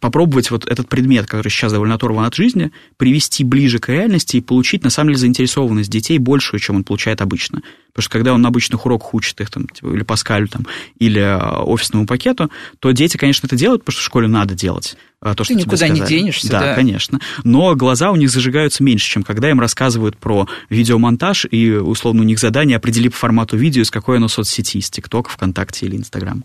попробовать 0.00 0.50
вот 0.50 0.66
этот 0.66 0.88
предмет, 0.88 1.26
который 1.26 1.50
сейчас 1.50 1.72
довольно 1.72 1.94
оторван 1.94 2.24
от 2.24 2.34
жизни, 2.34 2.72
привести 2.96 3.44
ближе 3.44 3.78
к 3.78 3.88
реальности 3.88 4.38
и 4.38 4.40
получить, 4.40 4.82
на 4.82 4.90
самом 4.90 5.10
деле, 5.10 5.18
заинтересованность 5.18 5.90
детей 5.90 6.18
большую, 6.18 6.60
чем 6.60 6.76
он 6.76 6.84
получает 6.84 7.20
обычно. 7.20 7.62
Потому 7.92 8.02
что 8.02 8.10
когда 8.10 8.34
он 8.34 8.42
на 8.42 8.48
обычных 8.48 8.86
уроках 8.86 9.14
учит 9.14 9.40
их, 9.40 9.50
там, 9.50 9.66
типа, 9.68 9.88
или 9.94 10.02
Паскалю, 10.02 10.48
там, 10.48 10.66
или 10.98 11.18
а, 11.18 11.62
офисному 11.62 12.06
пакету, 12.06 12.50
то 12.78 12.90
дети, 12.92 13.16
конечно, 13.16 13.46
это 13.46 13.56
делают, 13.56 13.82
потому 13.82 13.92
что 13.94 14.02
в 14.02 14.06
школе 14.06 14.28
надо 14.28 14.54
делать 14.54 14.96
а, 15.20 15.34
то, 15.34 15.44
что 15.44 15.54
Ты 15.54 15.60
никуда 15.60 15.88
не 15.88 16.00
денешься, 16.00 16.48
да, 16.48 16.60
да. 16.60 16.74
конечно. 16.74 17.20
Но 17.44 17.74
глаза 17.74 18.10
у 18.10 18.16
них 18.16 18.30
зажигаются 18.30 18.82
меньше, 18.82 19.08
чем 19.08 19.22
когда 19.22 19.50
им 19.50 19.60
рассказывают 19.60 20.16
про 20.16 20.48
видеомонтаж, 20.70 21.46
и, 21.50 21.72
условно, 21.72 22.22
у 22.22 22.24
них 22.24 22.38
задание 22.38 22.76
определи 22.76 23.08
по 23.08 23.16
формату 23.16 23.56
видео, 23.56 23.82
из 23.82 23.90
какой 23.90 24.16
оно 24.16 24.28
соцсети, 24.28 24.78
из 24.78 24.88
ТикТока, 24.88 25.30
ВКонтакте 25.30 25.86
или 25.86 25.96
Инстаграм. 25.96 26.44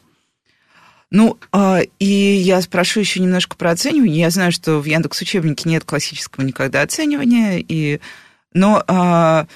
Ну, 1.11 1.37
а, 1.51 1.81
и 1.99 2.05
я 2.05 2.61
спрошу 2.61 2.99
еще 2.99 3.19
немножко 3.19 3.55
про 3.55 3.71
оценивание. 3.71 4.21
Я 4.21 4.29
знаю, 4.29 4.51
что 4.51 4.79
в 4.79 4.85
Яндекс 4.85 5.21
учебнике 5.21 5.69
нет 5.69 5.83
классического 5.83 6.43
никогда 6.43 6.81
оценивания, 6.81 7.63
и, 7.65 7.99
но 8.53 8.83
а, 8.87 9.47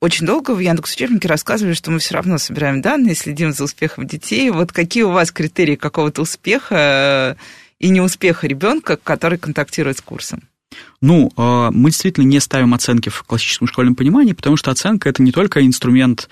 очень 0.00 0.26
долго 0.26 0.52
в 0.52 0.60
Яндекс 0.60 0.94
учебнике 0.94 1.28
рассказывали, 1.28 1.74
что 1.74 1.90
мы 1.90 1.98
все 1.98 2.14
равно 2.14 2.38
собираем 2.38 2.82
данные, 2.82 3.14
следим 3.14 3.52
за 3.52 3.64
успехом 3.64 4.06
детей. 4.06 4.50
Вот 4.50 4.72
какие 4.72 5.02
у 5.02 5.10
вас 5.10 5.32
критерии 5.32 5.76
какого-то 5.76 6.22
успеха 6.22 7.36
и 7.78 7.88
неуспеха 7.88 8.46
ребенка, 8.46 8.96
который 8.96 9.38
контактирует 9.38 9.98
с 9.98 10.02
курсом? 10.02 10.42
Ну, 11.00 11.32
а, 11.36 11.70
мы 11.70 11.90
действительно 11.90 12.24
не 12.24 12.40
ставим 12.40 12.74
оценки 12.74 13.08
в 13.08 13.22
классическом 13.22 13.66
школьном 13.66 13.94
понимании, 13.94 14.34
потому 14.34 14.56
что 14.56 14.70
оценка 14.70 15.08
это 15.08 15.22
не 15.22 15.32
только 15.32 15.64
инструмент 15.64 16.28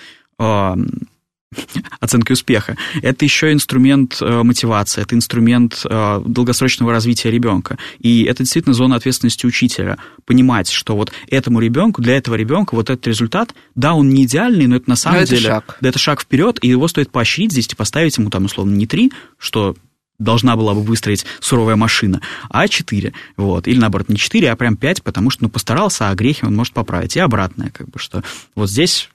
оценки 2.01 2.33
успеха. 2.33 2.77
Это 3.03 3.25
еще 3.25 3.53
инструмент 3.53 4.19
э, 4.21 4.43
мотивации, 4.43 5.03
это 5.03 5.15
инструмент 5.15 5.85
э, 5.89 6.23
долгосрочного 6.25 6.93
развития 6.93 7.31
ребенка. 7.31 7.79
И 7.99 8.25
это 8.25 8.43
действительно 8.43 8.75
зона 8.75 8.97
ответственности 8.97 9.47
учителя. 9.47 9.99
Понимать, 10.25 10.71
что 10.71 10.97
вот 10.97 11.13
этому 11.29 11.61
ребенку, 11.61 12.03
для 12.03 12.17
этого 12.17 12.35
ребенка 12.35 12.75
вот 12.75 12.91
этот 12.91 13.07
результат, 13.07 13.55
да, 13.75 13.95
он 13.95 14.11
не 14.11 14.25
идеальный, 14.25 14.67
но 14.67 14.77
это 14.77 14.89
на 14.89 14.97
самом 14.97 15.21
но 15.21 15.27
деле... 15.27 15.41
Это 15.41 15.49
шаг. 15.49 15.79
Да, 15.81 15.89
это 15.89 15.99
шаг 15.99 16.21
вперед, 16.21 16.59
и 16.63 16.69
его 16.69 16.89
стоит 16.89 17.11
поощрить 17.11 17.53
здесь 17.53 17.67
и 17.67 17.77
поставить 17.77 18.17
ему 18.19 18.31
там, 18.31 18.45
условно, 18.45 18.75
не 18.75 18.87
три, 18.87 19.13
что 19.39 19.77
должна 20.19 20.57
была 20.57 20.75
бы 20.75 20.83
выстроить 20.83 21.27
суровая 21.41 21.77
машина, 21.77 22.21
а 22.49 22.69
4. 22.69 23.13
Вот. 23.37 23.69
Или 23.69 23.79
наоборот, 23.79 24.09
не 24.09 24.17
4, 24.17 24.51
а 24.51 24.57
прям 24.57 24.77
5, 24.77 25.03
потому 25.03 25.31
что 25.31 25.45
ну, 25.45 25.49
постарался, 25.49 26.11
а 26.11 26.15
грехи 26.15 26.47
он 26.47 26.55
может 26.55 26.73
поправить. 26.73 27.17
И 27.17 27.21
обратное, 27.21 27.71
как 27.71 27.89
бы, 27.89 27.99
что 27.99 28.23
вот 28.55 28.71
здесь 28.71 29.11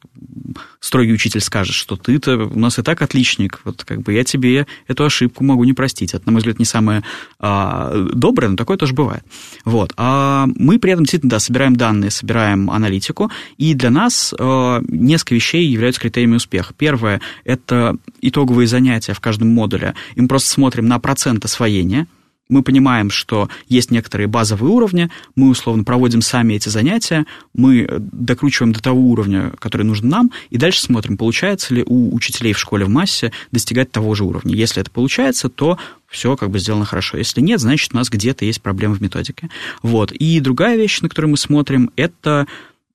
строгий 0.80 1.14
учитель 1.14 1.42
скажет, 1.42 1.76
что 1.76 1.96
ты-то 1.96 2.38
у 2.38 2.60
нас 2.60 2.80
и 2.80 2.82
так 2.82 3.02
отличник, 3.02 3.60
вот 3.64 3.84
как 3.84 4.02
бы 4.02 4.14
я 4.14 4.24
тебе 4.24 4.66
эту 4.88 5.06
ошибку 5.06 5.44
могу 5.44 5.64
не 5.64 5.74
простить. 5.74 6.14
Это, 6.14 6.26
на 6.26 6.32
мой 6.32 6.40
взгляд, 6.40 6.60
не 6.60 6.66
самое 6.66 7.04
а, 7.40 7.94
доброе, 8.14 8.50
но 8.50 8.56
такое 8.56 8.78
тоже 8.78 8.94
бывает. 8.94 9.24
Вот. 9.66 9.94
А 9.98 10.48
мы 10.56 10.80
при 10.80 10.94
этом 10.94 11.04
действительно, 11.04 11.32
да, 11.32 11.40
собираем 11.40 11.76
данные, 11.76 12.12
собираем 12.12 12.72
аналитику, 12.72 13.32
и 13.58 13.74
для 13.74 13.90
нас 13.90 14.34
а, 14.38 14.82
несколько 14.88 15.36
вещей 15.36 15.66
являются 15.66 16.02
критериями 16.02 16.36
успеха. 16.36 16.74
Первое– 16.78 17.22
это 17.44 17.98
итоговые 18.22 18.68
занятия 18.68 19.14
в 19.14 19.20
каждом 19.20 19.50
модуле, 19.50 19.96
и 20.16 20.22
мы 20.22 20.28
просто 20.28 20.50
смотрим 20.50 20.88
на 20.90 21.00
процент 21.00 21.46
освоения, 21.46 22.08
мы 22.50 22.64
понимаем, 22.64 23.12
что 23.12 23.48
есть 23.68 23.92
некоторые 23.92 24.28
базовые 24.28 24.72
уровни, 24.72 25.12
мы 25.36 25.50
условно 25.50 25.84
проводим 25.84 26.24
сами 26.24 26.56
эти 26.56 26.68
занятия, 26.68 27.28
мы 27.54 27.88
докручиваем 27.90 28.74
до 28.74 28.82
того 28.82 29.00
уровня, 29.00 29.52
который 29.60 29.84
нужен 29.84 30.10
нам, 30.10 30.32
и 30.50 30.58
дальше 30.58 30.82
смотрим, 30.82 31.16
получается 31.16 31.76
ли 31.76 31.84
у 31.86 32.14
учителей 32.16 32.54
в 32.54 32.60
школе 32.60 32.86
в 32.86 32.90
массе 32.90 33.32
достигать 33.52 33.92
того 33.92 34.16
же 34.16 34.24
уровня. 34.24 34.56
Если 34.56 34.82
это 34.82 34.90
получается, 34.90 35.48
то 35.48 35.78
все 36.08 36.36
как 36.36 36.50
бы 36.50 36.58
сделано 36.58 36.86
хорошо. 36.86 37.20
Если 37.20 37.40
нет, 37.40 37.60
значит, 37.60 37.94
у 37.94 37.98
нас 37.98 38.10
где-то 38.10 38.44
есть 38.46 38.64
проблемы 38.64 38.96
в 38.96 39.02
методике. 39.02 39.50
Вот. 39.84 40.12
И 40.12 40.40
другая 40.40 40.76
вещь, 40.76 41.02
на 41.02 41.10
которую 41.10 41.30
мы 41.30 41.38
смотрим, 41.38 41.92
это 41.96 42.48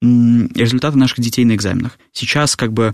результаты 0.03 0.99
наших 0.99 1.21
детей 1.21 1.45
на 1.45 1.55
экзаменах. 1.55 1.97
Сейчас 2.13 2.57
как 2.57 2.73
бы 2.73 2.93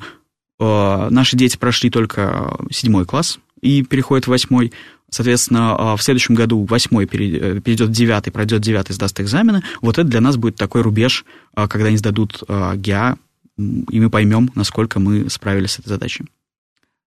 э, 0.59 1.09
наши 1.11 1.37
дети 1.39 1.57
прошли 1.57 1.89
только 1.89 2.55
седьмой 2.71 3.07
класс 3.07 3.39
и 3.61 3.83
переходят 3.83 4.27
в 4.27 4.31
восьмой. 4.31 4.73
Соответственно, 5.11 5.75
а, 5.77 5.97
в 5.97 6.03
следующем 6.03 6.35
году 6.35 6.65
восьмой 6.65 7.05
э, 7.05 7.07
перейдет 7.09 7.89
в 7.89 7.93
девятый, 7.93 8.33
пройдет 8.33 8.61
девятый, 8.63 8.95
сдаст 8.95 9.21
экзамены. 9.21 9.63
Вот 9.81 9.99
это 9.99 10.09
для 10.09 10.21
нас 10.21 10.37
будет 10.37 10.57
такой 10.57 10.83
рубеж, 10.83 11.25
а, 11.55 11.67
когда 11.67 11.89
они 11.89 11.97
сдадут 11.97 12.43
а, 12.49 12.77
ГИА, 12.77 13.17
и 13.59 14.01
мы 14.01 14.09
поймем, 14.09 14.51
насколько 14.55 15.01
мы 15.01 15.29
справились 15.29 15.73
с 15.73 15.79
этой 15.81 15.89
задачей. 15.89 16.25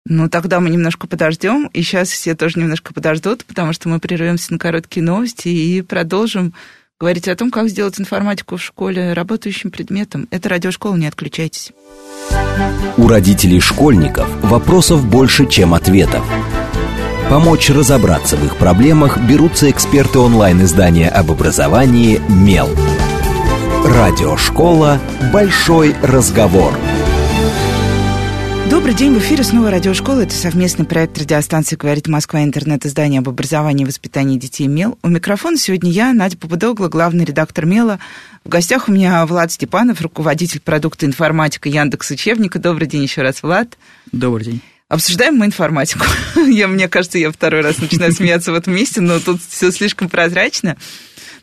Ну, 0.07 0.29
тогда 0.31 0.61
мы 0.61 0.71
немножко 0.71 1.07
подождем, 1.07 1.69
и 1.75 1.83
сейчас 1.83 2.09
все 2.09 2.35
тоже 2.35 2.59
немножко 2.59 2.95
подождут, 2.95 3.45
потому 3.45 3.73
что 3.75 3.89
мы 3.89 4.01
прервемся 4.01 4.53
на 4.53 4.59
короткие 4.59 5.05
новости 5.05 5.49
и 5.49 5.83
продолжим 5.83 6.55
говорить 7.01 7.29
о 7.29 7.35
том, 7.35 7.51
как 7.51 7.69
сделать 7.71 7.99
информатику 7.99 8.57
в 8.57 8.63
школе 8.63 9.15
работающим 9.15 9.71
предметом. 9.71 10.29
Это 10.31 10.51
радиошкола, 10.51 10.97
не 10.97 11.07
отключайтесь. 11.07 11.73
У 12.99 13.09
родителей 13.09 13.61
школьников 13.61 14.29
вопросов 14.43 15.09
больше, 15.09 15.47
чем 15.47 15.73
ответов. 15.73 16.23
Помочь 17.31 17.71
разобраться 17.71 18.37
в 18.37 18.45
их 18.45 18.57
проблемах 18.57 19.19
берутся 19.19 19.71
эксперты 19.71 20.19
онлайн-издания 20.19 21.09
об 21.09 21.31
образовании 21.31 22.21
«Мел». 22.29 22.69
Радиошкола 23.85 25.01
«Большой 25.33 25.95
разговор». 26.03 26.75
Добрый 28.71 28.95
день, 28.95 29.13
в 29.13 29.19
эфире 29.19 29.43
снова 29.43 29.73
радиошкола. 29.73 30.21
Это 30.21 30.33
совместный 30.33 30.87
проект 30.87 31.19
радиостанции 31.19 31.75
«Говорит 31.75 32.07
Москва» 32.07 32.45
интернет-издание 32.45 33.19
об 33.19 33.29
образовании 33.29 33.83
и 33.83 33.87
воспитании 33.87 34.39
детей 34.39 34.69
«Мел». 34.69 34.97
У 35.03 35.09
микрофона 35.09 35.57
сегодня 35.57 35.91
я, 35.91 36.13
Надя 36.13 36.37
Попудогла, 36.37 36.89
главный 36.89 37.25
редактор 37.25 37.67
«Мела». 37.67 37.99
В 38.45 38.49
гостях 38.49 38.89
у 38.89 38.93
меня 38.93 39.27
Влад 39.27 39.51
Степанов, 39.51 40.01
руководитель 40.01 40.61
продукта 40.61 41.05
информатика 41.05 41.69
Яндекс 41.69 42.13
Учебника. 42.13 42.61
Добрый 42.61 42.87
день 42.87 43.03
еще 43.03 43.23
раз, 43.23 43.43
Влад. 43.43 43.77
Добрый 44.13 44.45
день. 44.45 44.61
Обсуждаем 44.89 45.35
мы 45.35 45.47
информатику. 45.47 46.05
я, 46.49 46.69
мне 46.69 46.89
кажется, 46.89 47.19
я 47.19 47.33
второй 47.33 47.63
раз 47.63 47.79
начинаю 47.79 48.13
смеяться 48.13 48.53
в 48.53 48.55
этом 48.55 48.73
месте, 48.73 49.01
но 49.01 49.19
тут 49.19 49.43
все 49.43 49.73
слишком 49.73 50.09
прозрачно. 50.09 50.77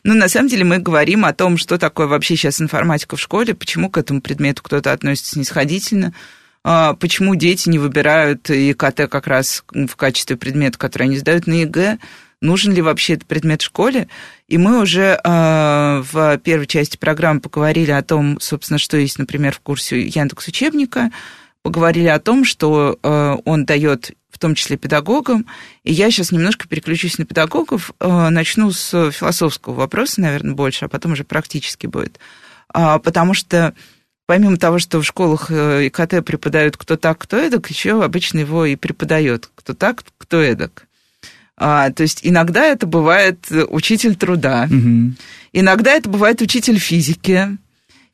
Но 0.02 0.14
на 0.14 0.28
самом 0.28 0.48
деле 0.48 0.64
мы 0.64 0.78
говорим 0.78 1.26
о 1.26 1.34
том, 1.34 1.58
что 1.58 1.76
такое 1.76 2.06
вообще 2.06 2.36
сейчас 2.36 2.62
информатика 2.62 3.16
в 3.16 3.20
школе, 3.20 3.54
почему 3.54 3.90
к 3.90 3.98
этому 3.98 4.22
предмету 4.22 4.62
кто-то 4.62 4.92
относится 4.92 5.32
снисходительно, 5.32 6.14
почему 6.98 7.34
дети 7.34 7.68
не 7.68 7.78
выбирают 7.78 8.50
ИКТ 8.50 9.08
как 9.10 9.26
раз 9.26 9.64
в 9.72 9.96
качестве 9.96 10.36
предмета, 10.36 10.78
который 10.78 11.04
они 11.04 11.16
сдают 11.16 11.46
на 11.46 11.62
ЕГЭ, 11.62 11.98
нужен 12.40 12.72
ли 12.72 12.82
вообще 12.82 13.14
этот 13.14 13.26
предмет 13.26 13.62
в 13.62 13.66
школе. 13.66 14.08
И 14.48 14.58
мы 14.58 14.80
уже 14.80 15.20
э, 15.22 16.02
в 16.12 16.38
первой 16.38 16.66
части 16.66 16.96
программы 16.96 17.40
поговорили 17.40 17.90
о 17.90 18.02
том, 18.02 18.38
собственно, 18.40 18.78
что 18.78 18.96
есть, 18.96 19.18
например, 19.18 19.54
в 19.54 19.60
курсе 19.60 20.00
Яндекс 20.00 20.48
учебника, 20.48 21.10
поговорили 21.62 22.08
о 22.08 22.20
том, 22.20 22.44
что 22.44 22.98
э, 23.02 23.36
он 23.44 23.64
дает 23.64 24.12
в 24.30 24.38
том 24.38 24.54
числе 24.54 24.76
педагогам. 24.76 25.46
И 25.82 25.92
я 25.92 26.10
сейчас 26.10 26.30
немножко 26.30 26.68
переключусь 26.68 27.18
на 27.18 27.24
педагогов. 27.24 27.90
Начну 27.98 28.70
с 28.70 29.10
философского 29.10 29.74
вопроса, 29.74 30.20
наверное, 30.20 30.54
больше, 30.54 30.84
а 30.84 30.88
потом 30.88 31.12
уже 31.12 31.24
практически 31.24 31.88
будет. 31.88 32.20
А, 32.72 33.00
потому 33.00 33.34
что 33.34 33.74
помимо 34.28 34.58
того, 34.58 34.78
что 34.78 35.00
в 35.00 35.06
школах 35.06 35.50
э, 35.50 35.86
ИКТ 35.88 36.22
преподают 36.22 36.76
кто 36.76 36.96
так, 36.96 37.16
кто 37.16 37.38
эдак, 37.38 37.70
еще 37.70 38.04
обычно 38.04 38.40
его 38.40 38.66
и 38.66 38.76
преподает 38.76 39.48
кто 39.54 39.72
так, 39.72 40.04
кто 40.18 40.42
эдак. 40.42 40.86
А, 41.56 41.90
то 41.90 42.02
есть 42.02 42.20
иногда 42.22 42.66
это 42.66 42.86
бывает 42.86 43.38
учитель 43.50 44.16
труда, 44.16 44.68
угу. 44.70 45.14
иногда 45.54 45.92
это 45.92 46.08
бывает 46.10 46.42
учитель 46.42 46.78
физики, 46.78 47.56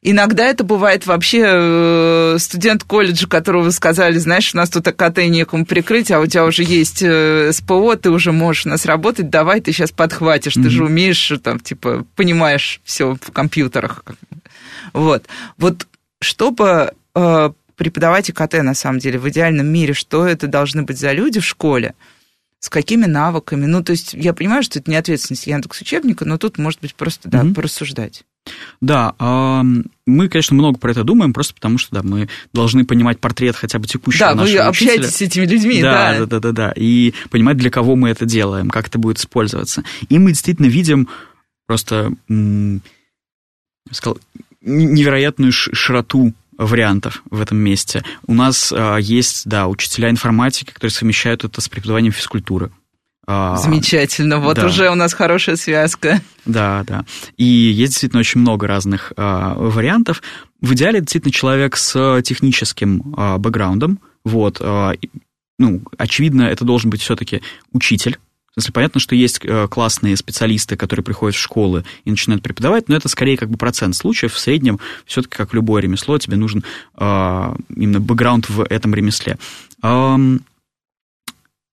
Иногда 0.07 0.45
это 0.45 0.65
бывает 0.65 1.07
вообще 1.07 1.43
э, 1.47 2.37
студент 2.39 2.85
колледжа, 2.85 3.27
которого 3.27 3.71
сказали, 3.71 4.19
знаешь, 4.19 4.53
у 4.53 4.59
нас 4.59 4.69
тут 4.69 4.87
АКТ 4.87 5.17
некому 5.29 5.65
прикрыть, 5.65 6.11
а 6.11 6.21
у 6.21 6.27
тебя 6.27 6.45
уже 6.45 6.63
есть 6.63 7.03
э, 7.03 7.51
СПО, 7.55 7.97
ты 7.97 8.11
уже 8.11 8.31
можешь 8.31 8.67
у 8.67 8.69
нас 8.69 8.85
работать, 8.85 9.31
давай 9.31 9.63
ты 9.63 9.73
сейчас 9.73 9.93
подхватишь, 9.93 10.59
mm-hmm. 10.59 10.63
ты 10.63 10.69
же 10.69 10.85
умеешь, 10.85 11.33
там, 11.43 11.59
типа, 11.59 12.05
понимаешь 12.17 12.83
все 12.85 13.17
в 13.19 13.33
компьютерах. 13.33 14.05
Вот. 14.93 15.25
Вот 15.57 15.87
чтобы 16.25 16.95
э, 17.15 17.51
преподавать 17.77 18.31
ИКТ, 18.31 18.55
на 18.63 18.75
самом 18.75 18.99
деле, 18.99 19.19
в 19.19 19.29
идеальном 19.29 19.67
мире, 19.67 19.95
что 19.95 20.27
это 20.27 20.47
должны 20.47 20.83
быть 20.83 20.99
за 20.99 21.13
люди 21.13 21.41
в 21.41 21.45
школе, 21.45 21.95
с 22.61 22.69
какими 22.69 23.07
навыками. 23.07 23.67
Ну, 23.67 23.83
то 23.83 23.93
есть 23.93 24.15
я 24.15 24.33
понимаю, 24.33 24.63
что 24.63 24.79
это 24.79 24.91
не 24.91 24.97
ответственность 24.97 25.47
Яндекс 25.47 25.81
учебника, 25.81 26.25
но 26.25 26.39
тут, 26.39 26.59
может 26.59 26.81
быть, 26.81 26.95
просто, 26.95 27.29
да, 27.29 27.43
mm-hmm. 27.43 27.55
порассуждать. 27.55 28.25
Да, 28.81 29.15
мы, 30.07 30.29
конечно, 30.29 30.55
много 30.55 30.79
про 30.79 30.91
это 30.91 31.03
думаем, 31.03 31.33
просто 31.33 31.55
потому 31.55 31.79
что, 31.79 31.95
да, 31.95 32.03
мы 32.03 32.29
должны 32.53 32.85
понимать 32.85 33.19
портрет 33.19 33.57
хотя 33.57 33.79
бы 33.79 33.87
текущего 33.87 34.29
да, 34.29 34.35
нашего 34.35 34.59
Да, 34.59 34.63
вы 34.65 34.69
общаетесь 34.69 35.17
с 35.17 35.23
этими 35.23 35.47
людьми, 35.47 35.81
да. 35.81 36.19
Да, 36.19 36.27
да, 36.27 36.41
да, 36.41 36.53
да, 36.53 36.73
и 36.77 37.15
понимать, 37.31 37.57
для 37.57 37.71
кого 37.71 37.97
мы 37.97 38.11
это 38.11 38.27
делаем, 38.27 38.69
как 38.69 38.89
это 38.89 38.99
будет 38.99 39.19
использоваться. 39.19 39.83
И 40.11 40.19
мы 40.19 40.33
действительно 40.33 40.67
видим 40.67 41.09
просто, 41.67 42.13
сказал, 43.91 44.19
невероятную 44.65 45.53
широту 45.53 46.33
вариантов 46.57 47.23
в 47.31 47.41
этом 47.41 47.59
месте. 47.59 48.03
У 48.27 48.35
нас 48.35 48.73
а, 48.73 48.97
есть, 48.97 49.47
да, 49.47 49.67
учителя 49.69 50.11
информатики, 50.11 50.71
которые 50.71 50.93
совмещают 50.93 51.45
это 51.45 51.61
с 51.61 51.69
преподаванием 51.69 52.13
физкультуры. 52.13 52.71
А, 53.27 53.57
Замечательно, 53.57 54.39
вот 54.39 54.57
да. 54.57 54.67
уже 54.67 54.91
у 54.91 54.95
нас 54.95 55.15
хорошая 55.15 55.57
связка. 55.57 56.21
Да, 56.45 56.85
да. 56.87 57.05
И 57.37 57.45
есть 57.45 57.93
действительно 57.93 58.21
очень 58.21 58.41
много 58.41 58.67
разных 58.67 59.13
а, 59.17 59.55
вариантов. 59.55 60.23
В 60.61 60.75
идеале 60.75 61.01
действительно 61.01 61.33
человек 61.33 61.77
с 61.77 62.23
техническим 62.23 63.15
а, 63.17 63.39
бэкграундом. 63.39 64.01
Вот, 64.25 64.59
а, 64.61 64.93
ну, 65.59 65.83
очевидно, 65.97 66.43
это 66.43 66.65
должен 66.65 66.91
быть 66.91 67.01
все-таки 67.01 67.41
учитель. 67.73 68.19
В 68.57 68.61
смысле, 68.61 68.73
понятно, 68.73 69.01
что 69.01 69.17
есть 69.17 69.41
э, 69.43 69.67
классные 69.69 70.17
специалисты, 70.17 70.77
которые 70.77 71.03
приходят 71.03 71.35
в 71.35 71.41
школы 71.41 71.85
и 72.05 72.11
начинают 72.11 72.43
преподавать, 72.43 72.89
но 72.89 72.95
это 72.95 73.09
скорее 73.09 73.37
как 73.37 73.51
бы 73.51 73.57
процент 73.57 73.97
случаев. 73.97 74.33
В 74.33 74.39
среднем, 74.39 74.79
все-таки, 75.07 75.37
как 75.37 75.55
любое 75.55 75.83
ремесло, 75.83 76.19
тебе 76.19 76.37
нужен 76.37 76.63
э, 76.97 77.55
именно 77.75 78.01
бэкграунд 78.01 78.49
в 78.49 78.63
этом 78.63 78.95
ремесле. 78.95 79.39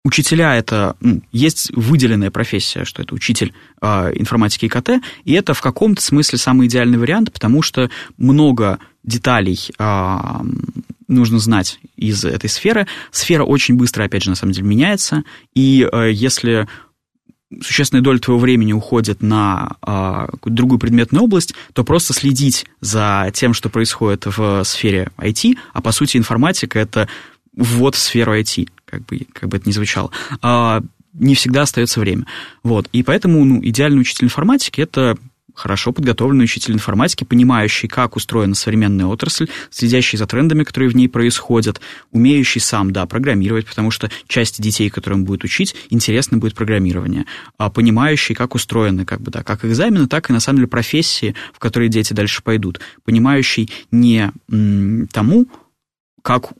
Учителя 0.03 0.55
это 0.55 0.95
ну, 0.99 1.21
есть 1.31 1.71
выделенная 1.75 2.31
профессия, 2.31 2.85
что 2.85 3.03
это 3.03 3.13
учитель 3.13 3.53
э, 3.81 4.11
информатики 4.15 4.65
и 4.65 4.67
КТ, 4.67 4.89
и 5.25 5.33
это 5.33 5.53
в 5.53 5.61
каком-то 5.61 6.01
смысле 6.01 6.39
самый 6.39 6.65
идеальный 6.65 6.97
вариант, 6.97 7.31
потому 7.31 7.61
что 7.61 7.91
много 8.17 8.79
деталей 9.03 9.59
э, 9.77 10.17
нужно 11.11 11.39
знать 11.39 11.79
из 11.95 12.23
этой 12.25 12.49
сферы. 12.49 12.87
Сфера 13.11 13.43
очень 13.43 13.75
быстро, 13.75 14.03
опять 14.03 14.23
же, 14.23 14.29
на 14.29 14.35
самом 14.35 14.53
деле 14.53 14.67
меняется, 14.67 15.23
и 15.53 15.87
э, 15.91 16.11
если 16.11 16.67
существенная 17.61 18.01
доля 18.01 18.19
твоего 18.19 18.39
времени 18.39 18.73
уходит 18.73 19.21
на 19.21 19.75
э, 19.81 20.27
какую-то 20.31 20.55
другую 20.55 20.79
предметную 20.79 21.23
область, 21.23 21.53
то 21.73 21.83
просто 21.83 22.13
следить 22.13 22.65
за 22.79 23.29
тем, 23.33 23.53
что 23.53 23.69
происходит 23.69 24.25
в 24.25 24.63
сфере 24.63 25.09
IT, 25.17 25.57
а 25.73 25.81
по 25.81 25.91
сути 25.91 26.17
информатика 26.17 26.79
это 26.79 27.09
ввод 27.55 27.95
в 27.95 27.99
сферу 27.99 28.33
IT 28.37 28.69
как 28.85 29.05
бы, 29.05 29.27
как 29.33 29.49
бы 29.49 29.57
это 29.57 29.67
ни 29.67 29.73
звучало, 29.73 30.11
а, 30.41 30.81
не 31.13 31.35
всегда 31.35 31.63
остается 31.63 31.99
время. 31.99 32.25
Вот. 32.63 32.87
И 32.93 33.03
поэтому 33.03 33.43
ну, 33.43 33.59
идеальный 33.63 34.01
учитель 34.01 34.25
информатики– 34.25 34.81
это 34.81 35.17
хорошо 35.53 35.91
подготовленный 35.91 36.45
учитель 36.45 36.73
информатики, 36.73 37.23
понимающий, 37.23 37.87
как 37.87 38.15
устроена 38.15 38.55
современная 38.55 39.05
отрасль, 39.05 39.47
следящий 39.69 40.17
за 40.17 40.27
трендами, 40.27 40.63
которые 40.63 40.89
в 40.89 40.95
ней 40.95 41.07
происходят, 41.07 41.81
умеющий 42.11 42.61
сам, 42.61 42.91
да, 42.91 43.05
программировать, 43.05 43.67
потому 43.67 43.91
что 43.91 44.09
части 44.27 44.61
детей, 44.61 44.89
которые 44.89 45.19
он 45.19 45.25
будет 45.25 45.43
учить, 45.43 45.75
интересно 45.89 46.37
будет 46.37 46.55
программирование, 46.55 47.25
а 47.57 47.69
понимающий, 47.69 48.35
как 48.35 48.55
устроены, 48.55 49.05
как 49.05 49.21
бы, 49.21 49.31
да, 49.31 49.43
как 49.43 49.65
экзамены, 49.65 50.07
так 50.07 50.29
и, 50.29 50.33
на 50.33 50.39
самом 50.39 50.57
деле, 50.57 50.67
профессии, 50.67 51.35
в 51.53 51.59
которые 51.59 51.89
дети 51.89 52.13
дальше 52.13 52.41
пойдут, 52.43 52.79
понимающий 53.03 53.69
не 53.91 54.31
тому, 55.11 55.47
как 56.21 56.51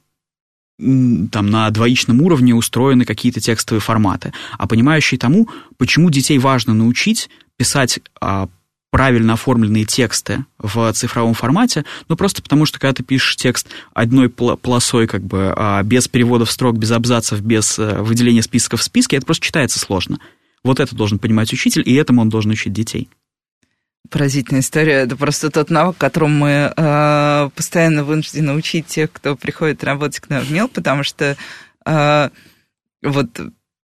там 0.82 1.48
на 1.48 1.70
двоичном 1.70 2.22
уровне 2.22 2.56
устроены 2.56 3.06
какие-то 3.06 3.40
текстовые 3.40 3.82
форматы, 3.82 4.34
а 4.58 4.68
понимающий 4.68 5.18
тому, 5.18 5.48
почему 5.78 6.10
детей 6.10 6.40
важно 6.40 6.74
научить 6.74 7.30
писать 7.56 8.00
а, 8.20 8.50
правильно 8.92 9.34
оформленные 9.34 9.86
тексты 9.86 10.46
в 10.60 10.92
цифровом 10.94 11.34
формате, 11.34 11.86
ну 12.10 12.16
просто 12.16 12.44
потому 12.44 12.66
что 12.66 12.80
когда 12.80 12.94
ты 12.94 13.04
пишешь 13.04 13.38
текст 13.38 13.70
одной 13.94 14.30
полосой, 14.30 15.08
как 15.08 15.24
бы 15.24 15.54
а, 15.56 15.82
без 15.82 16.08
переводов 16.08 16.52
строк, 16.52 16.78
без 16.78 16.92
абзацев, 16.92 17.42
без 17.42 17.80
а, 17.80 18.04
выделения 18.04 18.44
списков 18.44 18.82
в 18.82 18.84
списке, 18.84 19.16
это 19.16 19.26
просто 19.26 19.46
читается 19.46 19.80
сложно. 19.80 20.20
Вот 20.64 20.80
это 20.80 20.96
должен 20.96 21.18
понимать 21.18 21.52
учитель, 21.54 21.82
и 21.86 21.96
этому 21.96 22.22
он 22.22 22.30
должен 22.30 22.52
учить 22.52 22.74
детей. 22.74 23.10
Поразительная 24.10 24.62
история. 24.62 24.94
Это 24.94 25.16
просто 25.16 25.50
тот 25.50 25.70
навык, 25.70 25.96
которым 25.98 26.38
мы 26.38 26.74
э, 26.76 27.50
постоянно 27.56 28.04
вынуждены 28.04 28.54
учить 28.54 28.88
тех, 28.88 29.12
кто 29.12 29.36
приходит 29.36 29.84
работать 29.84 30.20
к 30.20 30.30
нам 30.30 30.44
в 30.44 30.52
МЕЛ, 30.52 30.68
потому 30.68 31.04
что 31.04 31.38
э, 31.86 32.30
вот 33.02 33.42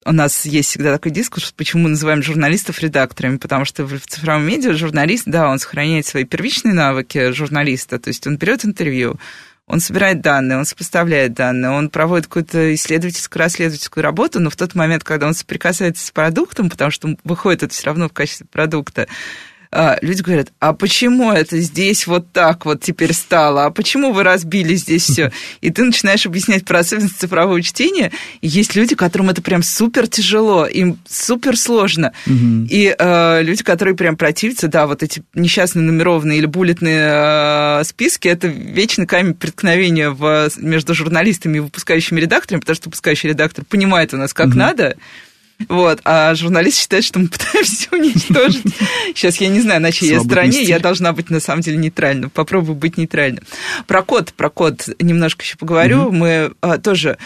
у 0.04 0.12
нас 0.12 0.44
есть 0.44 0.70
всегда 0.70 0.92
такой 0.92 1.12
дискурс, 1.12 1.52
почему 1.52 1.84
мы 1.84 1.90
называем 1.90 2.22
журналистов 2.22 2.80
редакторами, 2.80 3.36
потому 3.36 3.64
что 3.64 3.84
в 3.84 4.00
цифровом 4.00 4.46
медиа 4.46 4.74
журналист, 4.74 5.24
да, 5.26 5.48
он 5.48 5.58
сохраняет 5.58 6.06
свои 6.06 6.24
первичные 6.24 6.74
навыки 6.74 7.32
журналиста, 7.32 7.98
то 7.98 8.08
есть 8.08 8.26
он 8.26 8.36
берет 8.36 8.64
интервью, 8.64 9.18
он 9.66 9.80
собирает 9.80 10.20
данные, 10.20 10.58
он 10.58 10.64
сопоставляет 10.64 11.34
данные, 11.34 11.70
он 11.70 11.88
проводит 11.88 12.26
какую-то 12.26 12.74
исследовательскую, 12.74 13.40
расследовательскую 13.40 14.02
работу, 14.02 14.40
но 14.40 14.50
в 14.50 14.56
тот 14.56 14.74
момент, 14.74 15.04
когда 15.04 15.26
он 15.26 15.34
соприкасается 15.34 16.06
с 16.06 16.10
продуктом, 16.10 16.68
потому 16.68 16.90
что 16.90 17.16
выходит 17.24 17.62
это 17.62 17.72
все 17.72 17.86
равно 17.86 18.08
в 18.08 18.12
качестве 18.12 18.46
продукта, 18.50 19.06
люди 20.02 20.22
говорят, 20.22 20.52
а 20.60 20.72
почему 20.74 21.32
это 21.32 21.58
здесь 21.60 22.06
вот 22.06 22.30
так 22.32 22.66
вот 22.66 22.82
теперь 22.82 23.12
стало? 23.14 23.64
А 23.64 23.70
почему 23.70 24.12
вы 24.12 24.22
разбили 24.22 24.74
здесь 24.74 25.04
все? 25.04 25.32
И 25.60 25.70
ты 25.70 25.84
начинаешь 25.84 26.26
объяснять 26.26 26.64
про 26.64 26.80
особенности 26.80 27.20
цифрового 27.20 27.62
чтения, 27.62 28.12
и 28.40 28.48
есть 28.48 28.74
люди, 28.76 28.94
которым 28.94 29.30
это 29.30 29.40
прям 29.40 29.62
супер 29.62 30.08
тяжело, 30.08 30.66
им 30.66 30.98
супер 31.08 31.56
сложно. 31.56 32.12
Угу. 32.26 32.66
И 32.68 32.94
э, 32.96 33.42
люди, 33.42 33.62
которые 33.62 33.96
прям 33.96 34.16
противятся, 34.16 34.68
да, 34.68 34.86
вот 34.86 35.02
эти 35.02 35.22
несчастные 35.34 35.84
нумерованные 35.84 36.38
или 36.38 36.46
буллетные 36.46 37.80
э, 37.80 37.84
списки, 37.84 38.28
это 38.28 38.48
вечный 38.48 39.06
камень 39.06 39.34
преткновения 39.34 40.10
в, 40.10 40.50
между 40.58 40.94
журналистами 40.94 41.56
и 41.56 41.60
выпускающими 41.60 42.20
редакторами, 42.20 42.60
потому 42.60 42.76
что 42.76 42.88
выпускающий 42.88 43.30
редактор 43.30 43.64
понимает 43.64 44.12
у 44.12 44.16
нас, 44.16 44.34
как 44.34 44.48
угу. 44.48 44.58
надо, 44.58 44.96
вот, 45.68 46.00
а 46.04 46.34
журналист 46.34 46.78
считает, 46.78 47.04
что 47.04 47.18
мы 47.18 47.28
пытаемся 47.30 47.88
уничтожить. 47.92 48.74
Сейчас 49.14 49.36
я 49.36 49.48
не 49.48 49.60
знаю, 49.60 49.80
на 49.80 49.92
чьей 49.92 50.18
стороне, 50.20 50.62
я 50.62 50.78
должна 50.78 51.12
быть 51.12 51.30
на 51.30 51.40
самом 51.40 51.62
деле 51.62 51.76
нейтральным. 51.76 52.30
Попробую 52.30 52.76
быть 52.76 52.96
нейтральным. 52.96 53.44
Про 53.86 54.02
код, 54.02 54.32
про 54.34 54.50
код 54.50 54.88
немножко 55.00 55.42
еще 55.42 55.56
поговорю. 55.56 56.04
Угу. 56.04 56.12
Мы 56.12 56.52
а, 56.60 56.78
тоже 56.78 57.18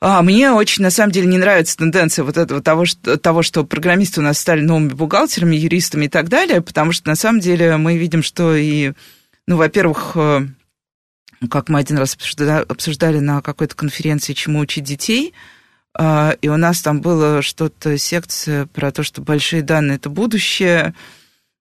а, 0.00 0.22
мне 0.22 0.52
очень, 0.52 0.82
на 0.82 0.90
самом 0.90 1.12
деле, 1.12 1.26
не 1.26 1.38
нравится 1.38 1.76
тенденция 1.76 2.24
вот 2.24 2.36
этого 2.36 2.60
того 2.62 2.84
что, 2.84 3.16
того, 3.16 3.42
что 3.42 3.64
программисты 3.64 4.20
у 4.20 4.24
нас 4.24 4.38
стали 4.38 4.60
новыми 4.60 4.90
бухгалтерами, 4.90 5.56
юристами 5.56 6.06
и 6.06 6.08
так 6.08 6.28
далее, 6.28 6.60
потому 6.60 6.92
что, 6.92 7.08
на 7.08 7.16
самом 7.16 7.40
деле, 7.40 7.76
мы 7.76 7.96
видим, 7.96 8.22
что 8.22 8.54
и, 8.54 8.92
ну, 9.46 9.56
во-первых, 9.56 10.12
э, 10.16 10.46
как 11.50 11.68
мы 11.68 11.78
один 11.78 11.98
раз 11.98 12.16
обсуждали, 12.68 13.18
на 13.18 13.40
какой-то 13.40 13.74
конференции, 13.74 14.32
чему 14.32 14.58
учить 14.60 14.84
детей– 14.84 15.34
и 15.98 16.48
у 16.48 16.56
нас 16.56 16.82
там 16.82 17.00
было 17.00 17.40
что-то, 17.40 17.96
секция 17.98 18.66
про 18.66 18.90
то, 18.90 19.02
что 19.02 19.22
большие 19.22 19.62
данные– 19.62 19.96
это 19.96 20.10
будущее. 20.10 20.94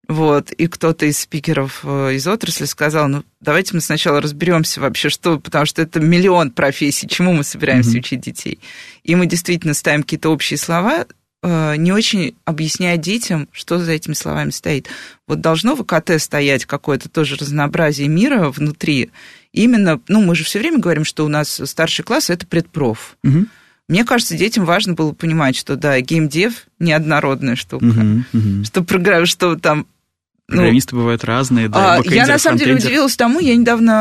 Вот, 0.08 0.52
и 0.52 0.68
кто-то 0.68 1.06
из 1.06 1.20
спикеров 1.20 1.80
э, 1.84 2.16
из 2.16 2.28
отрасли 2.28 2.66
сказал, 2.66 3.08
ну, 3.08 3.24
давайте 3.40 3.74
мы 3.74 3.80
сначала 3.80 4.22
разберемся 4.22 4.82
вообще, 4.82 5.08
что, 5.08 5.40
потому 5.40 5.66
что 5.66 5.82
это 5.82 6.02
миллион 6.02 6.52
профессий, 6.52 7.08
чему 7.08 7.32
мы 7.32 7.46
собираемся 7.46 7.92
mm-hmm. 7.92 8.00
учить 8.00 8.20
детей. 8.20 8.60
И 9.04 9.16
мы 9.16 9.28
действительно 9.28 9.74
ставим 9.74 10.04
какие-то 10.04 10.30
общие 10.30 10.58
слова, 10.58 11.06
э, 11.42 11.76
не 11.78 11.94
очень 11.94 12.36
объясняя 12.44 12.98
детям, 12.98 13.48
что 13.54 13.80
за 13.80 13.94
этими 13.94 14.14
словами 14.14 14.50
стоит. 14.50 14.90
Вот 15.26 15.40
должно 15.40 15.74
в 15.74 15.86
КТ 15.86 16.22
стоять 16.22 16.66
какое-то 16.66 17.08
тоже 17.08 17.38
разнообразие 17.38 18.10
мира 18.10 18.50
внутри. 18.50 19.10
Именно, 19.54 20.02
ну, 20.10 20.22
мы 20.22 20.36
же 20.36 20.44
все 20.44 20.60
время 20.60 20.80
говорим, 20.80 21.06
что 21.06 21.24
у 21.24 21.30
нас 21.30 21.62
старший 21.64 22.04
класс– 22.04 22.30
это 22.32 22.46
предпроф. 22.46 23.16
Угу. 23.24 23.46
Мне 23.90 24.06
кажется, 24.06 24.38
детям 24.38 24.66
важно 24.66 24.94
было 24.94 25.12
понимать, 25.12 25.56
что 25.56 25.76
да, 25.76 26.00
геймдев 26.00 26.68
неоднородная 26.80 27.56
штука, 27.56 27.84
угу, 27.84 28.24
угу. 28.32 28.64
что 28.64 28.84
программа, 28.84 29.26
что 29.26 29.56
там 29.56 29.88
ну, 30.50 30.58
Программисты 30.58 30.96
бывают 30.96 31.24
разные, 31.24 31.70
да. 31.70 31.96
А, 31.96 32.02
я 32.04 32.28
на 32.28 32.38
самом 32.38 32.58
деле 32.58 32.76
удивилась 32.76 33.16
тому, 33.16 33.40
я 33.40 33.56
недавно 33.56 33.94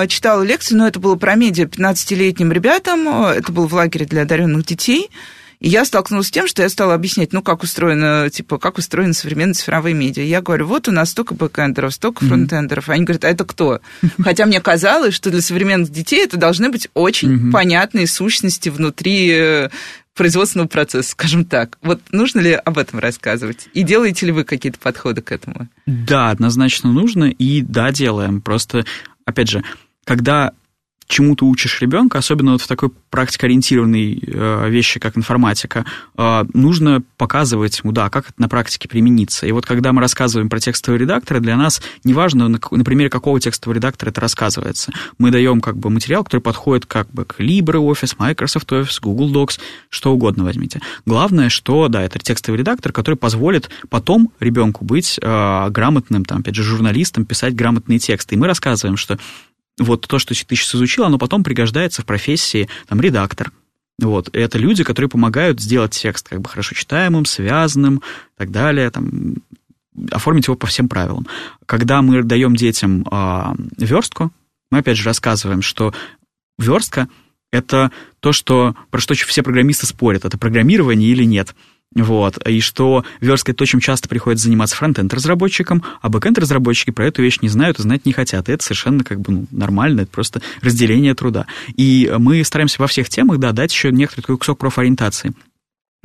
а, 0.00 0.06
читала 0.06 0.42
лекцию, 0.42 0.78
но 0.78 0.86
это 0.86 1.00
было 1.00 1.16
про 1.16 1.34
медиа 1.34 1.64
15-летним 1.64 2.52
ребятам, 2.52 3.08
это 3.08 3.50
был 3.50 3.66
в 3.66 3.74
лагере 3.74 4.04
для 4.04 4.22
одаренных 4.22 4.66
детей. 4.66 5.10
И 5.60 5.68
я 5.68 5.84
столкнулась 5.84 6.28
с 6.28 6.30
тем, 6.30 6.46
что 6.46 6.62
я 6.62 6.68
стала 6.68 6.94
объяснять, 6.94 7.32
ну, 7.32 7.42
как 7.42 7.62
устроено, 7.62 8.28
типа, 8.30 8.58
как 8.58 8.78
устроены 8.78 9.14
современные 9.14 9.54
цифровые 9.54 9.94
медиа. 9.94 10.22
Я 10.22 10.42
говорю, 10.42 10.66
вот 10.66 10.88
у 10.88 10.92
нас 10.92 11.10
столько 11.10 11.34
бэкэндеров, 11.34 11.94
столько 11.94 12.24
mm-hmm. 12.24 12.28
фронтендеров. 12.28 12.88
Они 12.88 13.04
говорят, 13.04 13.24
а 13.24 13.28
это 13.28 13.44
кто? 13.44 13.80
Хотя 14.22 14.46
мне 14.46 14.60
казалось, 14.60 15.14
что 15.14 15.30
для 15.30 15.40
современных 15.40 15.90
детей 15.90 16.24
это 16.24 16.36
должны 16.36 16.70
быть 16.70 16.88
очень 16.94 17.34
mm-hmm. 17.34 17.50
понятные 17.52 18.06
сущности 18.06 18.68
внутри 18.68 19.30
э, 19.30 19.68
производственного 20.14 20.68
процесса, 20.68 21.10
скажем 21.10 21.44
так. 21.44 21.78
Вот 21.82 22.00
нужно 22.10 22.40
ли 22.40 22.52
об 22.52 22.78
этом 22.78 22.98
рассказывать? 22.98 23.68
И 23.74 23.82
делаете 23.82 24.26
ли 24.26 24.32
вы 24.32 24.44
какие-то 24.44 24.78
подходы 24.78 25.22
к 25.22 25.30
этому? 25.30 25.68
Да, 25.86 26.30
однозначно 26.30 26.92
нужно, 26.92 27.24
и 27.24 27.62
да, 27.62 27.92
делаем. 27.92 28.40
Просто, 28.40 28.84
опять 29.24 29.48
же, 29.48 29.62
когда 30.04 30.52
чему 31.06 31.36
ты 31.36 31.44
учишь 31.44 31.80
ребенка, 31.80 32.18
особенно 32.18 32.52
вот 32.52 32.62
в 32.62 32.66
такой 32.66 32.90
практикоориентированной 33.10 34.22
э, 34.26 34.68
вещи, 34.70 35.00
как 35.00 35.16
информатика, 35.16 35.84
э, 36.16 36.44
нужно 36.52 37.02
показывать 37.16 37.80
ему, 37.82 37.92
да, 37.92 38.10
как 38.10 38.30
это 38.30 38.34
на 38.40 38.48
практике 38.48 38.88
примениться. 38.88 39.46
И 39.46 39.52
вот 39.52 39.66
когда 39.66 39.92
мы 39.92 40.00
рассказываем 40.00 40.48
про 40.48 40.58
текстовые 40.58 41.00
редакторы, 41.00 41.40
для 41.40 41.56
нас 41.56 41.80
неважно, 42.04 42.48
на, 42.48 42.58
на 42.70 42.84
примере 42.84 43.10
какого 43.10 43.40
текстового 43.40 43.76
редактора 43.76 44.10
это 44.10 44.20
рассказывается. 44.20 44.92
Мы 45.18 45.30
даем 45.30 45.60
как 45.60 45.76
бы 45.76 45.90
материал, 45.90 46.24
который 46.24 46.40
подходит 46.40 46.86
как 46.86 47.10
бы 47.10 47.24
к 47.24 47.40
LibreOffice, 47.40 48.16
Microsoft 48.18 48.70
Office, 48.72 48.98
Google 49.00 49.32
Docs, 49.32 49.58
что 49.88 50.12
угодно 50.12 50.44
возьмите. 50.44 50.80
Главное, 51.04 51.48
что, 51.48 51.88
да, 51.88 52.02
это 52.02 52.18
текстовый 52.18 52.58
редактор, 52.58 52.92
который 52.92 53.16
позволит 53.16 53.70
потом 53.88 54.32
ребенку 54.40 54.84
быть 54.84 55.18
э, 55.20 55.68
грамотным, 55.70 56.24
там, 56.24 56.40
опять 56.40 56.54
же, 56.54 56.62
журналистом, 56.62 57.24
писать 57.24 57.54
грамотные 57.54 57.98
тексты. 57.98 58.34
И 58.34 58.38
мы 58.38 58.46
рассказываем, 58.46 58.96
что 58.96 59.18
вот 59.78 60.06
то, 60.06 60.18
что 60.18 60.30
ты 60.30 60.34
сейчас 60.34 60.74
изучил, 60.74 61.04
оно 61.04 61.18
потом 61.18 61.44
пригождается 61.44 62.02
в 62.02 62.06
профессии 62.06 62.68
там, 62.86 63.00
редактор. 63.00 63.52
Вот. 63.98 64.28
Это 64.32 64.58
люди, 64.58 64.84
которые 64.84 65.08
помогают 65.08 65.60
сделать 65.60 65.92
текст 65.92 66.28
как 66.28 66.40
бы 66.40 66.48
хорошо 66.48 66.74
читаемым, 66.74 67.24
связанным 67.24 67.96
и 67.96 68.38
так 68.38 68.50
далее, 68.50 68.90
там, 68.90 69.36
оформить 70.10 70.46
его 70.46 70.56
по 70.56 70.66
всем 70.66 70.88
правилам. 70.88 71.26
Когда 71.64 72.02
мы 72.02 72.22
даем 72.22 72.56
детям 72.56 73.06
э, 73.10 73.54
верстку, 73.78 74.32
мы 74.70 74.78
опять 74.78 74.96
же 74.96 75.04
рассказываем, 75.04 75.62
что 75.62 75.94
верстка 76.58 77.08
это 77.52 77.90
то, 78.20 78.32
что, 78.32 78.74
про 78.90 79.00
что 79.00 79.14
все 79.14 79.42
программисты 79.42 79.86
спорят, 79.86 80.24
это 80.24 80.36
программирование 80.36 81.10
или 81.10 81.24
нет. 81.24 81.54
Вот, 82.02 82.38
и 82.46 82.60
что 82.60 83.04
версткой 83.20 83.54
то, 83.54 83.64
чем 83.64 83.80
часто 83.80 84.08
приходится 84.08 84.44
заниматься 84.44 84.76
фронтенд-разработчикам, 84.76 85.82
а 86.02 86.10
бэкенд-разработчики 86.10 86.90
про 86.90 87.06
эту 87.06 87.22
вещь 87.22 87.38
не 87.40 87.48
знают 87.48 87.78
и 87.78 87.82
знать 87.82 88.04
не 88.04 88.12
хотят. 88.12 88.48
И 88.48 88.52
это 88.52 88.62
совершенно 88.62 89.02
как 89.02 89.20
бы 89.20 89.32
ну, 89.32 89.46
нормально, 89.50 90.02
это 90.02 90.10
просто 90.10 90.42
разделение 90.60 91.14
труда. 91.14 91.46
И 91.74 92.12
мы 92.18 92.44
стараемся 92.44 92.82
во 92.82 92.86
всех 92.86 93.08
темах, 93.08 93.38
да, 93.38 93.52
дать 93.52 93.72
еще 93.72 93.90
некоторый 93.90 94.22
такой 94.22 94.36
кусок 94.36 94.58
профориентации. 94.58 95.32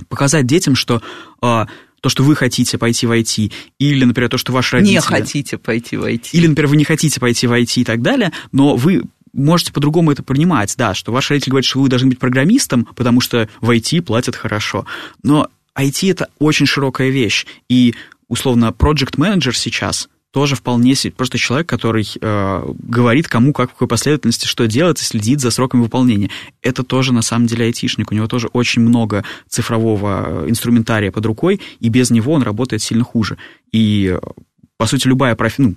Показать 0.07 0.47
детям, 0.47 0.75
что 0.75 1.01
а, 1.41 1.67
то, 1.99 2.09
что 2.09 2.23
вы 2.23 2.35
хотите 2.35 2.77
пойти 2.77 3.05
в 3.05 3.11
IT, 3.11 3.51
или, 3.77 4.05
например, 4.05 4.29
то, 4.29 4.37
что 4.37 4.53
ваши 4.53 4.77
родители... 4.77 4.95
Не 4.95 5.01
хотите 5.01 5.57
пойти 5.57 5.97
в 5.97 6.03
IT. 6.03 6.29
Или, 6.31 6.47
например, 6.47 6.69
вы 6.69 6.77
не 6.77 6.85
хотите 6.85 7.19
пойти 7.19 7.47
в 7.47 7.51
IT 7.51 7.81
и 7.81 7.83
так 7.83 8.01
далее, 8.01 8.31
но 8.51 8.75
вы 8.75 9.03
можете 9.33 9.71
по-другому 9.71 10.11
это 10.11 10.23
принимать, 10.23 10.75
да, 10.77 10.93
что 10.93 11.11
ваши 11.11 11.33
родители 11.33 11.51
говорят, 11.51 11.65
что 11.65 11.79
вы 11.79 11.89
должны 11.89 12.09
быть 12.09 12.19
программистом, 12.19 12.85
потому 12.95 13.21
что 13.21 13.47
в 13.61 13.69
IT 13.69 14.01
платят 14.01 14.35
хорошо. 14.35 14.85
Но 15.23 15.49
IT 15.77 16.11
это 16.11 16.29
очень 16.39 16.65
широкая 16.65 17.09
вещь, 17.09 17.45
и 17.69 17.95
условно 18.27 18.73
project 18.77 19.13
менеджер 19.17 19.57
сейчас 19.57 20.09
тоже 20.31 20.55
вполне 20.55 20.95
себе 20.95 21.11
просто 21.11 21.37
человек, 21.37 21.67
который 21.67 22.07
э, 22.19 22.73
говорит 22.79 23.27
кому, 23.27 23.51
как, 23.51 23.69
в 23.69 23.73
какой 23.73 23.87
последовательности 23.89 24.47
что 24.47 24.65
делать 24.65 25.01
и 25.01 25.03
следит 25.03 25.41
за 25.41 25.51
сроками 25.51 25.81
выполнения. 25.81 26.29
Это 26.61 26.83
тоже 26.83 27.13
на 27.13 27.21
самом 27.21 27.47
деле 27.47 27.65
айтишник. 27.65 28.11
У 28.11 28.15
него 28.15 28.27
тоже 28.27 28.47
очень 28.47 28.81
много 28.81 29.25
цифрового 29.49 30.45
инструментария 30.47 31.11
под 31.11 31.25
рукой, 31.25 31.59
и 31.81 31.89
без 31.89 32.11
него 32.11 32.31
он 32.31 32.43
работает 32.43 32.81
сильно 32.81 33.03
хуже. 33.03 33.37
И, 33.73 34.17
по 34.77 34.85
сути, 34.85 35.07
любая 35.07 35.35
профи... 35.35 35.61
Ну, 35.61 35.75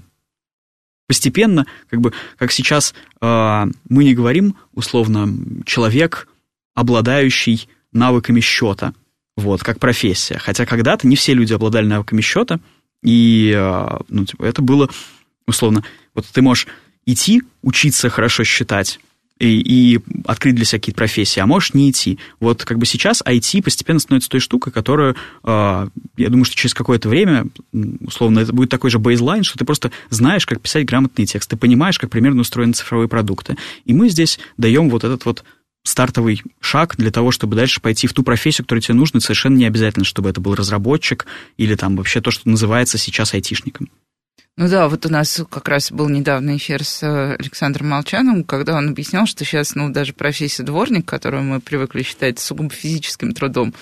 постепенно, 1.09 1.67
как 1.91 2.01
бы, 2.01 2.13
как 2.39 2.53
сейчас 2.53 2.95
э, 3.21 3.67
мы 3.89 4.05
не 4.05 4.15
говорим, 4.15 4.55
условно, 4.73 5.35
человек, 5.67 6.29
обладающий 6.75 7.69
навыками 7.93 8.39
счета– 8.39 8.95
вот, 9.37 9.63
как 9.63 9.79
профессия. 9.79 10.39
Хотя 10.39 10.67
когда-то 10.67 11.07
не 11.07 11.17
все 11.17 11.35
люди 11.35 11.53
обладали 11.53 11.87
навыками 11.87 12.21
счета, 12.21 12.61
и 13.03 13.53
а, 13.57 14.01
ну, 14.09 14.25
типа, 14.25 14.45
это 14.45 14.63
было, 14.63 14.89
условно, 15.47 15.85
вот 16.15 16.27
ты 16.27 16.43
можешь 16.43 16.67
идти, 17.07 17.43
учиться 17.63 18.09
хорошо 18.09 18.45
считать, 18.45 18.99
и, 19.39 19.61
и 19.61 20.01
открыть 20.27 20.55
для 20.55 20.65
себя 20.65 20.79
какие-то 20.79 20.99
профессии, 20.99 21.41
а 21.41 21.47
можешь 21.47 21.75
не 21.75 21.91
идти. 21.91 22.19
Вот 22.39 22.65
как 22.65 22.79
бы 22.79 22.87
сейчас 22.87 23.23
IT 23.23 23.63
постепенно 23.63 23.99
становится 23.99 24.31
той 24.31 24.41
штукой, 24.41 24.73
которую, 24.73 25.17
э, 25.43 25.89
я 26.17 26.29
думаю, 26.29 26.45
что 26.45 26.55
через 26.55 26.73
какое-то 26.73 27.09
время, 27.09 27.47
условно, 28.01 28.41
это 28.41 28.53
будет 28.53 28.71
такой 28.71 28.91
же 28.91 28.99
бейзлайн, 28.99 29.43
что 29.43 29.59
ты 29.59 29.65
просто 29.65 29.91
знаешь, 30.09 30.47
как 30.47 30.61
писать 30.61 30.87
грамотный 30.87 31.27
текст, 31.27 31.51
ты 31.51 31.57
понимаешь, 31.57 31.99
как 31.99 32.11
примерно 32.11 32.43
устроены 32.43 32.75
цифровые 32.75 33.09
продукты. 33.09 33.57
И 33.85 33.93
мы 33.93 34.09
здесь 34.09 34.39
даем 34.57 34.89
вот 34.89 35.03
этот 35.03 35.25
вот 35.25 35.45
стартовый 35.85 36.43
шаг 36.61 36.97
для 36.97 37.11
того, 37.11 37.31
чтобы 37.31 37.57
дальше 37.57 37.81
пойти 37.81 38.07
в 38.07 38.13
ту 38.13 38.23
профессию, 38.23 38.65
которая 38.65 38.83
тебе 38.83 38.95
нужна, 38.95 39.21
совершенно 39.21 39.57
не 39.57 39.67
обязательно, 39.67 40.05
чтобы 40.05 40.31
это 40.31 40.41
был 40.41 40.55
разработчик 40.55 41.27
или 41.57 41.77
там 41.77 41.97
вообще 41.97 42.21
то, 42.21 42.31
что 42.31 42.49
называется 42.49 42.99
сейчас 42.99 43.35
айтишником. 43.35 43.91
Ну 44.57 44.69
да, 44.69 44.89
вот 44.89 45.05
у 45.05 45.09
нас 45.09 45.43
как 45.51 45.69
раз 45.69 45.91
был 45.91 46.09
недавно 46.09 46.57
эфир 46.57 46.85
с 46.85 47.03
э, 47.03 47.35
Александром 47.35 47.89
Молчаном, 47.89 48.45
когда 48.45 48.77
он 48.77 48.91
объяснял, 48.91 49.27
что 49.27 49.45
сейчас, 49.45 49.75
ну, 49.75 49.91
даже 49.91 50.13
профессия 50.13 50.63
дворник, 50.63 51.07
которую 51.07 51.43
мы 51.43 51.61
привыкли 51.61 52.05
считать 52.05 52.39
сугубо 52.39 52.71
физическим 52.73 53.33
трудом, 53.33 53.75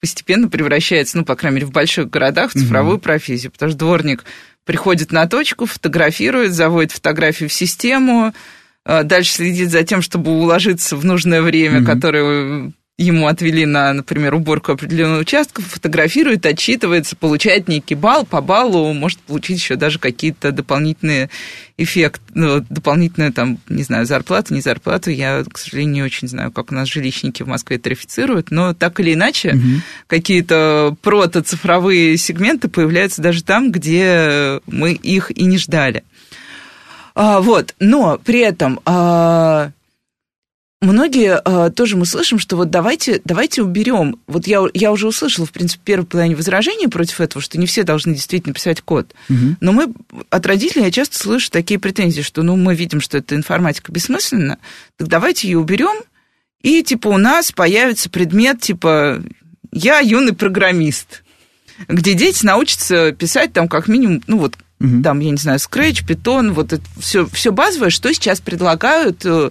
постепенно 0.00 0.48
превращается, 0.48 1.18
ну, 1.18 1.26
по 1.26 1.36
крайней 1.36 1.56
мере, 1.56 1.66
в 1.66 1.72
больших 1.72 2.08
городах 2.08 2.52
в 2.52 2.54
цифровую 2.54 2.96
mm-hmm. 2.96 3.02
профессию, 3.02 3.52
потому 3.52 3.70
что 3.70 3.78
дворник 3.78 4.24
приходит 4.64 5.12
на 5.12 5.26
точку, 5.26 5.66
фотографирует, 5.66 6.54
заводит 6.54 6.92
фотографию 6.92 7.50
в 7.50 7.52
систему, 7.52 8.32
дальше 9.04 9.32
следит 9.32 9.70
за 9.70 9.84
тем, 9.84 10.02
чтобы 10.02 10.30
уложиться 10.30 10.96
в 10.96 11.04
нужное 11.04 11.42
время, 11.42 11.80
mm-hmm. 11.80 11.86
которое 11.86 12.72
ему 12.98 13.28
отвели 13.28 13.64
на, 13.64 13.92
например, 13.92 14.34
уборку 14.34 14.72
определенного 14.72 15.20
участка, 15.20 15.62
фотографирует, 15.62 16.44
отчитывается, 16.44 17.14
получает 17.14 17.68
некий 17.68 17.94
балл, 17.94 18.26
по 18.26 18.40
баллу 18.40 18.92
может 18.92 19.20
получить 19.20 19.58
еще 19.58 19.76
даже 19.76 20.00
какие-то 20.00 20.50
дополнительные 20.50 21.30
эффекты, 21.76 22.20
ну, 22.34 22.64
дополнительную, 22.68 23.32
там, 23.32 23.58
не 23.68 23.84
знаю, 23.84 24.04
зарплату, 24.04 24.52
не 24.52 24.60
зарплату. 24.60 25.12
Я, 25.12 25.44
к 25.44 25.56
сожалению, 25.58 25.94
не 25.94 26.02
очень 26.02 26.26
знаю, 26.26 26.50
как 26.50 26.72
у 26.72 26.74
нас 26.74 26.88
жилищники 26.88 27.44
в 27.44 27.46
Москве 27.46 27.78
тарифицируют, 27.78 28.50
но 28.50 28.74
так 28.74 28.98
или 28.98 29.14
иначе 29.14 29.50
угу. 29.50 29.82
какие-то 30.08 30.96
протоцифровые 31.00 32.16
сегменты 32.16 32.68
появляются 32.68 33.22
даже 33.22 33.44
там, 33.44 33.70
где 33.70 34.60
мы 34.66 34.92
их 34.92 35.30
и 35.30 35.44
не 35.44 35.58
ждали. 35.58 36.02
А, 37.18 37.40
вот, 37.40 37.74
но 37.80 38.18
при 38.24 38.40
этом... 38.40 38.80
А, 38.86 39.72
Многие 40.80 41.42
э, 41.44 41.70
тоже 41.72 41.96
мы 41.96 42.06
слышим, 42.06 42.38
что 42.38 42.54
вот 42.54 42.70
давайте, 42.70 43.20
давайте 43.24 43.62
уберем. 43.62 44.20
Вот 44.28 44.46
я, 44.46 44.62
я 44.74 44.92
уже 44.92 45.08
услышала, 45.08 45.44
в 45.44 45.50
принципе, 45.50 45.80
в 45.80 45.84
первом 45.84 46.06
плане 46.06 46.36
возражения 46.36 46.88
против 46.88 47.20
этого, 47.20 47.42
что 47.42 47.58
не 47.58 47.66
все 47.66 47.82
должны 47.82 48.14
действительно 48.14 48.54
писать 48.54 48.80
код. 48.82 49.12
Угу. 49.28 49.56
Но 49.60 49.72
мы 49.72 49.92
от 50.30 50.46
родителей 50.46 50.84
я 50.84 50.92
часто 50.92 51.18
слышу 51.18 51.50
такие 51.50 51.80
претензии, 51.80 52.22
что 52.22 52.44
ну 52.44 52.54
мы 52.54 52.76
видим, 52.76 53.00
что 53.00 53.18
эта 53.18 53.34
информатика 53.34 53.90
бессмысленна, 53.90 54.58
так 54.96 55.08
давайте 55.08 55.48
ее 55.48 55.58
уберем, 55.58 55.96
и 56.62 56.84
типа 56.84 57.08
у 57.08 57.18
нас 57.18 57.50
появится 57.50 58.08
предмет 58.08 58.60
типа 58.60 59.20
я 59.72 59.98
юный 59.98 60.32
программист, 60.32 61.24
где 61.88 62.14
дети 62.14 62.46
научатся 62.46 63.10
писать 63.10 63.52
там 63.52 63.66
как 63.66 63.88
минимум, 63.88 64.22
ну 64.28 64.38
вот 64.38 64.54
угу. 64.80 65.02
там, 65.02 65.20
я 65.20 65.30
не 65.30 65.36
знаю, 65.36 65.58
Scratch, 65.58 66.06
Python, 66.06 66.52
вот 66.52 66.72
это 66.72 66.84
все, 66.98 67.26
все 67.26 67.52
базовое, 67.52 67.90
что 67.90 68.12
сейчас 68.12 68.40
предлагают 68.40 69.24
э, 69.24 69.50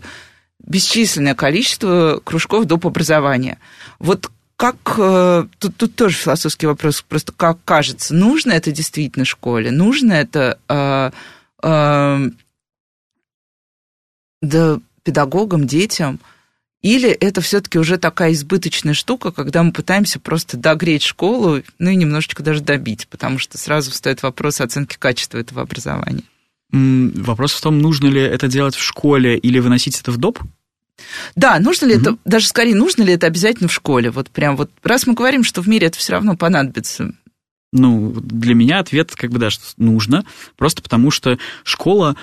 бесчисленное 0.66 1.36
количество 1.36 2.22
кружков 2.24 2.66
доп. 2.66 2.86
образования. 2.86 3.60
Вот 4.00 4.32
как, 4.58 4.76
э, 4.98 5.46
тут, 5.60 5.78
тут 5.78 5.96
тоже 5.96 6.16
философский 6.16 6.66
вопрос, 6.66 7.04
просто 7.08 7.32
как 7.32 7.60
кажется, 7.64 8.16
нужно 8.16 8.54
это 8.54 8.72
действительно 8.72 9.24
школе, 9.24 9.72
нужно 9.72 10.14
это 10.14 10.58
э, 10.68 11.12
э, 11.64 12.30
да, 14.42 14.80
педагогам, 15.04 15.68
детям, 15.68 16.20
или 16.82 17.10
это 17.10 17.42
все-таки 17.42 17.80
уже 17.80 17.98
такая 17.98 18.34
избыточная 18.34 18.94
штука, 18.94 19.32
когда 19.32 19.64
мы 19.64 19.72
пытаемся 19.72 20.20
просто 20.20 20.58
догреть 20.58 21.04
школу, 21.04 21.62
ну 21.80 21.90
и 21.90 21.96
немножечко 21.96 22.44
даже 22.44 22.62
добить, 22.62 23.08
потому 23.08 23.40
что 23.40 23.58
сразу 23.58 23.92
встает 23.92 24.22
вопрос 24.24 24.62
оценки 24.62 24.96
качества 24.98 25.40
этого 25.40 25.62
образования. 25.64 26.24
Вопрос 26.72 27.54
в 27.54 27.62
том, 27.62 27.80
нужно 27.80 28.08
ли 28.08 28.22
это 28.22 28.48
делать 28.48 28.76
в 28.76 28.84
школе 28.84 29.38
или 29.38 29.60
выносить 29.60 30.00
это 30.00 30.12
в 30.12 30.18
доп? 30.18 30.40
Да, 31.36 31.60
нужно 31.60 31.86
ли 31.86 31.96
угу. 31.96 32.02
это, 32.02 32.18
даже 32.26 32.48
скорее, 32.48 32.76
нужно 32.76 33.04
ли 33.04 33.14
это 33.14 33.28
обязательно 33.28 33.70
в 33.70 33.74
школе? 33.74 34.12
Вот 34.12 34.30
прям 34.30 34.58
вот, 34.58 34.72
раз 34.84 35.08
мы 35.08 35.14
говорим, 35.14 35.44
что 35.44 35.62
в 35.62 35.68
мире 35.68 35.88
это 35.88 35.98
все 35.98 36.14
равно 36.14 36.36
понадобится. 36.36 37.14
Ну, 37.74 38.12
для 38.12 38.56
меня 38.56 38.80
ответ 38.80 39.14
как 39.16 39.32
бы, 39.32 39.40
да, 39.40 39.50
что 39.50 39.64
нужно, 39.78 40.26
просто 40.56 40.82
потому 40.82 41.12
что 41.12 41.38
школа 41.64 42.16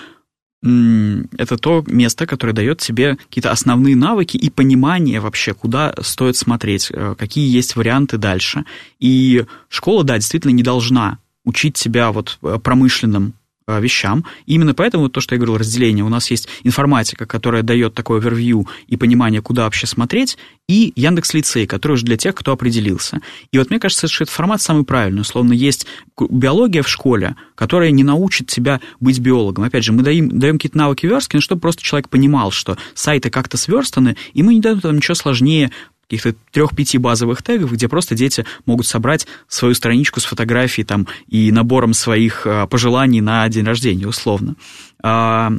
это 0.64 1.58
то 1.58 1.84
место, 1.86 2.26
которое 2.26 2.52
дает 2.52 2.78
тебе 2.78 3.16
какие-то 3.16 3.50
основные 3.50 3.96
навыки 3.96 4.38
и 4.38 4.48
понимание 4.48 5.20
вообще, 5.20 5.52
куда 5.52 5.94
стоит 6.00 6.36
смотреть, 6.36 6.90
э, 6.90 7.14
какие 7.18 7.54
есть 7.54 7.76
варианты 7.76 8.16
дальше. 8.16 8.64
И 8.98 9.44
школа, 9.68 10.04
да, 10.04 10.16
действительно 10.16 10.52
не 10.52 10.62
должна 10.62 11.18
учить 11.44 11.74
тебя 11.74 12.12
вот 12.12 12.38
э, 12.42 12.58
промышленным 12.62 13.34
вещам. 13.66 14.24
И 14.46 14.54
именно 14.54 14.74
поэтому 14.74 15.08
то, 15.08 15.20
что 15.20 15.34
я 15.34 15.38
говорил, 15.38 15.56
разделение. 15.56 16.04
У 16.04 16.08
нас 16.08 16.30
есть 16.30 16.48
информатика, 16.64 17.26
которая 17.26 17.62
дает 17.62 17.94
такое 17.94 18.18
овервью 18.18 18.68
и 18.88 18.96
понимание, 18.96 19.40
куда 19.40 19.64
вообще 19.64 19.86
смотреть, 19.86 20.36
и 20.68 20.92
Яндекс 20.96 21.34
Лицей, 21.34 21.66
который 21.66 21.92
уже 21.92 22.04
для 22.04 22.16
тех, 22.16 22.34
кто 22.34 22.52
определился. 22.52 23.20
И 23.52 23.58
вот 23.58 23.70
мне 23.70 23.78
кажется, 23.78 24.08
что 24.08 24.24
этот 24.24 24.34
формат 24.34 24.62
самый 24.62 24.84
правильный. 24.84 25.22
Условно, 25.22 25.52
есть 25.52 25.86
биология 26.18 26.82
в 26.82 26.88
школе, 26.88 27.36
которая 27.54 27.90
не 27.90 28.04
научит 28.04 28.48
тебя 28.48 28.80
быть 29.00 29.18
биологом. 29.18 29.64
Опять 29.64 29.84
же, 29.84 29.92
мы 29.92 30.02
даем, 30.02 30.38
даем 30.38 30.56
какие-то 30.56 30.78
навыки 30.78 31.06
верстки, 31.06 31.36
но 31.36 31.40
чтобы 31.40 31.60
просто 31.60 31.82
человек 31.82 32.08
понимал, 32.08 32.50
что 32.50 32.76
сайты 32.94 33.30
как-то 33.30 33.56
сверстаны, 33.56 34.16
и 34.32 34.42
мы 34.42 34.54
не 34.54 34.60
даем 34.60 34.80
там 34.80 34.96
ничего 34.96 35.14
сложнее 35.14 35.70
каких-то 36.04 36.34
трех-пяти 36.52 36.98
базовых 36.98 37.42
тегов, 37.42 37.72
где 37.72 37.88
просто 37.88 38.14
дети 38.14 38.44
могут 38.66 38.86
собрать 38.86 39.26
свою 39.48 39.74
страничку 39.74 40.20
с 40.20 40.24
фотографией 40.24 40.84
там, 40.84 41.06
и 41.28 41.50
набором 41.50 41.94
своих 41.94 42.46
а, 42.46 42.66
пожеланий 42.66 43.20
на 43.20 43.48
день 43.48 43.64
рождения, 43.64 44.06
условно. 44.06 44.56
А, 45.02 45.52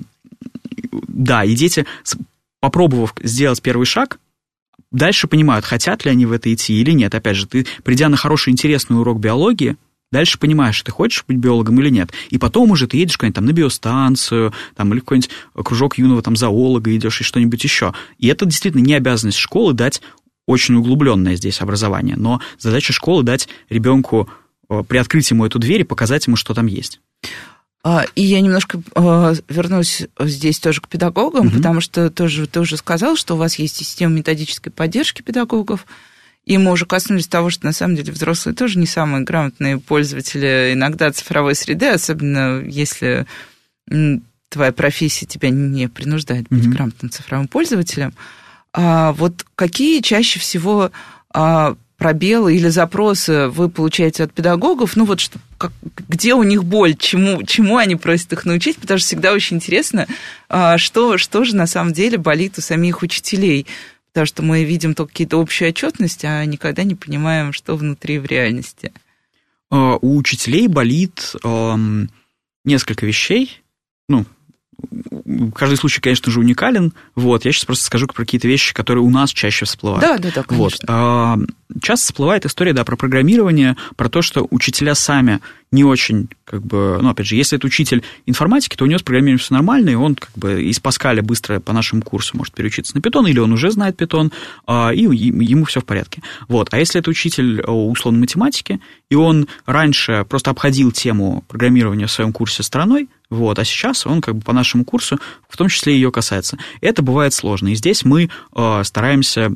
да, 1.08 1.43
и 1.43 1.56
дети, 1.56 1.86
попробовав 2.60 3.14
сделать 3.22 3.62
первый 3.62 3.86
шаг, 3.86 4.20
дальше 4.91 5.28
понимают, 5.28 5.66
хотят 5.66 6.06
ли 6.06 6.12
они 6.12 6.26
в 6.26 6.32
это 6.32 6.54
идти 6.54 6.82
или 6.82 6.91
нет. 6.91 7.14
Опять 7.16 7.36
же, 7.36 7.48
ты, 7.48 7.66
придя 7.84 8.10
на 8.10 8.18
хороший, 8.18 8.52
интересный 8.52 9.00
урок 9.00 9.20
биологии, 9.20 9.78
дальше 10.12 10.39
понимаешь, 10.39 10.82
ты 10.82 10.91
хочешь 10.91 11.26
быть 11.28 11.38
биологом 11.38 11.80
или 11.82 11.89
нет. 11.89 12.12
И 12.30 12.38
потом 12.38 12.72
уже 12.72 12.88
ты 12.88 12.98
едешь 12.98 13.18
куда-нибудь 13.18 13.36
там 13.36 13.46
на 13.46 13.52
биостанцию, 13.52 14.54
там, 14.76 14.93
или 14.93 15.00
какой-нибудь 15.00 15.30
кружок 15.56 15.98
юного 15.98 16.22
там 16.22 16.36
зоолога 16.36 16.96
идешь 16.96 17.22
и 17.22 17.24
что-нибудь 17.24 17.64
еще. 17.64 17.93
И 18.18 18.28
это 18.28 18.46
действительно 18.46 18.82
не 18.82 18.93
обязанность 18.93 19.38
школы 19.38 19.74
дать 19.74 20.02
очень 20.48 20.76
углубленное 20.76 21.36
здесь 21.36 21.62
образование, 21.62 22.16
но 22.16 22.41
задача 22.60 22.93
школы 22.93 23.24
дать 23.24 23.48
ребенку, 23.70 24.30
э, 24.70 24.84
приоткрыть 24.88 25.30
ему 25.32 25.46
эту 25.46 25.60
дверь 25.60 25.82
и 25.82 25.86
показать 25.86 26.28
ему, 26.28 26.36
что 26.36 26.54
там 26.54 26.68
есть. 26.68 27.00
А, 27.84 28.04
и 28.16 28.24
я 28.24 28.41
немножко 28.41 28.82
э, 28.96 29.36
вернусь 29.48 30.08
здесь 30.20 30.60
тоже 30.60 30.82
к 30.82 30.88
педагогам, 30.88 31.48
угу. 31.48 31.58
потому 31.58 31.82
что 31.82 32.10
тоже 32.10 32.48
ты 32.48 32.60
уже 32.60 32.78
сказал, 32.78 33.16
что 33.16 33.36
у 33.36 33.38
вас 33.38 33.60
есть 33.60 33.76
система 33.76 34.14
методической 34.14 34.72
поддержки 34.72 35.22
педагогов, 35.22 35.86
и 36.46 36.58
мы 36.58 36.72
уже 36.72 36.88
коснулись 36.88 37.28
того, 37.28 37.52
что 37.52 37.66
на 37.66 37.74
самом 37.74 37.96
деле 37.96 38.12
взрослые 38.12 38.56
тоже 38.56 38.80
не 38.80 38.88
самые 38.88 39.24
грамотные 39.24 39.80
пользователи 39.80 40.72
иногда 40.74 41.12
цифровой 41.12 41.54
среды, 41.54 41.89
особенно 41.89 42.64
если 42.64 43.28
твоя 44.50 44.72
профессия 44.72 45.28
тебя 45.28 45.50
не 45.50 45.88
принуждает 45.88 46.48
быть 46.50 46.66
угу. 46.66 46.74
грамотным 46.74 47.12
цифровым 47.12 47.48
пользователем. 47.48 48.14
А 48.78 49.13
вот 49.13 49.45
какие 49.55 50.01
чаще 50.01 50.38
всего 50.38 50.91
а, 51.34 51.78
пробелы 51.97 52.57
или 52.57 52.67
запросы 52.67 53.47
вы 53.47 53.69
получаете 53.69 54.26
от 54.26 54.34
педагогов, 54.34 54.97
ну 54.97 55.05
вот 55.05 55.21
что, 55.21 55.39
как, 55.57 55.71
где 56.09 56.34
у 56.34 56.43
них 56.43 56.65
боль, 56.65 56.97
чему, 56.97 57.41
чему 57.43 57.78
они 57.78 57.95
просят 57.95 58.34
их 58.34 58.43
научить, 58.43 58.76
потому 58.76 58.97
что 58.97 59.07
всегда 59.07 59.32
очень 59.32 59.57
интересно, 59.57 60.07
а, 60.49 60.78
что, 60.78 61.17
что 61.17 61.45
же 61.45 61.55
на 61.55 61.67
самом 61.67 61.93
деле 61.93 62.17
болит 62.17 62.57
у 62.57 62.61
самих 62.61 63.01
учителей, 63.01 63.65
потому 64.11 64.26
что 64.26 64.43
мы 64.43 64.65
видим 64.65 64.93
только 64.93 65.13
какие-то 65.13 65.38
общие 65.38 65.69
отчетности, 65.69 66.26
а 66.26 66.43
никогда 66.43 66.84
не 66.84 66.95
понимаем, 66.95 67.53
что 67.53 67.78
внутри 67.78 68.19
в 68.19 68.26
реальности. 68.26 68.91
У 69.71 70.17
учителей 70.17 70.67
болит 70.67 71.34
несколько 72.63 73.05
вещей, 73.05 73.61
ну, 74.07 74.26
каждый 75.54 75.76
случай, 75.78 76.02
конечно 76.02 76.32
же, 76.32 76.40
уникален. 76.40 76.94
Вот, 77.16 77.46
я 77.46 77.52
сейчас 77.52 77.66
просто 77.66 77.86
скажу 77.86 78.08
про 78.08 78.24
какие-то 78.24 78.48
вещи, 78.48 78.74
которые 78.74 79.04
у 79.04 79.10
нас 79.10 79.32
чаще 79.32 79.66
всплывают. 79.66 80.02
Да, 80.02 80.18
да, 80.18 80.32
да, 80.34 80.44
конечно. 80.44 80.64
Вот. 80.64 80.74
А, 80.88 81.38
часто 81.82 82.06
всплывает 82.06 82.46
история, 82.46 82.74
да, 82.74 82.84
про 82.84 82.96
программирование, 82.96 83.76
про 83.96 84.10
то, 84.10 84.22
что 84.22 84.48
учителя 84.50 84.96
сами 84.96 85.40
не 85.72 85.84
очень, 85.84 86.30
как 86.46 86.62
бы, 86.64 87.00
ну, 87.02 87.10
опять 87.10 87.28
же, 87.28 87.36
если 87.36 87.58
это 87.58 87.68
учитель 87.68 88.04
информатики, 88.26 88.76
то 88.76 88.86
у 88.86 88.88
него 88.88 89.00
с 89.00 89.04
программированием 89.04 89.40
все 89.40 89.54
нормально, 89.54 89.90
и 89.90 89.96
он, 89.96 90.16
как 90.16 90.32
бы, 90.36 90.64
из 90.64 90.80
Паскаля 90.80 91.22
быстро 91.22 91.60
по 91.60 91.74
нашему 91.74 92.02
курсу 92.02 92.38
может 92.38 92.54
переучиться 92.54 92.96
на 92.96 93.02
питон, 93.02 93.28
или 93.28 93.40
он 93.40 93.52
уже 93.52 93.72
знает 93.72 93.98
питон, 93.98 94.32
а, 94.68 94.92
и 94.94 95.02
ему 95.02 95.66
все 95.66 95.82
в 95.82 95.86
порядке. 95.86 96.22
Вот. 96.48 96.70
А 96.72 96.80
если 96.80 97.00
это 97.00 97.10
учитель, 97.10 97.62
условно, 97.62 98.20
математики, 98.20 98.80
и 99.10 99.16
он 99.16 99.48
раньше 99.66 100.26
просто 100.30 100.52
обходил 100.52 100.92
тему 100.92 101.44
программирования 101.48 102.08
в 102.08 102.12
своем 102.12 102.32
курсе 102.32 102.64
стороной, 102.64 103.10
вот, 103.30 103.59
а 103.59 103.65
сейчас 103.65 104.05
он 104.05 104.21
как 104.21 104.36
бы 104.36 104.41
по 104.41 104.53
нашему 104.53 104.86
курсу 104.86 105.19
в 105.49 105.57
том 105.57 105.67
числе 105.67 105.95
ее 105.95 106.11
касается. 106.11 106.57
Это 106.82 107.01
бывает 107.01 107.34
сложно. 107.34 107.69
И 107.69 107.76
здесь 107.76 108.05
мы 108.05 108.30
э, 108.55 108.84
стараемся 108.84 109.53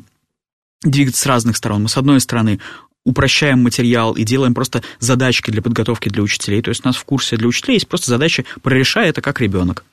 двигаться 0.82 1.22
с 1.22 1.26
разных 1.26 1.56
сторон. 1.56 1.82
Мы, 1.82 1.88
с 1.88 1.96
одной 1.96 2.20
стороны, 2.20 2.60
упрощаем 3.04 3.62
материал 3.62 4.14
и 4.14 4.24
делаем 4.24 4.54
просто 4.54 4.82
задачки 4.98 5.50
для 5.50 5.62
подготовки 5.62 6.08
для 6.08 6.22
учителей. 6.22 6.62
То 6.62 6.70
есть 6.70 6.84
у 6.84 6.88
нас 6.88 6.96
в 6.96 7.04
курсе 7.04 7.36
для 7.36 7.48
учителей 7.48 7.74
есть 7.74 7.88
просто 7.88 8.10
задача 8.10 8.44
«прорешай 8.62 9.08
это 9.08 9.22
как 9.22 9.40
ребенок». 9.40 9.84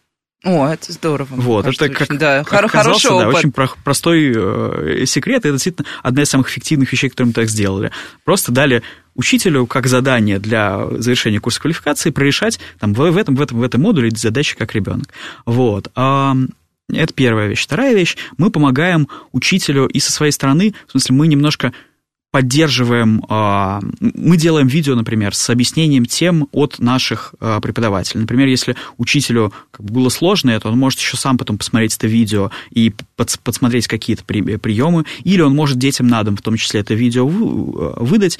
О, 0.48 0.66
это 0.66 0.94
здорово. 0.94 1.28
Вот, 1.32 1.66
кажется, 1.66 1.86
это 1.86 1.94
как, 1.94 2.10
очень, 2.10 2.20
да, 2.20 2.44
как 2.46 2.62
хор- 2.62 2.70
хороший 2.70 3.10
да, 3.10 3.28
опыт. 3.28 3.36
очень 3.36 3.52
про- 3.52 3.70
простой 3.84 4.34
э, 4.34 5.06
секрет, 5.06 5.40
это 5.40 5.52
действительно 5.52 5.86
одна 6.02 6.24
из 6.24 6.30
самых 6.30 6.50
эффективных 6.50 6.92
вещей, 6.92 7.10
которые 7.10 7.28
мы 7.28 7.34
так 7.34 7.50
сделали. 7.50 7.92
Просто 8.24 8.54
дали 8.54 8.82
учителю 9.14 9.66
как 9.66 9.88
задание 9.88 10.40
для 10.40 10.88
завершения 11.00 11.42
курса 11.42 11.60
квалификации 11.60 12.12
прорешать 12.12 12.60
там, 12.80 12.94
в, 12.94 13.00
в 13.00 13.18
этом, 13.18 13.36
в 13.36 13.42
этом, 13.42 13.60
в 13.60 13.64
этом 13.64 13.82
модуле 13.82 14.08
эти 14.08 14.20
задачи 14.20 14.56
как 14.56 14.74
ребенок. 14.74 15.08
Вот. 15.46 15.92
Это 16.90 17.14
первая 17.14 17.48
вещь. 17.48 17.64
Вторая 17.64 17.94
вещь, 17.94 18.16
мы 18.38 18.50
помогаем 18.50 19.10
учителю 19.34 19.88
и 19.88 20.00
со 20.00 20.12
своей 20.12 20.32
стороны, 20.32 20.74
в 20.88 20.92
смысле, 20.92 21.16
мы 21.16 21.28
немножко 21.28 21.74
поддерживаем, 22.32 23.24
а, 23.30 23.80
мы 24.00 24.38
делаем 24.38 24.68
видео, 24.68 24.96
например, 24.96 25.34
с 25.34 25.50
объяснением 25.50 26.06
тем 26.06 26.48
от 26.52 26.80
наших 26.80 27.34
а, 27.40 27.60
преподавателей. 27.62 28.22
Например, 28.22 28.48
если 28.48 28.76
учителю 28.98 29.54
было 29.80 30.10
сложно 30.10 30.52
это, 30.52 30.68
он 30.70 30.78
может 30.78 31.00
еще 31.00 31.18
сам 31.18 31.38
потом 31.38 31.58
посмотреть 31.58 31.96
это 31.96 32.08
видео 32.08 32.52
и 32.70 32.94
подс- 33.18 33.40
подсмотреть 33.44 33.88
какие-то 33.88 34.24
при- 34.26 34.58
приемы, 34.58 35.06
или 35.24 35.42
он 35.42 35.56
может 35.56 35.78
детям 35.78 36.08
на 36.08 36.24
дом 36.24 36.36
в 36.36 36.42
том 36.42 36.58
числе 36.58 36.82
это 36.82 36.94
видео 36.94 37.28
вы- 37.28 37.94
выдать, 38.04 38.40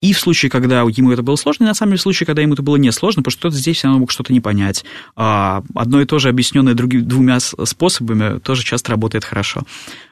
и 0.00 0.14
в 0.14 0.18
случае, 0.18 0.50
когда 0.50 0.80
ему 0.80 1.12
это 1.12 1.22
было 1.22 1.36
сложно, 1.36 1.64
и 1.64 1.66
на 1.66 1.74
самом 1.74 1.90
деле 1.90 1.98
в 1.98 2.02
случае, 2.02 2.26
когда 2.26 2.40
ему 2.40 2.54
это 2.54 2.62
было 2.62 2.76
несложно, 2.76 3.22
потому 3.22 3.32
что 3.32 3.40
кто-то 3.40 3.56
здесь 3.56 3.76
все 3.76 3.88
равно 3.88 4.00
мог 4.00 4.10
что-то 4.10 4.32
не 4.32 4.40
понять. 4.40 4.84
А 5.14 5.62
Одно 5.74 6.00
и 6.00 6.06
то 6.06 6.18
же, 6.18 6.30
объясненное 6.30 6.72
другими, 6.74 7.02
двумя 7.02 7.38
способами, 7.40 8.38
тоже 8.38 8.64
часто 8.64 8.92
работает 8.92 9.24
хорошо. 9.24 9.64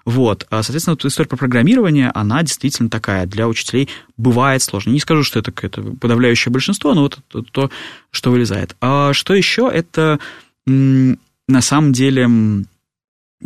Вот. 0.05 0.47
А, 0.51 0.63
Соответственно, 0.63 0.95
вот 0.95 1.05
история 1.07 1.29
про 1.29 1.37
программирование, 1.39 2.11
она 2.15 2.43
действительно 2.43 2.91
такая. 2.91 3.27
Для 3.27 3.49
учителей 3.49 3.89
бывает 4.19 4.63
сложно. 4.63 4.91
Не 4.91 5.01
скажу, 5.01 5.23
что 5.23 5.39
это 5.39 5.53
какое-то 5.53 5.83
подавляющее 5.83 6.53
большинство, 6.53 6.93
но 6.93 7.03
вот 7.03 7.19
это 7.31 7.43
то, 7.43 7.71
что 8.11 8.31
вылезает. 8.31 8.77
А 8.83 9.15
что 9.15 9.33
еще? 9.33 9.71
Это 9.73 10.19
на 10.67 11.61
самом 11.61 11.93
деле 11.95 12.29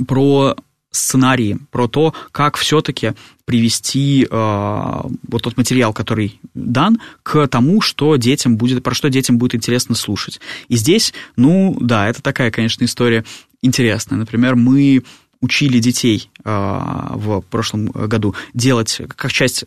про 0.09 0.57
сценарии, 0.93 1.59
про 1.71 1.89
то, 1.89 2.15
как 2.31 2.57
все-таки 2.57 3.15
привести 3.45 4.27
э, 4.31 5.01
вот 5.29 5.43
тот 5.43 5.57
материал, 5.57 5.93
который 5.93 6.39
дан, 6.55 7.01
к 7.23 7.49
тому, 7.49 7.81
что 7.81 8.17
детям 8.17 8.57
будет, 8.57 8.83
про 8.85 8.95
что 8.95 9.11
детям 9.11 9.39
будет 9.39 9.55
интересно 9.55 9.95
слушать. 9.95 10.41
И 10.69 10.77
здесь, 10.77 11.13
ну 11.37 11.77
да, 11.81 12.09
это 12.09 12.23
такая, 12.23 12.51
конечно, 12.51 12.85
история 12.85 13.25
интересная. 13.63 14.19
Например, 14.19 14.55
мы 14.55 15.03
учили 15.41 15.81
детей 15.81 16.31
э, 16.45 16.51
в 16.51 17.41
прошлом 17.51 17.87
году 17.87 18.35
делать, 18.55 19.01
как 19.17 19.33
часть 19.33 19.65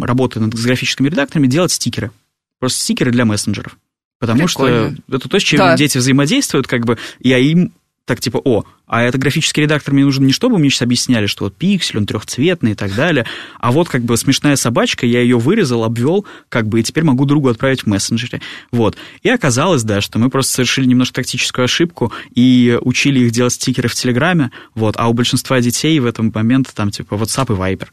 работы 0.00 0.40
над, 0.40 0.54
графическими 0.54 1.08
редакторами, 1.08 1.46
делать 1.46 1.72
стикеры. 1.72 2.10
Просто 2.58 2.80
стикеры 2.80 3.10
для 3.10 3.24
мессенджеров. 3.24 3.76
Потому 4.18 4.46
Прикольно. 4.46 4.96
что 5.06 5.16
это 5.16 5.28
то, 5.28 5.38
с 5.38 5.42
чем 5.42 5.58
Да. 5.58 5.76
дети 5.76 5.98
взаимодействуют, 5.98 6.66
как 6.66 6.84
бы, 6.86 6.98
я 7.20 7.38
им 7.38 7.72
так 8.08 8.20
типа, 8.20 8.40
о, 8.42 8.64
а 8.86 9.02
это 9.02 9.18
графический 9.18 9.64
редактор 9.64 9.92
мне 9.92 10.02
нужен 10.02 10.24
не 10.24 10.32
чтобы 10.32 10.58
мне 10.58 10.70
сейчас 10.70 10.82
объясняли, 10.82 11.26
что 11.26 11.44
вот 11.44 11.54
пиксель, 11.54 11.98
он 11.98 12.06
трехцветный 12.06 12.72
и 12.72 12.74
так 12.74 12.94
далее, 12.94 13.26
а 13.60 13.70
вот 13.70 13.88
как 13.90 14.02
бы 14.02 14.16
смешная 14.16 14.56
собачка, 14.56 15.04
я 15.04 15.20
ее 15.20 15.38
вырезал, 15.38 15.84
обвел, 15.84 16.24
как 16.48 16.66
бы, 16.66 16.80
и 16.80 16.82
теперь 16.82 17.04
могу 17.04 17.26
другу 17.26 17.48
отправить 17.48 17.82
в 17.82 17.86
мессенджере. 17.86 18.40
Вот. 18.72 18.96
И 19.22 19.28
оказалось, 19.28 19.82
да, 19.82 20.00
что 20.00 20.18
мы 20.18 20.30
просто 20.30 20.54
совершили 20.54 20.86
немножко 20.86 21.16
тактическую 21.16 21.64
ошибку 21.64 22.12
и 22.34 22.78
учили 22.80 23.20
их 23.20 23.30
делать 23.30 23.52
стикеры 23.52 23.88
в 23.88 23.94
Телеграме, 23.94 24.52
вот, 24.74 24.94
а 24.96 25.08
у 25.08 25.12
большинства 25.12 25.60
детей 25.60 26.00
в 26.00 26.06
этом 26.06 26.32
момент 26.34 26.72
там 26.74 26.90
типа 26.90 27.14
WhatsApp 27.14 27.54
и 27.54 27.58
Viber. 27.58 27.88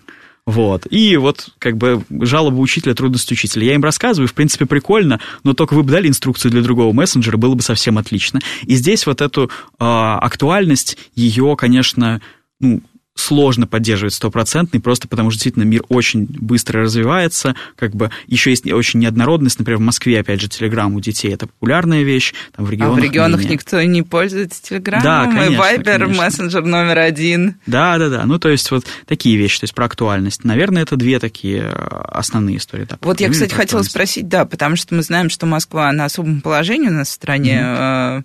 Вот. 0.46 0.86
И 0.92 1.18
вот 1.18 1.50
как 1.58 1.78
бы 1.78 2.04
жалоба 2.10 2.60
учителя, 2.60 2.94
трудность 2.94 3.32
учителя. 3.32 3.66
Я 3.66 3.76
им 3.76 3.84
рассказываю, 3.84 4.28
в 4.28 4.34
принципе, 4.34 4.66
прикольно, 4.66 5.20
но 5.44 5.54
только 5.54 5.74
вы 5.74 5.84
бы 5.84 5.92
дали 5.92 6.08
инструкцию 6.08 6.52
для 6.52 6.62
другого 6.62 6.94
мессенджера, 6.94 7.38
было 7.38 7.56
бы 7.56 7.64
совсем 7.64 7.98
отлично. 7.98 8.40
И 8.64 8.76
здесь 8.76 9.08
вот 9.08 9.22
эту 9.22 9.50
а, 9.80 10.20
актуальность, 10.20 10.98
ее, 11.16 11.56
конечно, 11.58 12.22
ну, 12.60 12.82
сложно 13.16 13.66
поддерживать 13.66 14.14
стопроцентный, 14.14 14.82
просто 14.82 15.08
потому 15.08 15.32
что 15.32 15.38
действительно 15.38 15.64
мир 15.64 15.84
очень 15.88 16.26
быстро 16.26 16.82
развивается, 16.82 17.56
как 17.78 17.96
бы 17.96 18.12
еще 18.28 18.50
есть 18.50 18.70
очень 18.70 19.00
неоднородность, 19.00 19.58
например, 19.58 19.80
в 19.80 19.84
Москве, 19.84 20.20
опять 20.20 20.42
же, 20.42 20.50
Телеграм 20.50 20.94
у 20.94 21.00
детей 21.00 21.34
это 21.34 21.48
популярная 21.48 22.04
вещь, 22.04 22.34
там 22.56 22.66
в 22.66 22.70
А 22.70 22.72
регионах 22.72 23.00
в 23.00 23.04
регионах 23.04 23.40
менее. 23.40 23.54
никто 23.54 23.82
не 23.82 24.02
пользуется 24.04 24.62
Телеграмом, 24.62 25.04
Да, 25.04 25.24
и 25.26 25.34
конечно, 25.34 25.58
Вайбер, 25.60 26.00
конечно. 26.02 26.24
мессенджер 26.24 26.66
номер 26.66 27.00
один. 27.00 27.56
Да, 27.66 27.98
да, 27.98 28.10
да. 28.10 28.26
Ну, 28.26 28.38
то 28.38 28.50
есть 28.50 28.70
вот 28.72 28.86
такие 29.08 29.38
вещи, 29.38 29.60
то 29.60 29.64
есть 29.64 29.74
про 29.74 29.86
актуальность. 29.86 30.44
Наверное, 30.44 30.84
это 30.84 30.98
две 30.98 31.20
такие 31.20 31.62
э, 31.64 31.72
основные 32.10 32.58
истории. 32.58 32.86
Да, 32.90 32.98
Вот 33.02 33.22
я, 33.22 33.30
кстати, 33.30 33.54
хотела 33.54 33.82
спросить, 33.84 34.28
да, 34.28 34.46
потому 34.46 34.76
что 34.76 34.94
мы 34.94 35.02
знаем, 35.04 35.30
что 35.30 35.46
Москва 35.46 35.90
на 35.94 36.06
особом 36.06 36.42
положении 36.42 36.90
у 36.90 36.94
нас 36.94 37.08
в 37.08 37.12
стране, 37.14 37.62
э, 37.64 38.22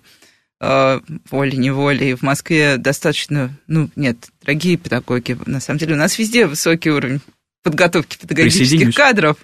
волей-неволей. 0.61 2.13
В 2.13 2.21
Москве 2.21 2.77
достаточно, 2.77 3.51
ну, 3.67 3.89
нет, 3.95 4.29
дорогие 4.41 4.77
педагоги. 4.77 5.37
На 5.47 5.59
самом 5.59 5.79
деле 5.79 5.95
у 5.95 5.97
нас 5.97 6.19
везде 6.19 6.45
высокий 6.45 6.91
уровень 6.91 7.19
подготовки 7.63 8.17
педагогических 8.17 8.93
кадров. 8.95 9.37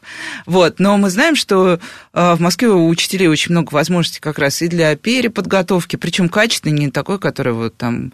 Вот. 0.46 0.80
Но 0.80 0.98
мы 0.98 1.10
знаем, 1.10 1.36
что 1.36 1.80
э, 2.14 2.36
в 2.36 2.40
Москве 2.40 2.70
у 2.70 2.88
учителей 2.88 3.28
очень 3.28 3.52
много 3.52 3.74
возможностей 3.74 4.20
как 4.20 4.40
раз 4.40 4.62
и 4.62 4.68
для 4.68 4.96
переподготовки, 4.96 5.96
причем 5.96 6.30
качественной, 6.30 6.78
не 6.78 6.92
такой, 6.92 7.20
которая 7.20 7.54
вот 7.54 7.78
там 7.78 8.14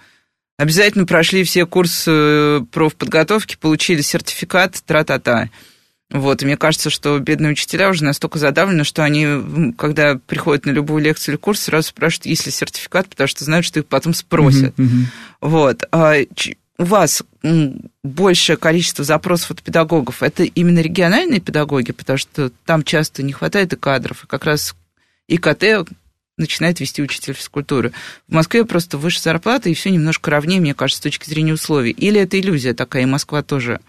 обязательно 0.58 1.06
прошли 1.06 1.44
все 1.44 1.66
курсы 1.66 2.12
э, 2.12 2.62
профподготовки, 2.72 3.58
получили 3.60 4.02
сертификат, 4.02 4.82
тра-та-та. 4.86 5.50
Вот, 6.14 6.42
и 6.42 6.46
мне 6.46 6.58
кажется, 6.58 6.92
что 6.92 7.18
бедные 7.18 7.52
учителя 7.52 7.90
уже 7.90 8.04
настолько 8.04 8.38
задавлены, 8.38 8.84
что 8.84 9.04
они, 9.04 9.74
когда 9.76 10.16
приходят 10.16 10.66
на 10.66 10.70
любую 10.70 11.04
лекцию 11.04 11.34
или 11.34 11.40
курс, 11.40 11.62
сразу 11.62 11.88
спрашивают, 11.90 12.28
есть 12.28 12.46
ли 12.46 12.52
сертификат, 12.52 13.08
потому 13.08 13.28
что 13.28 13.44
знают, 13.44 13.66
что 13.66 13.80
их 13.80 13.88
потом 13.88 14.14
спросят. 14.14 14.78
Мгм, 14.78 14.88
мгм. 14.88 15.08
Вот. 15.42 15.84
А 15.92 16.18
у 16.78 16.84
вас 16.84 17.24
большее 18.04 18.58
количество 18.58 19.04
запросов 19.04 19.52
от 19.52 19.64
педагогов. 19.64 20.22
Это 20.22 20.44
именно 20.44 20.80
региональные 20.80 21.40
педагоги, 21.40 21.92
потому 21.92 22.18
что 22.18 22.52
там 22.66 22.84
часто 22.84 23.24
не 23.24 23.34
хватает 23.34 23.74
и 23.74 23.76
кадров. 23.76 24.24
И 24.24 24.28
как 24.28 24.46
раз 24.46 24.76
ИКТ 25.28 25.90
начинает 26.38 26.80
вести 26.80 27.02
учитель 27.02 27.34
физкультуры. 27.34 27.92
В 28.28 28.34
Москве 28.34 28.66
просто 28.66 29.00
выше 29.00 29.20
зарплата, 29.20 29.70
и 29.70 29.74
все 29.74 29.90
немножко 29.90 30.30
ровнее, 30.30 30.62
мне 30.62 30.76
кажется, 30.76 31.00
с 31.00 31.04
точки 31.04 31.28
зрения 31.28 31.54
условий. 31.54 31.92
Или 31.92 32.22
это 32.22 32.40
иллюзия 32.40 32.76
такая, 32.76 33.04
и 33.04 33.08
Москва 33.08 33.42
тоже 33.42 33.80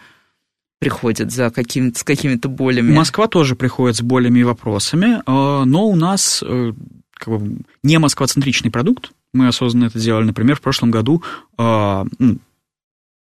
приходит 0.79 1.33
за 1.33 1.51
какими-то, 1.51 1.99
с 1.99 2.05
какими-то 2.05 2.49
болями. 2.49 2.93
Москва 2.93 3.27
тоже 3.27 3.57
приходит 3.57 3.97
с 3.97 4.03
болями 4.03 4.41
и 4.41 4.45
вопросами, 4.45 5.17
э, 5.27 5.65
но 5.65 5.87
у 5.87 5.97
нас 5.97 6.43
э, 6.47 6.73
как 7.13 7.41
бы 7.41 7.59
не 7.83 7.99
москвоцентричный 7.99 8.71
продукт. 8.71 9.13
Мы 9.33 9.49
осознанно 9.49 9.87
это 9.87 9.99
делали. 9.99 10.25
Например, 10.25 10.57
в 10.57 10.61
прошлом 10.61 10.91
году 10.91 11.23
э, 11.59 12.05
ну, 12.19 12.39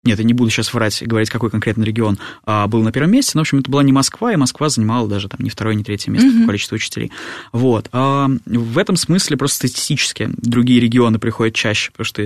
нет, 0.04 0.20
я 0.20 0.26
не 0.26 0.34
буду 0.34 0.50
сейчас 0.50 0.74
врать 0.74 1.02
и 1.02 1.06
говорить, 1.06 1.30
какой 1.30 1.50
конкретно 1.50 1.84
регион 1.84 2.20
а, 2.46 2.68
был 2.68 2.84
на 2.84 2.92
первом 2.92 3.12
месте, 3.12 3.32
но, 3.36 3.42
в 3.42 3.44
общем, 3.44 3.60
это 3.60 3.72
была 3.72 3.84
не 3.84 3.94
Москва, 3.94 4.34
и 4.34 4.36
Москва 4.36 4.68
занимала 4.68 5.08
даже 5.08 5.30
там 5.30 5.40
не 5.42 5.50
второе, 5.50 5.76
не 5.76 5.84
третье 5.84 6.12
место 6.12 6.28
Мгм. 6.28 6.42
по 6.42 6.48
количеству 6.48 6.76
учителей. 6.76 7.12
Вот. 7.54 7.88
А, 7.94 8.30
в 8.46 8.78
этом 8.78 8.98
смысле 8.98 9.38
просто 9.38 9.58
статистически 9.68 10.30
другие 10.38 10.82
регионы 10.82 11.20
приходят 11.20 11.56
чаще, 11.56 11.92
потому 11.92 12.06
что 12.06 12.22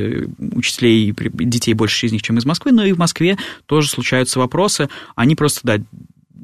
учителей 0.58 1.10
и 1.10 1.46
детей 1.46 1.74
больше 1.74 2.08
из 2.08 2.12
них, 2.12 2.24
чем 2.24 2.38
из 2.38 2.46
Москвы, 2.46 2.72
но 2.72 2.84
и 2.84 2.94
в 2.94 2.98
Москве 2.98 3.38
тоже 3.68 3.90
случаются 3.90 4.40
вопросы. 4.40 4.90
Они 5.16 5.36
просто, 5.36 5.60
да, 5.64 5.78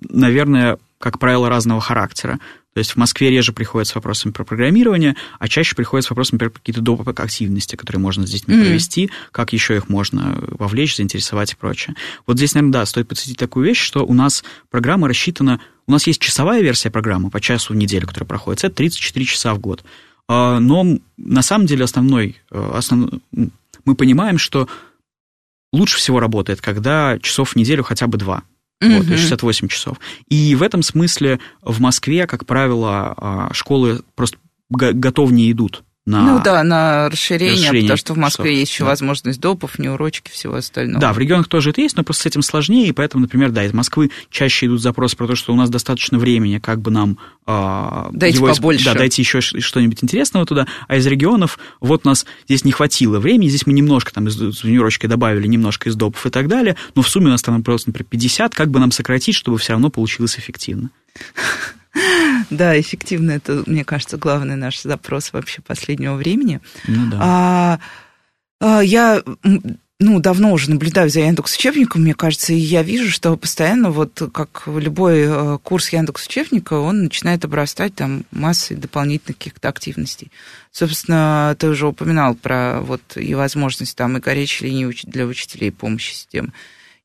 наверное, 0.10 0.78
как 1.00 1.20
правило, 1.20 1.50
разного 1.50 1.82
характера. 1.82 2.40
То 2.74 2.80
есть 2.80 2.92
в 2.92 2.96
Москве 2.98 3.30
реже 3.30 3.54
приходят 3.54 3.88
с 3.88 3.96
вопросами 3.96 4.32
про 4.32 4.44
программирование, 4.44 5.16
а 5.40 5.48
чаще 5.48 5.76
приходят 5.76 6.06
с 6.06 6.10
вопросами 6.10 6.40
про 6.40 6.50
какие-то 6.50 6.82
доп. 6.82 7.08
активности, 7.08 7.76
которые 7.76 8.00
можно 8.02 8.26
с 8.26 8.32
детьми 8.32 8.56
Мгм. 8.56 8.64
провести, 8.66 9.12
как 9.32 9.54
еще 9.54 9.76
их 9.76 9.90
можно 9.90 10.38
вовлечь, 10.48 10.96
заинтересовать 10.96 11.54
и 11.54 11.56
прочее. 11.56 11.96
Вот 12.26 12.38
здесь, 12.38 12.54
наверное, 12.56 12.74
да, 12.74 12.86
стоит 12.86 13.08
подсветить 13.08 13.38
такую 13.38 13.66
вещь, 13.66 13.80
что 13.80 14.06
у 14.06 14.14
нас 14.14 14.44
программа 14.72 15.08
рассчитана... 15.08 15.60
У 15.86 15.92
нас 15.92 16.08
есть 16.08 16.22
часовая 16.22 16.62
версия 16.62 16.90
программы 16.90 17.30
по 17.30 17.40
часу 17.42 17.74
в 17.74 17.76
неделю, 17.76 18.08
которая 18.08 18.28
проходит. 18.28 18.64
Это 18.64 18.76
34 18.76 19.26
часа 19.26 19.54
в 19.54 19.60
год. 19.60 19.84
А, 20.30 20.60
Но 20.60 20.98
на 21.18 21.42
самом 21.42 21.66
деле 21.68 21.84
основной... 21.84 22.38
э, 22.52 22.72
основ- 22.76 23.20
Мы 23.86 23.96
понимаем, 23.96 24.38
что 24.38 24.68
лучше 25.74 25.98
всего 25.98 26.20
работает, 26.22 26.62
когда 26.62 27.20
часов 27.20 27.52
в 27.52 27.56
неделю 27.58 27.84
хотя 27.84 28.08
бы 28.08 28.18
два. 28.18 28.44
Вот, 28.82 28.90
Мгм. 28.90 29.12
есть 29.12 29.22
68 29.22 29.68
часов. 29.70 29.98
И 30.30 30.56
в 30.56 30.64
этом 30.64 30.82
смысле 30.84 31.40
в 31.62 31.80
Москве, 31.80 32.28
как 32.28 32.46
правило, 32.46 33.14
а, 33.18 33.54
школы 33.54 34.02
просто 34.16 34.38
го- 34.70 34.92
готовнее 34.94 35.52
идут 35.52 35.84
на... 36.06 36.22
Ну 36.22 36.44
да, 36.44 36.64
на 36.64 37.10
расширение, 37.10 37.54
расширение 37.54 37.82
потому 37.84 37.98
что 37.98 38.14
в 38.14 38.18
Москве 38.18 38.46
часов, 38.46 38.60
есть 38.60 38.72
еще 38.74 38.84
да. 38.84 38.90
возможность 38.90 39.40
допов, 39.40 39.80
неурочки, 39.80 40.30
всего 40.30 40.56
остального. 40.56 41.00
Да, 41.00 41.14
в 41.14 41.18
регионах 41.18 41.48
тоже 41.48 41.70
это 41.70 41.80
есть, 41.80 41.96
но 41.96 42.04
просто 42.04 42.24
с 42.24 42.26
этим 42.26 42.42
сложнее, 42.42 42.88
и 42.88 42.92
поэтому, 42.92 43.22
например, 43.22 43.52
да, 43.52 43.64
из 43.64 43.72
Москвы 43.74 44.12
чаще 44.30 44.66
идут 44.66 44.82
запросы 44.82 45.16
про 45.16 45.28
то, 45.28 45.36
что 45.36 45.54
у 45.54 45.56
нас 45.56 45.70
достаточно 45.70 46.18
времени, 46.18 46.60
как 46.60 46.82
бы 46.82 46.92
нам 46.92 47.18
а, 47.46 48.10
Дайте 48.12 48.38
его 48.38 48.54
побольше. 48.54 48.84
Да, 48.84 48.96
дайте 48.96 49.22
еще 49.22 49.40
что-нибудь 49.40 50.04
интересного 50.04 50.46
туда, 50.46 50.68
а 50.90 50.98
из 50.98 51.08
регионов 51.08 51.58
вот 51.80 52.02
у 52.06 52.10
нас 52.10 52.26
здесь 52.46 52.66
не 52.66 52.74
хватило 52.74 53.20
времени, 53.20 53.48
здесь 53.48 53.66
мы 53.66 53.72
немножко 53.72 54.14
там 54.14 54.28
из 54.28 54.36
с 54.36 54.64
внеурочкой 54.64 55.10
добавили 55.10 55.48
немножко 55.48 55.88
из 55.88 55.96
допов 55.96 56.26
и 56.26 56.30
так 56.30 56.50
далее, 56.50 56.76
но 56.96 57.02
в 57.02 57.08
сумме 57.08 57.28
у 57.28 57.32
нас 57.32 57.42
там 57.42 57.64
просто, 57.64 57.90
например, 57.90 58.08
50, 58.10 58.54
как 58.54 58.70
бы 58.72 58.80
нам 58.80 58.92
сократить, 58.92 59.36
чтобы 59.36 59.58
все 59.58 59.72
равно 59.72 59.90
получилось 59.90 60.38
эффективно. 60.38 60.90
Да, 62.50 62.80
эффективно 62.80 63.32
это, 63.32 63.64
мне 63.66 63.84
кажется, 63.84 64.18
главный 64.18 64.56
наш 64.56 64.82
запрос 64.82 65.34
вообще 65.34 65.62
последнего 65.62 66.16
времени. 66.16 66.60
Ну 66.88 67.10
да. 67.10 67.20
А, 67.22 67.80
а, 68.60 68.82
я 68.82 69.24
ну, 70.00 70.20
давно 70.20 70.52
уже 70.52 70.70
наблюдаю 70.70 71.10
за 71.10 71.22
Яндекс 71.22 71.56
учебником, 71.56 72.02
мне 72.02 72.14
кажется, 72.14 72.54
и 72.54 72.58
я 72.58 72.84
вижу, 72.84 73.10
что 73.10 73.38
постоянно, 73.38 73.90
вот 73.90 74.22
как 74.34 74.64
любой 74.68 75.22
э, 75.22 75.58
курс 75.64 75.90
Яндекс 75.90 76.28
учебника, 76.28 76.74
он 76.74 77.04
начинает 77.04 77.46
обрастать 77.46 77.96
там 77.96 78.26
массой 78.32 78.76
дополнительных 78.76 79.38
каких-то 79.38 79.70
активностей. 79.70 80.32
Собственно, 80.72 81.56
ты 81.58 81.70
уже 81.70 81.88
упоминал 81.88 82.36
про 82.36 82.82
вот 82.82 83.02
и 83.16 83.34
возможность 83.34 83.96
там 83.96 84.18
и 84.18 84.20
горячей 84.20 84.66
линии 84.66 84.94
для 85.04 85.26
учителей 85.26 85.72
помощи 85.72 86.14
системы 86.14 86.52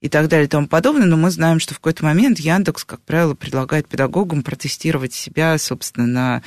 и 0.01 0.09
так 0.09 0.29
далее 0.29 0.47
и 0.47 0.51
тому 0.51 0.69
подобное, 0.69 1.07
но 1.07 1.17
мы 1.17 1.31
знаем, 1.31 1.59
что 1.59 1.75
в 1.75 1.79
какой-то 1.79 2.05
момент 2.05 2.39
Яндекс, 2.39 2.85
как 2.85 3.01
правило, 3.01 3.35
предлагает 3.35 3.89
педагогам 3.89 4.43
протестировать 4.43 5.13
себя, 5.13 5.59
собственно, 5.59 6.07
на, 6.07 6.43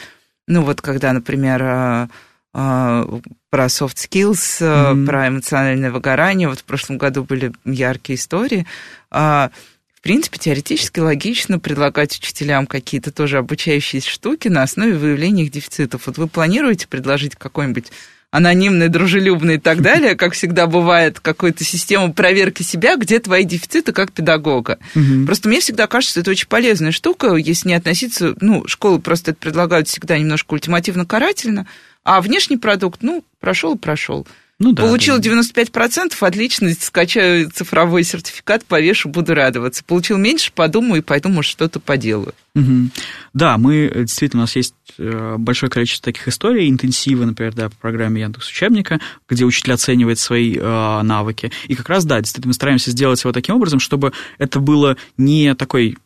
ну 0.47 0.64
вот 0.64 0.82
когда, 0.82 1.12
например, 1.12 1.62
э, 1.64 2.08
а, 2.54 3.20
про 3.49 3.66
soft 3.66 3.95
skills, 3.95 4.62
mm-hmm. 4.62 5.06
про 5.06 5.28
эмоциональное 5.30 5.91
выгорание. 5.91 6.49
Вот 6.49 6.60
в 6.60 6.64
прошлом 6.64 6.97
году 6.97 7.24
были 7.24 7.54
яркие 7.66 8.18
истории. 8.18 8.66
А, 9.10 9.52
в 9.93 10.02
принципе, 10.02 10.38
теоретически 10.38 10.99
логично 10.99 11.60
предлагать 11.60 12.18
учителям 12.18 12.68
какие-то 12.68 13.12
тоже 13.12 13.38
обучающиеся 13.38 14.10
штуки 14.10 14.47
на 14.47 14.64
основе 14.64 14.97
выявления 14.97 15.43
их 15.43 15.52
дефицитов. 15.52 16.08
Вот 16.08 16.18
вы 16.18 16.28
планируете 16.28 16.88
предложить 16.88 17.36
какой-нибудь 17.36 17.91
анонимный, 18.32 18.88
дружелюбный 18.88 19.56
и 19.56 19.60
так 19.60 19.82
далее, 19.84 20.16
как 20.16 20.34
всегда 20.34 20.66
бывает, 20.66 21.20
какую-то 21.20 21.64
систему 21.64 22.14
проверки 22.14 22.64
себя, 22.64 22.96
где 22.96 23.20
твои 23.20 23.44
дефициты 23.44 23.92
как 23.92 24.12
педагога. 24.12 24.80
Угу. 24.96 25.26
Просто 25.26 25.50
мне 25.50 25.60
всегда 25.60 25.88
кажется, 25.88 26.14
что 26.14 26.22
это 26.22 26.32
очень 26.32 26.48
полезная 26.48 26.92
штука, 26.92 27.36
если 27.36 27.70
не 27.70 27.76
относиться, 27.76 28.34
ну, 28.42 28.68
школы 28.68 29.00
просто 29.00 29.32
это 29.32 29.40
предлагают 29.40 29.88
всегда 29.88 30.18
немножко 30.18 30.54
ультимативно-карательно, 30.54 31.68
а 32.04 32.22
внешний 32.22 32.58
продукт, 32.58 33.04
ну, 33.04 33.24
прошел 33.40 33.76
и 33.76 33.78
прошел. 33.78 34.26
Ну, 34.62 34.74
да, 34.74 34.84
Получил 34.84 35.18
да. 35.18 35.28
95%, 35.28 36.14
отлично, 36.20 36.72
скачаю 36.80 37.49
цифровой 37.49 38.03
сертификат, 38.03 38.64
повешу, 38.64 39.09
буду 39.09 39.34
радоваться. 39.34 39.84
Получил 39.84 40.20
меньше, 40.20 40.51
подумаю 40.53 41.01
и 41.01 41.03
пойду, 41.03 41.30
может, 41.30 41.49
что-то 41.49 41.80
поделаю. 41.80 42.36
Угу. 42.53 42.89
Да, 43.34 43.57
мы, 43.57 43.88
э, 43.88 44.01
действительно, 44.01 44.41
у 44.41 44.43
нас 44.43 44.55
есть 44.55 44.76
э, 44.99 45.36
большое 45.39 45.72
количество 45.72 46.05
таких 46.12 46.28
историй, 46.28 46.70
интенсивы, 46.70 47.26
например, 47.26 47.55
да, 47.55 47.70
по 47.70 47.76
программе 47.78 48.22
Яндекс 48.22 48.49
Учебника, 48.49 48.99
где 49.28 49.45
учитель 49.45 49.74
оценивает 49.74 50.20
свои 50.20 50.55
э, 50.55 51.01
навыки. 51.01 51.51
И 51.68 51.74
как 51.74 51.89
раз, 51.89 52.05
да, 52.05 52.20
действительно, 52.20 52.49
мы 52.49 52.53
стараемся 52.53 52.91
сделать 52.91 53.24
его 53.24 53.34
таким 53.34 53.55
образом, 53.55 53.80
чтобы 53.80 54.14
это 54.38 54.59
было 54.59 54.95
не 55.18 55.55
такой 55.55 55.97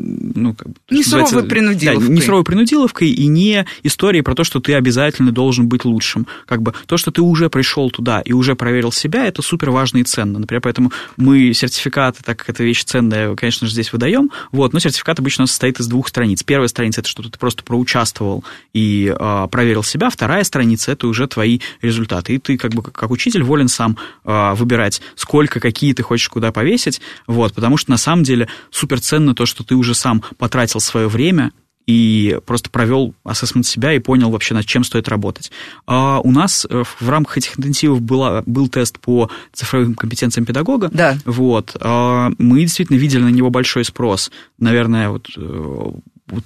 ну, 0.00 0.54
как 0.54 0.68
бы, 0.68 0.74
не 0.90 1.02
суровой 1.02 1.44
принудиловкой. 1.44 2.08
Да, 2.08 2.14
не 2.14 2.20
суровой 2.20 2.44
принудиловкой 2.44 3.10
и 3.10 3.26
не 3.26 3.66
истории 3.82 4.20
про 4.20 4.34
то, 4.34 4.44
что 4.44 4.60
ты 4.60 4.74
обязательно 4.74 5.32
должен 5.32 5.68
быть 5.68 5.84
лучшим. 5.84 6.26
Как 6.46 6.62
бы 6.62 6.74
то, 6.86 6.96
что 6.96 7.10
ты 7.10 7.22
уже 7.22 7.50
пришел 7.50 7.90
туда 7.90 8.20
и 8.20 8.32
уже 8.32 8.54
проверил 8.54 8.92
себя, 8.92 9.26
это 9.26 9.42
супер 9.42 9.70
важно 9.70 9.98
и 9.98 10.04
ценно. 10.04 10.38
Например, 10.38 10.60
поэтому 10.62 10.92
мы 11.16 11.52
сертификаты, 11.52 12.22
так 12.24 12.38
как 12.38 12.50
это 12.50 12.64
вещь 12.64 12.84
ценная, 12.84 13.34
конечно 13.36 13.66
же, 13.66 13.72
здесь 13.72 13.92
выдаем. 13.92 14.30
Вот, 14.52 14.72
но 14.72 14.78
сертификат 14.78 15.18
обычно 15.18 15.46
состоит 15.46 15.80
из 15.80 15.86
двух 15.86 16.08
страниц. 16.08 16.42
Первая 16.42 16.68
страница 16.68 17.00
это 17.00 17.08
что 17.08 17.22
ты 17.22 17.38
просто 17.38 17.62
проучаствовал 17.64 18.44
и 18.72 19.14
э, 19.16 19.48
проверил 19.50 19.82
себя. 19.82 20.10
Вторая 20.10 20.44
страница 20.44 20.92
это 20.92 21.06
уже 21.06 21.26
твои 21.26 21.60
результаты. 21.82 22.34
И 22.34 22.38
ты 22.38 22.56
как 22.56 22.72
бы 22.72 22.82
как 22.82 23.10
учитель 23.10 23.42
волен 23.42 23.68
сам 23.68 23.96
э, 24.24 24.54
выбирать, 24.54 25.00
сколько, 25.16 25.60
какие 25.60 25.92
ты 25.92 26.02
хочешь 26.02 26.28
куда 26.28 26.52
повесить. 26.52 27.00
Вот, 27.26 27.54
потому 27.54 27.76
что 27.76 27.90
на 27.90 27.96
самом 27.96 28.22
деле 28.22 28.48
супер 28.70 29.00
ценно 29.00 29.34
то, 29.34 29.46
что 29.46 29.64
ты 29.64 29.74
уже 29.74 29.89
сам 29.94 30.22
потратил 30.38 30.80
свое 30.80 31.08
время 31.08 31.52
и 31.86 32.38
просто 32.46 32.70
провел 32.70 33.14
ассессмент 33.24 33.66
себя 33.66 33.92
и 33.92 33.98
понял 33.98 34.30
вообще, 34.30 34.54
над 34.54 34.64
чем 34.64 34.84
стоит 34.84 35.08
работать. 35.08 35.50
А 35.86 36.20
у 36.20 36.30
нас 36.30 36.66
э, 36.68 36.84
в 37.00 37.08
рамках 37.08 37.38
этих 37.38 37.58
интенсивов 37.58 38.00
была, 38.00 38.42
был 38.46 38.68
тест 38.68 39.00
по 39.00 39.30
цифровым 39.52 39.94
компетенциям 39.94 40.46
педагога. 40.46 40.88
Да. 40.92 41.18
Вот. 41.24 41.76
А 41.80 42.30
мы 42.38 42.60
действительно 42.60 42.96
видели 42.96 43.22
на 43.22 43.30
него 43.30 43.50
большой 43.50 43.84
спрос. 43.84 44.30
Наверное, 44.58 45.08
вот, 45.08 45.30
э, 45.36 45.90
вот 46.28 46.44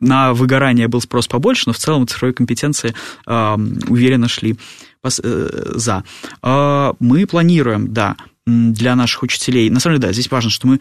на 0.00 0.32
выгорание 0.32 0.88
был 0.88 1.00
спрос 1.00 1.28
побольше, 1.28 1.64
но 1.66 1.72
в 1.72 1.78
целом 1.78 2.08
цифровые 2.08 2.34
компетенции 2.34 2.94
э, 3.26 3.56
уверенно 3.88 4.28
шли 4.28 4.56
пос, 5.00 5.20
э, 5.22 5.72
за. 5.74 6.04
Э, 6.42 6.92
мы 6.98 7.26
планируем, 7.26 7.92
да, 7.92 8.16
для 8.46 8.96
наших 8.96 9.22
учителей. 9.22 9.70
На 9.70 9.78
самом 9.78 9.96
деле, 9.96 10.08
да, 10.08 10.12
здесь 10.12 10.30
важно, 10.30 10.50
что 10.50 10.66
мы 10.66 10.80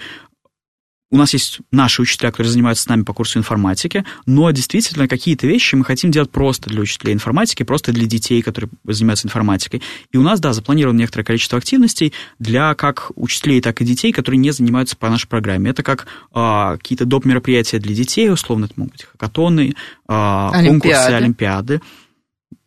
у 1.12 1.18
нас 1.18 1.34
есть 1.34 1.60
наши 1.72 2.02
учителя, 2.02 2.32
которые 2.32 2.52
занимаются 2.52 2.86
с 2.86 2.88
нами 2.88 3.04
по 3.04 3.14
курсу 3.14 3.38
информатики, 3.38 4.06
но 4.26 4.50
действительно 4.52 5.08
какие-то 5.08 5.46
вещи 5.46 5.76
мы 5.76 5.84
хотим 5.84 6.10
делать 6.10 6.32
просто 6.32 6.70
для 6.70 6.82
учителей 6.82 7.14
информатики, 7.14 7.64
просто 7.64 7.92
для 7.92 8.06
детей, 8.08 8.42
которые 8.42 8.72
занимаются 8.86 9.28
информатикой. 9.28 9.82
И 10.12 10.18
у 10.18 10.22
нас, 10.22 10.40
да, 10.40 10.54
запланировано 10.54 10.98
некоторое 10.98 11.26
количество 11.26 11.58
активностей 11.58 12.14
для 12.40 12.74
как 12.76 13.12
учителей, 13.16 13.62
так 13.62 13.82
и 13.82 13.86
детей, 13.86 14.14
которые 14.14 14.40
не 14.40 14.52
занимаются 14.52 14.96
по 14.96 15.10
нашей 15.10 15.28
программе. 15.28 15.72
Это 15.72 15.84
как 15.84 16.08
а, 16.32 16.78
какие-то 16.78 17.06
доп. 17.06 17.26
мероприятия 17.26 17.80
для 17.80 17.94
детей, 17.94 18.32
условно, 18.32 18.66
это 18.66 18.74
могут 18.78 18.94
быть 18.94 19.04
хакатоны, 19.04 19.76
а, 20.08 20.52
конкурсы, 20.52 20.96
олимпиады. 20.96 21.82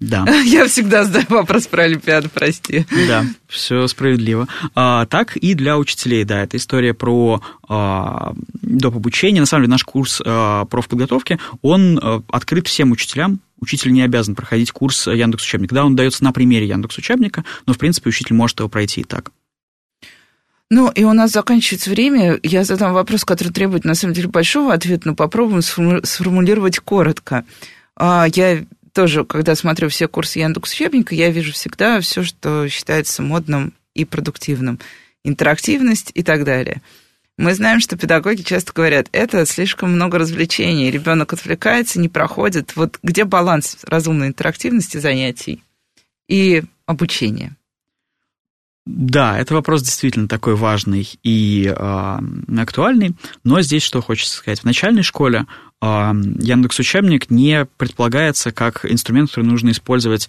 Да. 0.09 0.29
Я 0.45 0.67
всегда 0.67 1.05
задаю 1.05 1.27
вопрос 1.29 1.67
про 1.67 1.85
Олимпиаду, 1.85 2.29
прости. 2.29 2.87
Да, 3.09 3.25
все 3.49 3.87
справедливо. 3.89 4.49
А, 4.75 5.07
так 5.07 5.37
и 5.37 5.55
для 5.55 5.79
учителей, 5.79 6.25
да, 6.25 6.43
это 6.43 6.57
история 6.57 6.95
про 6.95 7.43
а, 7.69 8.35
доп. 8.63 8.97
обучение. 8.97 9.41
На 9.41 9.47
самом 9.47 9.65
деле 9.65 9.71
наш 9.71 9.85
курс 9.85 10.21
а, 10.25 10.67
профподготовки, 10.67 11.39
он 11.63 11.99
а, 12.03 12.23
открыт 12.29 12.69
всем 12.69 12.93
учителям, 12.93 13.41
учитель 13.61 13.93
не 13.93 14.03
обязан 14.03 14.35
проходить 14.35 14.73
курс 14.73 15.07
Яндекс 15.07 15.45
Учебник. 15.45 15.73
Да, 15.73 15.85
он 15.85 15.97
дается 15.97 16.23
на 16.23 16.33
примере 16.33 16.69
Яндекс 16.69 16.99
Учебника, 16.99 17.45
но, 17.67 17.73
в 17.73 17.79
принципе, 17.79 18.11
учитель 18.11 18.35
может 18.35 18.59
его 18.61 18.69
пройти 18.69 19.01
и 19.01 19.05
так. 19.05 19.31
Ну, 20.71 20.91
и 20.91 21.05
у 21.05 21.13
нас 21.13 21.31
заканчивается 21.31 21.91
время. 21.91 22.39
Я 22.43 22.65
задам 22.65 22.93
вопрос, 22.93 23.25
который 23.25 23.53
требует, 23.53 23.85
на 23.85 23.95
самом 23.95 24.15
деле, 24.15 24.29
большого 24.29 24.75
ответа, 24.75 25.09
но 25.09 25.15
попробуем 25.15 25.63
сформулировать 25.63 26.79
коротко. 26.79 27.45
А, 27.97 28.27
я 28.35 28.65
тоже, 28.95 29.24
когда 29.24 29.55
смотрю 29.55 29.88
все 29.90 30.09
курсы 30.09 30.38
Яндекс 30.38 30.72
учебника, 30.72 31.14
я 31.14 31.28
вижу 31.28 31.53
всегда 31.53 32.01
все, 32.01 32.22
что 32.22 32.68
считается 32.68 33.22
модным 33.22 33.74
и 33.92 34.05
продуктивным. 34.05 34.78
Интерактивность 35.24 36.11
и 36.14 36.22
так 36.22 36.45
далее. 36.45 36.80
Мы 37.36 37.55
знаем, 37.55 37.80
что 37.80 37.97
педагоги 37.97 38.42
часто 38.42 38.72
говорят, 38.72 39.09
это 39.11 39.45
слишком 39.45 39.92
много 39.92 40.18
развлечений, 40.18 40.90
ребенок 40.90 41.32
отвлекается, 41.32 41.99
не 41.99 42.09
проходит. 42.09 42.76
Вот 42.76 42.99
где 43.03 43.24
баланс 43.24 43.78
разумной 43.82 44.28
интерактивности 44.28 44.99
занятий 44.99 45.62
и 46.28 46.62
обучения? 46.86 47.57
Да, 48.87 49.39
это 49.39 49.55
вопрос 49.55 49.82
действительно 49.82 50.28
такой 50.28 50.57
важный 50.57 51.09
и 51.22 51.72
э, 51.74 52.18
актуальный, 52.59 53.16
но 53.43 53.62
здесь 53.62 53.82
что 53.82 54.03
хочется 54.03 54.37
сказать. 54.37 54.61
В 54.61 54.64
начальной 54.64 55.03
школе 55.03 55.47
э, 55.80 55.87
Яндекс 55.87 56.80
Учебник 56.80 57.30
не 57.30 57.64
предполагается 57.64 58.53
как 58.53 58.85
инструмент, 58.85 59.30
который 59.30 59.47
нужно 59.47 59.70
использовать 59.70 60.28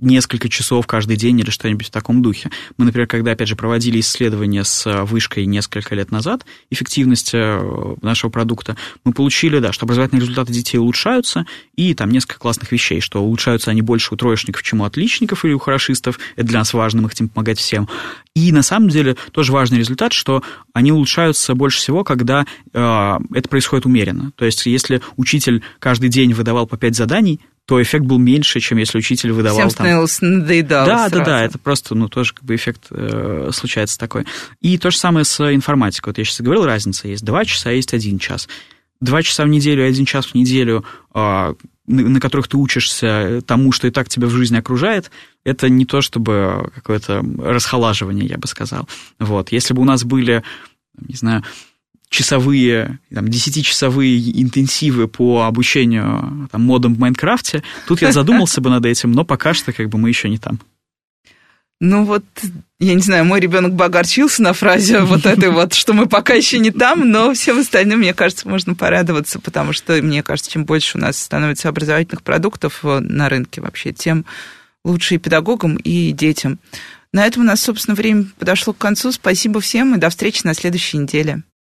несколько 0.00 0.48
часов 0.48 0.86
каждый 0.86 1.16
день 1.16 1.38
или 1.40 1.50
что-нибудь 1.50 1.88
в 1.88 1.90
таком 1.90 2.22
духе. 2.22 2.50
Мы, 2.76 2.84
например, 2.84 3.06
когда, 3.06 3.32
опять 3.32 3.48
же, 3.48 3.56
проводили 3.56 4.00
исследования 4.00 4.64
с 4.64 4.86
э, 4.86 5.02
вышкой 5.04 5.46
несколько 5.46 5.94
лет 5.94 6.10
назад, 6.10 6.44
эффективность 6.70 7.30
э, 7.34 7.96
нашего 8.02 8.30
продукта, 8.30 8.76
мы 9.04 9.12
получили, 9.12 9.58
да, 9.58 9.72
что 9.72 9.86
образовательные 9.86 10.22
результаты 10.22 10.52
детей 10.52 10.78
улучшаются, 10.78 11.46
и 11.76 11.94
там 11.94 12.10
несколько 12.10 12.38
классных 12.38 12.72
вещей, 12.72 13.00
что 13.00 13.22
улучшаются 13.22 13.70
они 13.70 13.82
больше 13.82 14.14
у 14.14 14.16
троечников, 14.16 14.62
чем 14.62 14.80
у 14.80 14.84
отличников 14.84 15.44
или 15.44 15.52
у 15.52 15.58
хорошистов. 15.58 16.18
Это 16.36 16.46
для 16.46 16.58
нас 16.60 16.72
важно, 16.72 17.02
мы 17.02 17.08
хотим 17.08 17.28
помогать 17.28 17.58
всем. 17.58 17.88
И 18.34 18.52
на 18.52 18.62
самом 18.62 18.88
деле 18.88 19.16
тоже 19.32 19.52
важный 19.52 19.78
результат, 19.78 20.12
что 20.12 20.42
они 20.72 20.92
улучшаются 20.92 21.54
больше 21.54 21.78
всего, 21.78 22.04
когда 22.04 22.46
э, 22.72 23.18
это 23.34 23.48
происходит 23.48 23.86
умеренно. 23.86 24.32
То 24.36 24.44
есть 24.44 24.66
если 24.66 25.02
учитель 25.16 25.62
каждый 25.78 26.08
день 26.08 26.32
выдавал 26.32 26.66
по 26.66 26.76
пять 26.76 26.96
заданий, 26.96 27.40
то 27.70 27.80
эффект 27.80 28.04
был 28.04 28.18
меньше, 28.18 28.58
чем 28.58 28.78
если 28.78 28.98
учитель 28.98 29.30
выдавал 29.30 29.60
Всем 29.60 29.70
становилось 29.70 30.18
там... 30.18 30.38
надоедало 30.40 30.86
Да, 30.86 31.08
сразу. 31.08 31.18
да, 31.18 31.24
да, 31.24 31.44
это 31.44 31.56
просто, 31.56 31.94
ну, 31.94 32.08
тоже 32.08 32.34
как 32.34 32.42
бы 32.42 32.56
эффект 32.56 32.88
э, 32.90 33.50
случается 33.52 33.96
такой. 33.96 34.26
И 34.60 34.76
то 34.76 34.90
же 34.90 34.98
самое 34.98 35.24
с 35.24 35.54
информатикой. 35.54 36.10
Вот 36.10 36.18
я 36.18 36.24
сейчас 36.24 36.40
говорил, 36.40 36.64
разница 36.64 37.06
есть 37.06 37.24
два 37.24 37.44
часа, 37.44 37.70
а 37.70 37.72
есть 37.72 37.94
один 37.94 38.18
час. 38.18 38.48
Два 39.00 39.22
часа 39.22 39.44
в 39.44 39.48
неделю, 39.48 39.86
один 39.86 40.04
час 40.04 40.26
в 40.26 40.34
неделю, 40.34 40.84
э, 41.14 41.54
на 41.86 42.20
которых 42.20 42.48
ты 42.48 42.56
учишься 42.56 43.40
тому, 43.46 43.70
что 43.70 43.86
и 43.86 43.92
так 43.92 44.08
тебя 44.08 44.26
в 44.26 44.30
жизни 44.30 44.56
окружает, 44.56 45.12
это 45.44 45.68
не 45.68 45.86
то 45.86 46.00
чтобы 46.00 46.72
какое-то 46.74 47.24
расхолаживание, 47.38 48.26
я 48.26 48.36
бы 48.36 48.48
сказал. 48.48 48.88
Вот. 49.20 49.52
Если 49.52 49.74
бы 49.74 49.82
у 49.82 49.84
нас 49.84 50.02
были, 50.02 50.42
не 50.98 51.14
знаю, 51.14 51.44
часовые, 52.10 52.98
там, 53.14 53.28
десятичасовые 53.28 54.42
интенсивы 54.42 55.08
по 55.08 55.42
обучению 55.42 56.48
там, 56.50 56.62
модам 56.62 56.94
в 56.94 56.98
Майнкрафте, 56.98 57.62
тут 57.86 58.02
я 58.02 58.12
задумался 58.12 58.60
бы 58.60 58.68
над 58.68 58.84
этим, 58.84 59.12
но 59.12 59.24
пока 59.24 59.54
что 59.54 59.72
как 59.72 59.88
бы 59.88 59.96
мы 59.96 60.10
еще 60.10 60.28
не 60.28 60.36
там. 60.36 60.60
Ну 61.82 62.04
вот, 62.04 62.24
я 62.78 62.92
не 62.92 63.00
знаю, 63.00 63.24
мой 63.24 63.40
ребенок 63.40 63.72
бы 63.72 63.86
огорчился 63.86 64.42
на 64.42 64.52
фразе 64.52 65.00
вот 65.00 65.24
этой 65.24 65.50
вот, 65.50 65.72
что 65.72 65.94
мы 65.94 66.06
пока 66.08 66.34
еще 66.34 66.58
не 66.58 66.70
там, 66.70 67.10
но 67.10 67.32
всем 67.32 67.58
остальным, 67.58 68.00
мне 68.00 68.12
кажется, 68.12 68.46
можно 68.46 68.74
порадоваться, 68.74 69.38
потому 69.38 69.72
что, 69.72 69.94
мне 70.02 70.22
кажется, 70.22 70.50
чем 70.50 70.66
больше 70.66 70.98
у 70.98 71.00
нас 71.00 71.16
становится 71.16 71.70
образовательных 71.70 72.22
продуктов 72.22 72.80
на 72.82 73.30
рынке 73.30 73.62
вообще, 73.62 73.92
тем 73.92 74.26
лучше 74.84 75.14
и 75.14 75.18
педагогам, 75.18 75.76
и 75.76 76.12
детям. 76.12 76.58
На 77.12 77.26
этом 77.26 77.42
у 77.42 77.46
нас, 77.46 77.62
собственно, 77.62 77.94
время 77.94 78.26
подошло 78.38 78.72
к 78.72 78.78
концу. 78.78 79.10
Спасибо 79.10 79.60
всем 79.60 79.94
и 79.94 79.98
до 79.98 80.10
встречи 80.10 80.42
на 80.44 80.54
следующей 80.54 80.98
неделе. 80.98 81.42